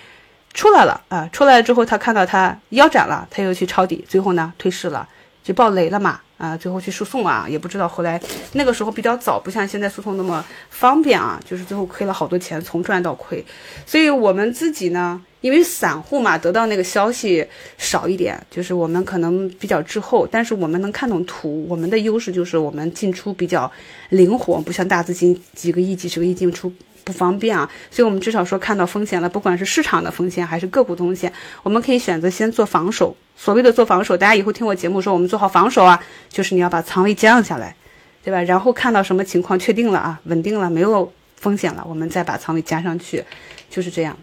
[0.53, 5.07] 出来了啊，出来了之后他看到他腰斩了，他又去抄底，最后呢退市了，
[5.43, 6.22] 就爆雷了嘛。
[6.37, 8.21] 啊，最后去诉讼啊，也不知道后来
[8.53, 13.43] 那个时候比较早，不像现在诉讼那么方便啊，就是最后亏了好多钱，从赚到亏。
[13.85, 17.47] 所以我们自己呢，因为散户嘛，得到那个消息
[17.77, 23.71] 少一点，就是我们可能比较滞后，但是我们能看懂图，我们的优势就是我们进出比较
[24.09, 26.71] 灵活，不像大资金几个亿、几十个亿进出。
[27.06, 31.32] 不方便啊，所以我们至少说看到风险了，不管是市场的风险还是个股风险，
[31.64, 33.15] 我们可以选择先做防守。
[33.38, 37.76] 所谓的做防守，大家以后听我节目说，我们做好防守啊，就是你要把仓位降下来，
[38.23, 38.41] 对吧？
[38.44, 43.23] 然后看到什么情况确定了啊，稳定了，没有风险了，我们再把仓位加上去，
[43.69, 44.18] 就是这样。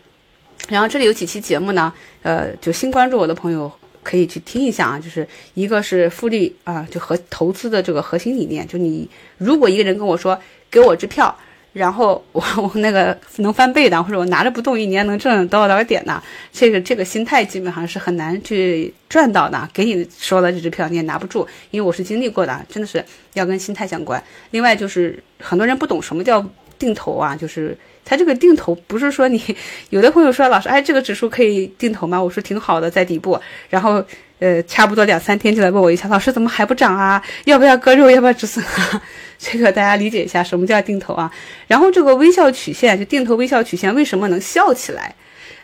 [0.68, 1.92] 然后这里有几期节目呢？
[2.22, 3.70] 呃，就新关注我的朋友
[4.02, 4.98] 可以去听一下啊。
[4.98, 8.66] 就是一个是复利啊，就和投资的这个核心理念。
[8.66, 10.38] 就你如果一个人跟我说
[10.70, 11.36] 给我支票，
[11.72, 16.22] 然后我 我那个能翻倍的，或者我拿着不动一年能挣多少多少点的，
[16.52, 19.68] 这个这个心态基本上是很难去赚到的。
[19.72, 23.04] 给你说了这支票你也拿不住，因为我是经历过的，真的是
[23.34, 24.22] 要跟心态相关。
[24.50, 26.44] 另外就是很多人不懂什么叫
[26.78, 27.76] 定投啊，就是。
[28.04, 29.40] 它这个定投不是说你
[29.90, 32.20] 有的朋友说老师，哎，这个指数可以定投吗？
[32.20, 33.40] 我说挺好的，在底部，
[33.70, 34.04] 然后
[34.42, 37.22] 呃，差不多两三天就来问我一下，老师怎么还不涨啊？
[37.46, 38.10] 要不要割肉？
[38.10, 39.02] 要不要止损啊？
[39.38, 41.30] 这个大家理解一下，什么叫定投啊？
[41.68, 45.14] 然后这个微笑曲线，就定投微笑曲线为什么能笑起来？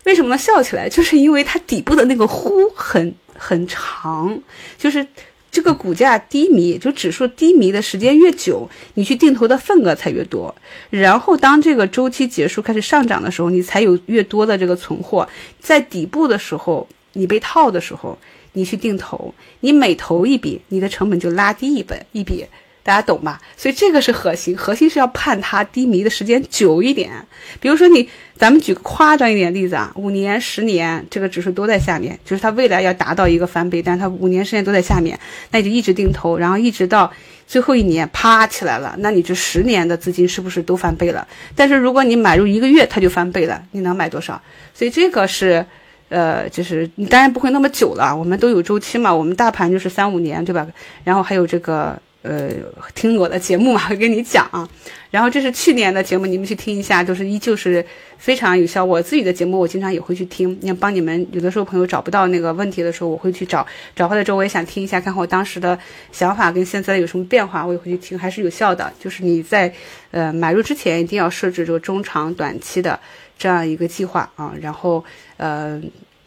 [0.05, 0.88] 为什么能笑起来？
[0.88, 4.40] 就是因为它底部的那个弧很很长，
[4.78, 5.05] 就是。
[5.50, 10.55] 这个股价低迷，就指数低迷的时间越久，你去定投的份额才越多。
[10.90, 15.26] 然后当这个周期结束开始上涨的时候，你才有越多的这个存货。
[15.59, 18.16] 在底部的时候，你被套的时候，
[18.52, 22.46] 你去定投，你每投一笔，你的成本就拉低一本一笔。
[22.84, 23.38] 大家懂吧？
[23.54, 27.12] 所以这个是核心，核心是要盼它低迷的时间久一点。
[27.60, 35.20] 比如说你，咱们举个夸张一点例子啊，五年、十年，这个指数都在下面，就是它未来要达到一个翻倍，但它五年、十年都在下面，
[35.50, 37.12] 那你就一直定投，然后一直到
[37.46, 41.28] 最后一年啪起来了，那你这十年的资金是不是都翻倍了？
[41.54, 44.40] 但是如果你买入一个月，它就翻倍了，你能买多少？
[44.72, 45.66] 所以这个是，
[46.09, 50.66] 呃，就是你当然不会那么久了，我们都有周期嘛，我们大盘就是三五年，对吧？
[51.05, 51.98] 然后还有这个。
[52.22, 52.51] 呃，
[52.97, 54.68] 听我的节目嘛，会 跟你讲啊。
[55.09, 57.82] 然后这是去年的节目，你们去听一下，就是依旧是
[58.18, 58.85] 非常有效。
[58.85, 60.59] 我自己的节目，我经常也会去听。
[60.60, 63.64] 你帮你们，有的时候朋友找不到那个问题的时候，我会去找，
[63.94, 65.78] 找回来之后我也想听一下，看看我当时的
[66.10, 68.93] 想法跟现在有什么变化，我也会去听，还是有效的。
[68.98, 69.72] 就是你在
[70.10, 72.98] 呃买入之前，一定要设置这个中长短期的
[73.39, 75.02] 这样一个计划啊，然后
[75.39, 75.81] 呃。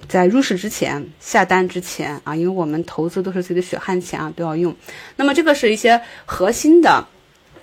[0.08, 4.76] 在入市之前、下单之前啊，因为我们投资都是自己的血汗钱啊，都要用。
[5.16, 7.06] 那么这个是一些核心的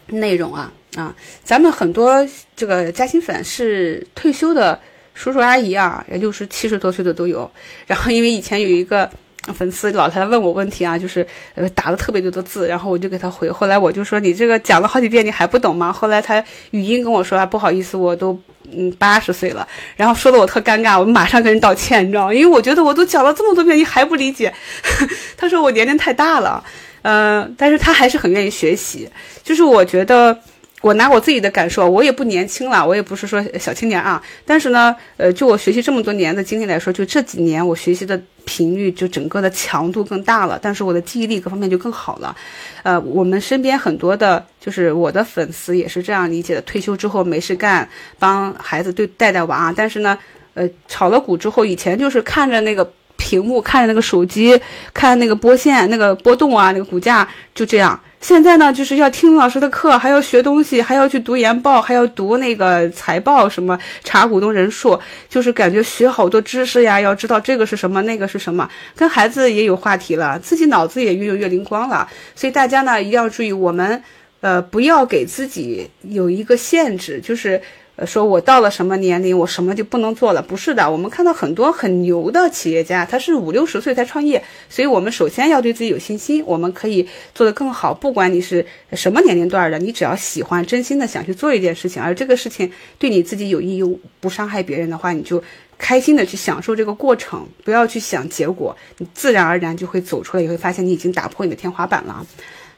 [0.07, 4.79] 内容啊啊，咱们很多这个嘉兴粉是退休的
[5.15, 7.51] 叔叔阿姨啊，也就是七十多岁的都有。
[7.89, 9.11] 然后因为以前有一个。
[9.55, 13.51] 粉丝老太太问我问题啊，就是呃打了特别多的字，然后我就给他回。
[13.51, 15.91] 后来我就说你这个讲了好几遍，你还不懂吗？
[15.91, 18.39] 后来他语音跟我说啊，不好意思，我都
[18.73, 19.67] 嗯八十岁了，
[19.97, 22.35] 然后说的我特尴尬，我马上跟人道歉，你知道吗？
[22.35, 24.53] 因为我觉得我都讲了这么多遍，你还不理解。
[25.37, 26.63] 他说我年龄太大了，
[27.03, 29.09] 嗯，但是他还是很愿意学习。
[29.43, 30.39] 就是我觉得。
[30.81, 34.23] 我拿我自己的感受，我也不年轻了，我也不是说小青年啊。
[34.45, 40.57] 但是呢，呃，就我学习这么多年的经历来说，就这几年我学习的频率，就整个的强度更大了。
[40.63, 42.37] 但是我的记忆力各方面就更好了。
[42.85, 47.89] 呃，我们身边很多的，就是我的粉丝也是这样理解的：退休之后没事干，
[48.19, 49.75] 帮孩子对带带娃。
[49.77, 50.17] 但是呢，
[50.55, 54.59] 呃，炒了股之后，以前就是看着那个屏幕，看着那个手机，
[54.95, 58.01] 看那个波线、那个波动啊，那个股价就这样。
[58.21, 72.09] 现在呢，就是要听老师的课，还要学东西，还要去读研报，还要读那个财报，什么查股东人数，就是感觉学好多知识呀，要知道这个是什么，那个是什么，跟孩子也有话题了，自己脑子也越用越灵光了。
[72.35, 74.03] 所以大家呢一定要注意，我们
[74.41, 77.61] 呃不要给自己有一个限制，就是。
[78.07, 80.41] 说我到了什么年龄，我什么就不能做了？
[80.41, 87.93] 不是的，我们看到很多很牛的企业家，他是五六十岁才创业，所以我们首先要对自己有信心，我们可以做得更好。
[87.93, 95.43] 不管你是什么年龄段的，你只要喜欢，真心的想去做一件事情，而这个事情对你自己有益又不伤害别人的话，你就
[95.77, 102.25] 开心的去享受这个过程，不要去想结果，你自然而然就会走出来，你会发现你已经打破你的天花板了。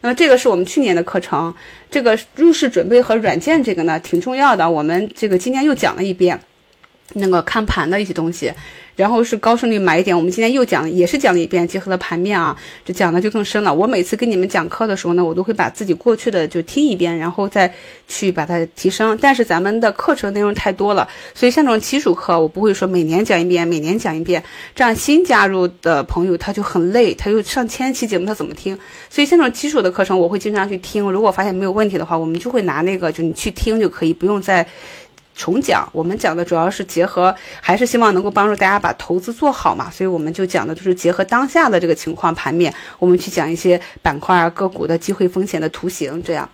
[0.03, 1.55] 那么这个是我们去年的课程，
[1.91, 6.41] 这个入市准备和软件这个呢挺重要的，我们这个今天又讲了一遍，
[7.15, 8.53] 那个看盘的一些东西。
[8.97, 12.55] 然后是高胜率买一点，我们今天又讲，也是讲了一遍，结合了盘面啊，
[12.85, 13.73] 这讲的就更深了。
[13.73, 17.73] 我每次跟你们讲课的时候呢，我都会把自己过去的就听一遍，然后再
[18.09, 19.17] 去把它提升。
[19.19, 24.43] 但是咱们的课程内容太多了，所以像这种基础课，我不会说每年讲一遍，每年讲一遍，
[24.75, 28.79] 这样新加入的朋友他就很累，他又上千期节目，他怎么听？
[29.09, 31.11] 所以像这种基础的课程，我会经常去听。
[31.11, 34.67] 如果发现没有问题的话，我们就会拿那个，就你去听就可以，不用再。
[35.41, 46.47] 重讲，我们讲的主要是结合，还是希望能够帮助大家把投资做好嘛，所以我们就讲的就是结合当下的这个情况盘面，我们去讲一些板块啊、个股的机会风险的图形这样。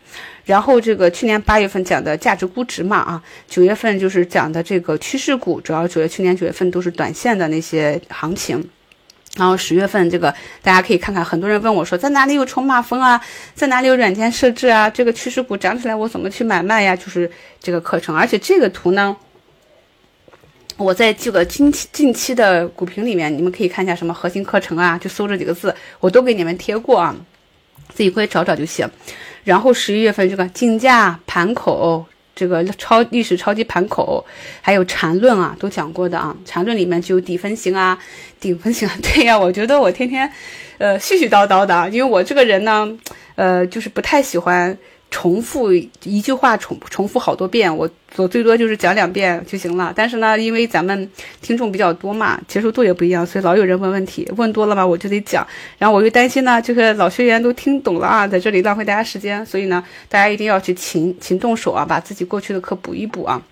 [0.45, 8.71] 然后这个去年八月份讲的价值估值嘛，啊，九月份就是讲的这个趋势股，主要九月去年九月份都是短线的那些行情。
[9.37, 13.21] 然后十月份这个大家可以看看，很多人问我说，在哪里有筹码峰啊，
[13.55, 14.91] 在哪里有软件设置啊？
[14.91, 16.97] 这个趋势股涨起来我怎么去买卖呀？
[16.97, 17.31] 就是
[17.61, 19.17] 这个课程，而且这个图呢。
[20.79, 27.17] 我在这个近期近期的股评里面，你们可以看一下什么核心课程啊，就搜这几个字，我都给你们贴过啊，
[27.95, 28.87] 自己过去找找就行。
[29.43, 32.05] 然后十一月份这个竞价盘口，
[32.37, 34.25] 这个超历史超级盘口，
[34.61, 36.37] 还有缠论啊，都讲过的啊。
[36.45, 37.99] 缠论里面就有底分型啊，
[38.39, 38.97] 顶分型啊。
[39.03, 40.31] 对呀，我觉得我天天，
[40.79, 42.89] 呃，絮絮叨叨的，因为我这个人呢，
[43.35, 44.79] 呃，就是不太喜欢。
[45.09, 45.73] 重复
[46.03, 49.93] 一句话，重重复好多遍，我我最多就是讲两遍就行了。
[49.95, 51.11] 但是呢，因为咱们
[51.41, 55.47] 听众比较多嘛，接受度也不一样，所以老有人问问题，问多了嘛，我就得讲。
[55.79, 63.43] 然后我又担心呢，就是老学员都听懂了啊，在这里浪费大家时间，所以呢，大家一定要去勤勤动手啊，把自己过去的课补一补啊。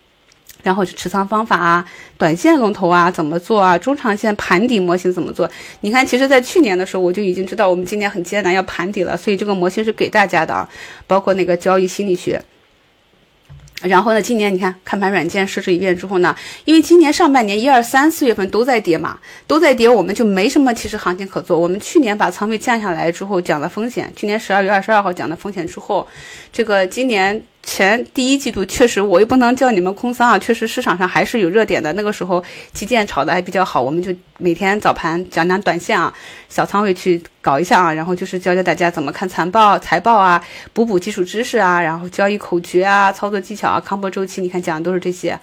[0.63, 1.85] 然后是持仓方法啊，
[2.17, 5.47] 短线龙头啊怎么做啊，中长线盘底模型怎么做？
[5.83, 10.67] 你看，其实，在去年的时候，我就已经知道我们今年很艰难要盘底了，所以这个模型是给大家的啊，
[11.07, 12.43] 包括那个交易心理学。
[13.83, 16.35] 然后呢，今年你看看盘软件设置一遍之后呢，
[16.65, 21.59] 因为今年上半年一二三四月份都在跌嘛，都在跌，我们就没什么其实行情可做。
[21.59, 26.07] 我们去年把仓位降下来之后讲了风险，去年十二月二十二号讲的风险之后，
[26.53, 27.43] 这个今年。
[27.65, 31.93] 前第一季度确实，我又不能叫你们空仓啊，确实市场上还是有热点的。
[31.95, 32.43] 那个时候
[32.73, 36.13] 基建炒的还比较好，我们就每天早盘讲讲短线啊，
[36.49, 40.43] 小仓位去搞一下啊，然后就是教教大家怎么看财报、财报啊，
[40.73, 45.39] 补补基础知识啊，然后交易口诀啊，操作技巧啊，康波周期，你看讲的都是这些。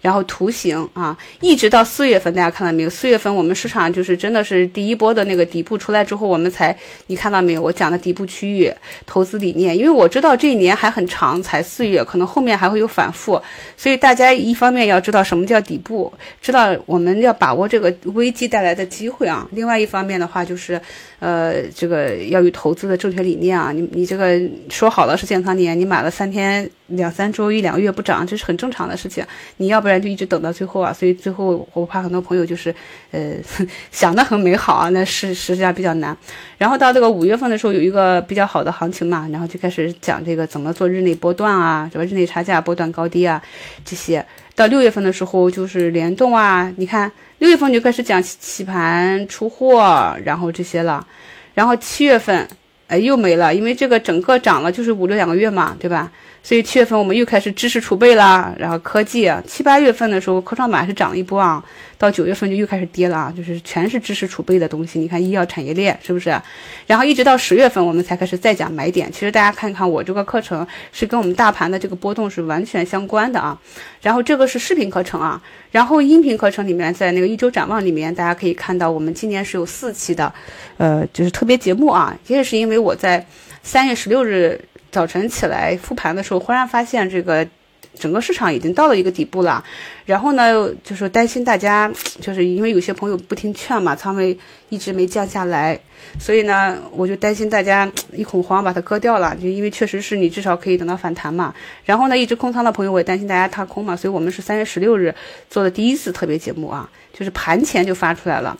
[0.00, 2.90] 然后图形啊，一直到四月份，大家看到没有？
[2.90, 6.76] 四月份我们市场就是真的是第一波的那个底部出来之后，我们才
[7.08, 7.62] 你看到没有？
[7.62, 8.72] 我讲的底部区域
[9.04, 13.40] 投资理念，因为我知道这一年还很长，才四月，可能后面还会有反复，
[13.76, 19.46] 所以大家一方面要知道什么叫底部，知道我们要把握这个危机带来的机会啊。
[19.52, 20.80] 另外一方面的话就是，
[21.18, 23.72] 呃，这个要有投资的正确理念啊。
[23.72, 26.70] 你你这个说好了是建仓年，你买了三天。
[26.88, 29.24] 两三周、一两个月不涨，这是很正常的事情。
[29.56, 30.92] 你要不然就一直等到最后啊。
[30.92, 32.74] 所以最后我怕很多朋友就是，
[33.10, 33.32] 呃，
[33.90, 36.16] 想的很美好啊，那是实际上比较难。
[36.58, 43.42] 然后到这个五月份的时候，有一个比较好的行情嘛，然后就开始讲这个怎么做日内波段啊，什么日内差价、波段高低啊
[43.84, 44.24] 这些。
[44.54, 51.06] 到六月份的时候就是联动啊，你看六月份就开始讲起盘出货，然后这些了。
[51.52, 52.48] 然后七月份，
[52.86, 56.10] 哎，又没了，因为这个整个涨了就是五六两个月嘛，对吧？
[56.46, 61.60] 所以七月份我们又开始知识储备啦，然后科技七八月份的时候科创板是涨了一波啊，
[61.98, 65.00] 到九月份就又开始跌了啊，就是全是知识储备的东西。
[65.00, 66.40] 你看医药产业链是不是？
[66.86, 69.10] 然后一直到十月份我们才开始再讲买点。
[69.10, 73.60] 其实大家看看我这个课程是跟我们大盘的这个波动是完全相关的啊。
[74.00, 75.42] 然后这个是视频课程啊，
[75.72, 80.32] 然后音频课程里面在那个一周展望里面大家可以看到我们今年是有四期的，
[80.76, 83.26] 呃，就是特别节目啊，也是因为我在
[83.64, 84.60] 三月十六日。
[84.96, 87.46] 早晨起来复盘的时候，忽然发现这个
[87.94, 89.62] 整个市场已经到了一个底部了，
[90.06, 94.38] 然后呢，就是担心大家， 就是因为有些朋友不听劝嘛，仓位
[94.70, 95.78] 一直没降下来，
[96.18, 97.86] 所以呢，我就担心大家
[98.16, 101.54] 一恐慌把它割掉了，就因为确实是你至少可以等到反弹嘛。
[101.84, 105.14] 然后呢，一直空仓的朋友我也担心大家踏空嘛，所以我们是三月十六日
[105.50, 108.56] 做的第一次特别节目啊，就是盘前就发出来了。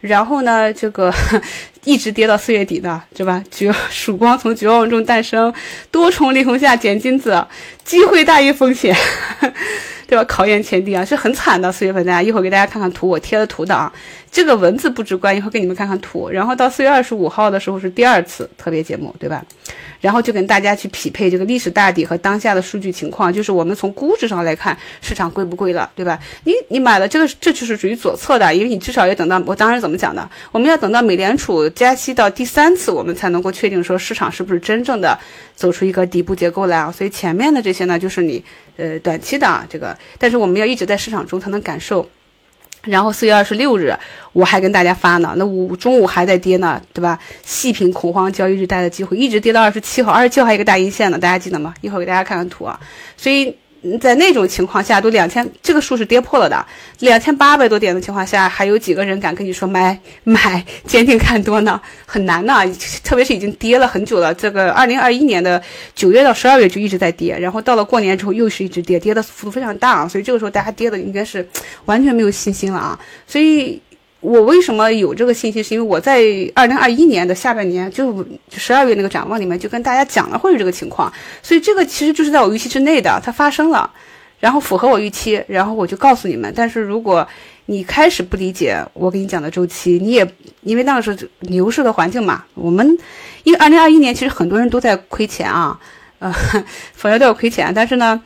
[0.00, 1.12] 然后呢，这个
[1.84, 3.42] 一直跌到四月底的，对吧？
[3.50, 5.52] 绝 曙光从绝望中诞生，
[5.90, 7.44] 多重利空下捡金子，
[7.84, 8.96] 机会大于风险，
[10.06, 10.24] 对吧？
[10.24, 11.72] 考验前提啊，是很惨的。
[11.72, 13.92] 四月份大家一会儿给大家看看图，我贴了图的啊。
[14.30, 16.30] 这个文字不直观，一会儿给你们看看图。
[16.30, 19.44] 然后到四月二十五号的时候是第二次特别节目，对吧？
[20.00, 26.18] 然后就跟大家去匹配这个历史大底和当下的数据情况，就是我们从估值上来看市场贵不贵了，对吧？
[26.44, 35.18] 你你买了这个，这就是属于左侧的，因为你至少要等到我当时怎么讲的，我们要等到美联储加息到第三次，我们才能够确定说市场是不是真正的
[35.54, 36.92] 走出一个底部结构来啊。
[36.92, 38.44] 所以前面的这些呢，就是你
[38.76, 42.08] 呃短期的啊这个，但是我们要一直在市场中才能感受。
[42.82, 43.94] 然后四月二十六日，
[44.32, 47.18] 我还跟大家发呢，那午中午还在跌呢，对吧？
[47.44, 51.74] 细品恐慌交易日带的机会，一直跌到二十七号，二十七号还有一个大阴线呢，大家记得吗？
[51.80, 52.80] 一会儿给大家看看图啊，
[53.16, 53.56] 所以。
[54.00, 56.64] 在那种情况下，都两千，这个数是跌破了的。
[57.00, 61.80] 两千八百多点的情况下，还有几个人敢跟你说买 买，坚定看多呢？
[62.06, 62.54] 很难呢，
[63.02, 64.32] 特别是已经跌了很久了。
[64.32, 65.60] 这个二零二一年的
[65.94, 71.46] 九月到十二月就一直在跌，然后到了过年之后又是一直跌，跌的幅度非常大，所以这个时候大家跌的应该是
[71.86, 73.80] 完全没有信心了啊，所以。
[74.22, 75.62] 我为什么有这个信心？
[75.62, 76.22] 是因为我在
[76.54, 81.12] 二零二一年的下半年，就十二月那个展望里面，就跟大家讲了会有这个情况，
[81.42, 83.90] 所以这个其实就是在我预期之内的，它发生了，
[84.38, 86.52] 然后符合我预期，然后我就告诉你们。
[86.56, 87.26] 但是如果
[87.66, 90.26] 你开始不理解我给你讲的周期，你也
[90.62, 92.44] 因为那个是牛市的环境嘛。
[92.54, 92.86] 我们
[93.42, 95.76] 因为二零二一年其实很多人都在亏钱啊，
[96.20, 96.32] 呃，
[96.94, 97.72] 否则都要亏钱。
[97.74, 98.20] 但是呢，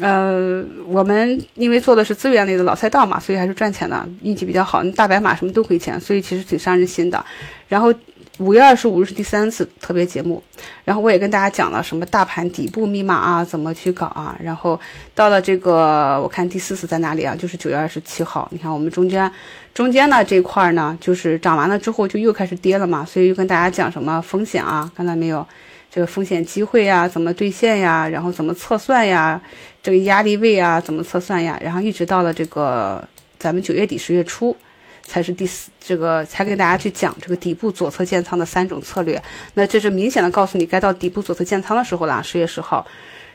[0.00, 4.82] 呃，我们因为做的是资源类的老赛道嘛，所以还是赚钱的，运气比较好。
[4.92, 7.24] 大白马什么都亏钱，所以其实挺伤人心的。
[7.68, 7.92] 然后。
[8.38, 10.42] 五月二十五日是第三次特别节目，
[10.86, 14.34] 然后我也跟大家讲了什么大盘底部密码啊，怎么去搞啊。
[14.42, 14.80] 然后
[15.14, 17.36] 到了这个，我看第四次在哪里啊？
[17.36, 18.48] 就是九月二十七号。
[18.50, 19.30] 你看我们中间
[19.74, 25.46] 中间呢这块呢，就是涨完了之后就又开始跌了嘛，所以又跟大家讲什么风险啊，看到没有？
[25.94, 28.08] 这个风险机会呀，怎么兑现呀？
[28.08, 29.38] 然后怎么测算呀？
[29.82, 31.58] 这个压力位啊，怎么测算呀？
[31.62, 33.06] 然后一直到了这个
[33.38, 34.56] 咱们九月底十月初。
[35.04, 39.20] 才是第四，这个才给大家去讲这个底部左侧建仓的三种策略。
[39.54, 42.86] 那这是明显的告诉你该到底部左侧建仓的时候了，十月十号。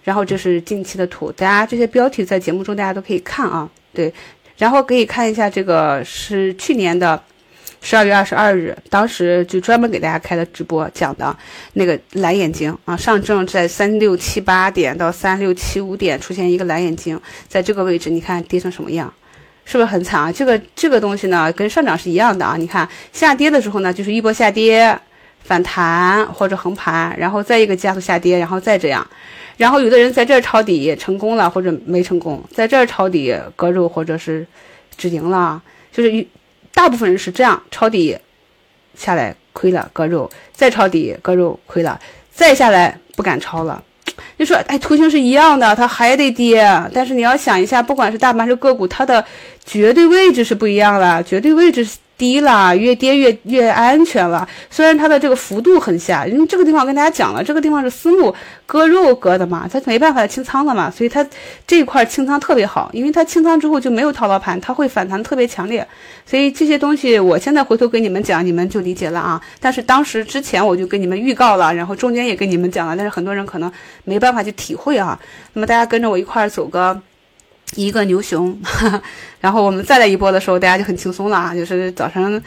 [0.01, 3.69] 然后这是近期的图，大家这些标题在节目中大家都可以看啊。
[3.93, 4.11] 对，
[4.57, 7.21] 然后可以看一下这个是去年的
[7.89, 11.33] 十二月二十二日，当时就专门给大家开的直播讲的
[11.71, 19.13] 那个蓝眼睛啊，上证在三六七八点到三六七五点出现一个蓝眼睛，在这个位置你看跌成什么样？
[19.63, 20.29] 是不是很惨啊？
[20.29, 22.57] 这个这个东西呢，跟上涨是一样的啊。
[22.57, 24.99] 你看下跌的时候呢，就是一波下跌、
[25.45, 29.07] 反弹或者横盘，然后再一个加速下跌，然后再这样。
[29.55, 34.45] 然后有的人在这儿抄底成功了，或者没成功，在这儿抄底割肉或者是
[34.97, 36.27] 止盈了，就是
[36.77, 38.15] 大部分人是这样抄底
[38.93, 41.99] 下来亏了割肉，再抄底割肉亏了，
[42.31, 43.83] 再下来不敢抄了。
[44.37, 46.63] 就说，哎，图形是一样的，它还得跌。
[46.93, 49.25] 但是你要想一下，不管是大盘还是个股，它的
[49.67, 51.87] 绝对位置是不一样了，绝对位置。
[52.17, 54.49] 低了，越跌越越安全了。
[54.71, 58.33] 虽然它的这个幅度很小，因为这个地方我跟大家讲了，这个地方是私募
[58.65, 61.23] 割肉割的嘛，它没办法清仓了嘛，所以它
[61.67, 65.87] 这一块清仓特别好，因为它清仓之后就没有套牢盘，它会反弹特别强烈。
[66.25, 69.39] 所以这些东西我现在回头给你们讲，你们就理解了啊。
[69.59, 73.71] 但是当时之前我就跟你们预告了，然后中间也跟你们讲了，但是很多人可能
[74.05, 75.19] 没办法去体会啊。
[75.53, 76.99] 那么大家跟着我一块儿走个。
[77.75, 78.57] 一个牛熊，
[79.39, 82.41] 然后我们再来一波的时候，大家就很轻松了啊，就是早上，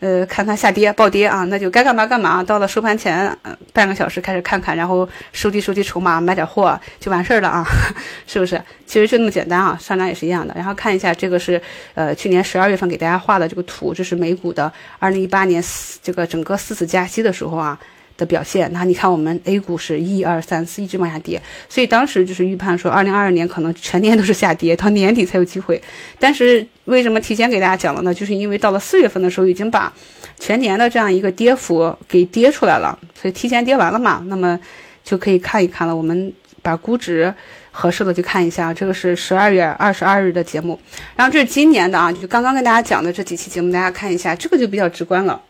[0.00, 2.44] 呃，看它下跌暴跌啊，那就该干嘛干嘛。
[2.44, 3.36] 到了收盘前，
[3.72, 7.66] 半个小时开始看看，然后收集收集筹码，买点货就完事儿了啊，
[8.28, 8.60] 是不是？
[8.86, 10.54] 其实就那么简单啊，上涨也是一样的。
[10.54, 11.60] 然后看一下这个是，
[11.94, 17.78] 呃，去年十二月份给大家画的这个图，这是美股的二零一八年四这个整个四次加息的时候啊。
[18.16, 25.80] 的表现，那你看我们 A 股是一二三四一直往下跌，所以当时就是预判说，二零二二年可能全年都是下跌，到年底才有机会。
[26.18, 28.14] 但是为什么提前给大家讲了呢？
[28.14, 29.92] 就是因为到了四月份的时候，已经把
[30.38, 34.58] 全年的这样一个跌幅给跌出来了，所以提前跌完了嘛，那么
[35.04, 35.94] 就可以看一看了。
[35.94, 36.32] 我们
[36.62, 37.32] 把估值
[37.70, 40.78] 合适的就看一下，这个是十二月二十二日的节目，
[41.14, 45.40] 然后这是今年的啊，就刚刚跟大家讲的这几期节目，大家看一下，这个就比较直观了。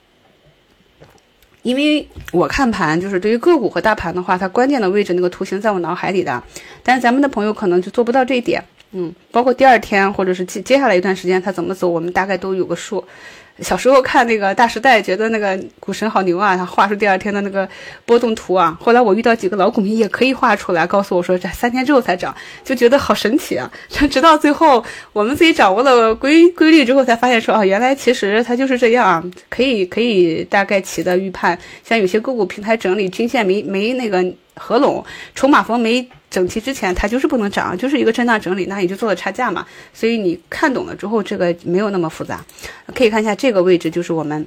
[1.66, 6.40] 因为我看盘，就是对于个股和大盘的话，它关键的位置那个图形在我脑海里的，
[6.84, 8.62] 但是咱们的朋友可能就做不到这一点，
[8.93, 13.02] 嗯，包括第二天或者是接接下来一段时间它怎么走，我们大概都有个数。
[13.60, 17.68] 小时候看那个《大时代》，觉得那个股神好牛啊，他画出第二天的那个
[18.04, 18.76] 波动图啊。
[18.80, 23.70] 后来我遇到几个老股民也可以画出来，告诉我说这三天之后才涨，就觉得好神奇啊。
[24.10, 31.58] 直到最后我们自己掌握了规规律之后，才发现说啊，原来其实它就是这样啊，可以可以大概齐的预判。
[31.82, 34.24] 像有些个股平台整理均线没没那个
[34.54, 35.04] 合拢，
[35.34, 36.06] 筹码峰没。
[36.28, 39.64] 整齐之前，它就是不能涨，就是一个震荡整理，那也就做了差价嘛。
[39.94, 42.44] 所以你看懂了之后，这个没有那么复杂。
[42.94, 44.46] 可以看一下这个位置，就是我们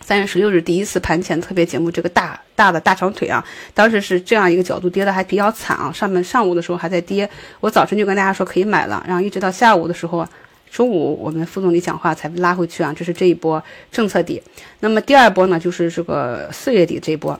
[0.00, 3.44] 三月十六日第一次盘前特别节目，这个大大的大长腿啊，
[3.74, 5.92] 当时是这样一个角度跌的还比较惨啊。
[5.92, 7.28] 上面上午的时候还在跌，
[7.60, 10.26] 我早晨就跟大家说可以买了，然后一直到下午的时候，
[10.70, 12.92] 中午我们副总理讲话才拉回去啊。
[12.96, 13.62] 这是这一波
[13.92, 14.42] 政策底。
[14.80, 17.38] 那么第二波呢，就是这个四月底这一波。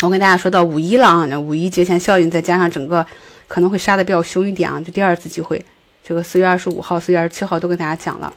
[0.00, 3.06] 我跟大家说到五一了啊，那五一节前效应再加上整个
[3.48, 5.64] 可能会杀的比较凶一点啊，就第二次机会。
[6.06, 8.30] 这个四月二十五号、四月二十七号都跟大家讲了。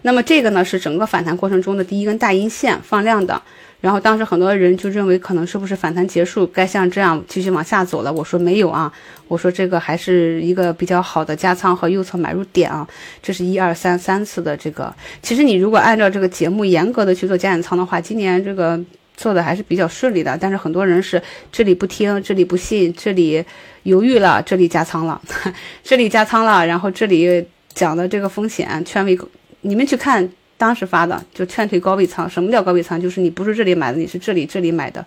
[0.00, 3.40] 那么这个呢是整个反弹过程中的第一根大阴线放量的，
[3.80, 8.12] 然后当时很多人就认为可能是不是反弹结束，该像这样继续往下走了。
[8.12, 8.92] 我说没有啊，
[9.28, 12.84] 我说这个还是一个比较好的加仓和右侧买入点啊。
[13.22, 18.80] 这是一二三三次的这个，其实你如果按照这个节目严格的去做加减仓的话，今年这个。
[19.16, 23.44] 做的还是比较顺利的，但是很多人是这里不听，这里不信，这里
[23.84, 25.20] 犹豫了，这里加仓了，
[25.82, 27.44] 这里加仓了，然后这里
[27.74, 29.18] 讲的这个风险劝位，
[29.60, 32.28] 你们去看当时发的，就劝退高位仓。
[32.28, 33.00] 什么叫高位仓？
[33.00, 35.04] 就是你不是这里买的，你是这里这里买的，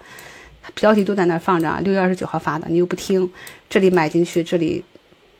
[0.73, 1.79] 标题都在那放着。
[1.83, 3.29] 六月二十九号发的，你又不听，
[3.69, 4.83] 这里买进去，这里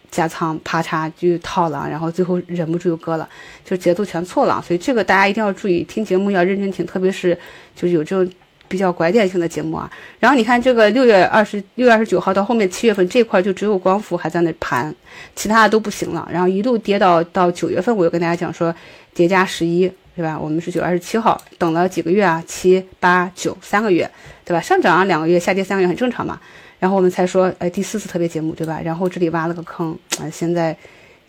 [0.10, 3.28] 加仓啪嚓就套了，然后最后忍不住又割了，
[3.66, 4.64] 就节奏全错了。
[4.66, 7.38] 所以这个大家一定要注意，听节目要认真听，特别是
[7.76, 8.34] 就有这种
[8.68, 9.92] 比较拐点性的节目啊。
[10.20, 14.94] 然后你看这个六月二十六月二十九号到后面七月份这块就只有光伏还在那盘，
[15.36, 16.28] 其他的都不行了。
[16.32, 18.74] 然后一路跌到到九月份，我又跟大家讲说
[19.14, 19.92] 叠加十一。
[20.18, 20.40] 对吧？
[20.40, 22.42] 我们是九月二十七号，等了几个月啊？
[22.48, 24.10] 七八九三个月，
[24.46, 24.62] 对吧？
[24.62, 26.40] 上涨两个月，下跌三个月很正常嘛。
[26.80, 28.80] 然后我们才说，哎，第四次特别节目，对吧？
[28.82, 30.74] 然后这里挖了个坑，啊，现在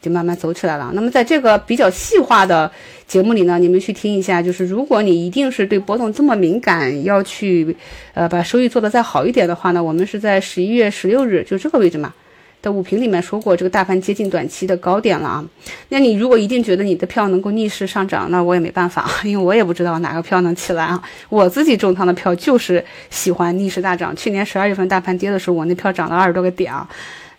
[0.07, 0.91] 就慢慢走起来了。
[0.95, 2.71] 那么在这个比较细化的
[3.07, 7.77] 节目里呢，你们去听一下，就是如果你一定是对波动这么敏感，要去
[8.15, 12.15] 呃把收益做得再好一点的话呢，我们是在十一月十六日，就这个位置嘛。
[12.63, 15.45] 的五评里面说过，这个大盘接近短期的高点了啊。
[15.91, 21.01] 那你如果一定觉得你的票能够逆势上涨，那我也没办法，因为我也不知道哪个票能起来啊。
[21.29, 24.17] 我自己重仓的票就是喜欢逆势大涨。
[24.17, 26.89] 去年十二月份大盘跌的时候，我那票涨了二十多个点啊。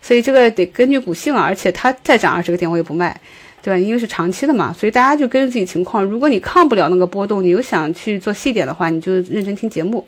[0.00, 3.20] 所以这个得根据股性啊，而且它再涨二十个点我也不卖，
[3.62, 3.78] 对吧？
[3.78, 4.72] 因为是长期的嘛。
[4.72, 10.06] 所以大家就根据自己情况，如果你抗不了那个波动，你又想去做细点的话，你就认真听节目，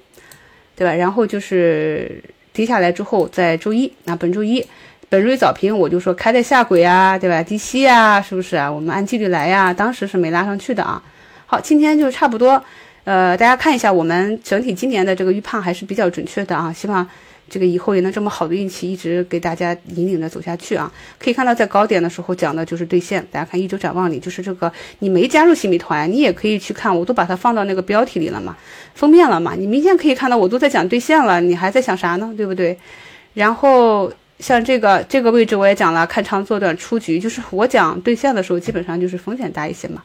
[0.76, 0.94] 对吧？
[0.94, 2.22] 然后就是
[2.52, 4.64] 跌下来之后，在周一啊，本周一。
[5.08, 7.42] 本瑞早评我就说开在下轨啊，对吧？
[7.42, 8.70] 低吸啊，是不是啊？
[8.70, 9.74] 我们按纪律来呀。
[9.74, 11.02] 当时是没拉上去的啊。
[11.46, 12.62] 好，今天就差不多。
[13.02, 16.72] 呃，大家看一下，我们整体今年的这个预判还是比较准确的啊。
[16.72, 17.04] 希望
[17.50, 20.90] 这个以后也能这么好的运气一直给大家引领着走下去啊。
[21.18, 23.22] 可以看到，在高点的时候讲的就是兑现。
[23.30, 28.56] 大家看一周展望里，就是这个你没加入新米团，你也可以去看，我都把它放到那个标题里了嘛，
[28.94, 29.54] 封面了嘛。
[29.58, 32.32] 你明显可以看到，我都在讲兑现了，你还在想啥呢？
[32.36, 32.78] 对不对？
[33.34, 34.10] 然后。
[34.40, 40.02] 像这个这个位置我也讲了，看长做短出局，就是我讲兑现的时候，基本上就是风险大一些嘛。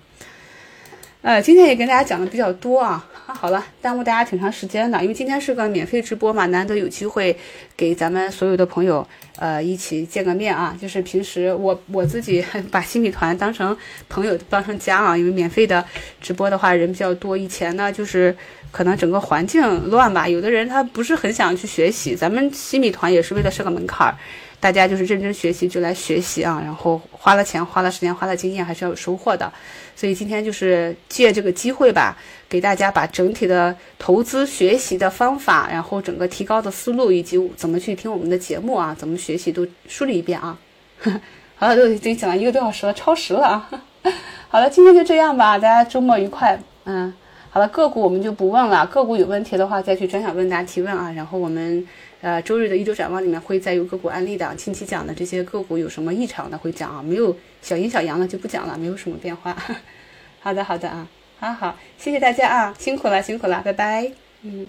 [1.22, 3.08] 呃，今天也跟大家讲的比较多啊。
[3.34, 7.36] 好了，耽误大家挺长时间的，因为今天是个免费直播嘛，难得有机会
[7.76, 9.06] 给咱们所有的朋友
[9.38, 10.78] 呃一起见个面啊。
[10.80, 13.76] 就是平时我我自己 把新米团当成
[14.08, 15.84] 朋友当成家啊，因为免费的
[16.22, 17.36] 直播的话人比较多。
[17.36, 18.36] 以前呢就是
[18.72, 24.16] 可能整个环境乱吧，有的人他不是很想去学习，咱们新米团也是为了设个门槛儿。
[24.58, 29.52] 大家就是认真学习就来学习啊，然后花了钱、花了时间、花了经验，还是要有收获的。
[29.96, 32.18] 所以今天就是借这个机会吧，
[32.50, 40.58] 给大家把整体的投资学习的方法，然后整个提高的思路，以及怎么去听我们的节目啊，怎么学习都梳理一遍啊。
[41.56, 43.70] 好了，都已经讲了一个多小时了，超时了啊。
[44.50, 46.60] 好了，今天就这样吧，大家周末愉快。
[46.84, 47.14] 嗯，
[47.50, 51.12] 好了，个股我们就不问了，个股有问题的话再去专享问答提问啊。
[51.12, 51.88] 然后我们。
[52.26, 59.56] 呃，周日的一周展望里面会再有个股案例的，近期讲的这些个股有什么异常的会讲啊，没有小阴小阳的就不讲了，没有什么变化。
[60.42, 61.08] 好的，好的啊，
[61.38, 64.12] 好好，谢谢大家啊，辛苦了，辛苦了，拜拜，
[64.42, 64.64] 嗯。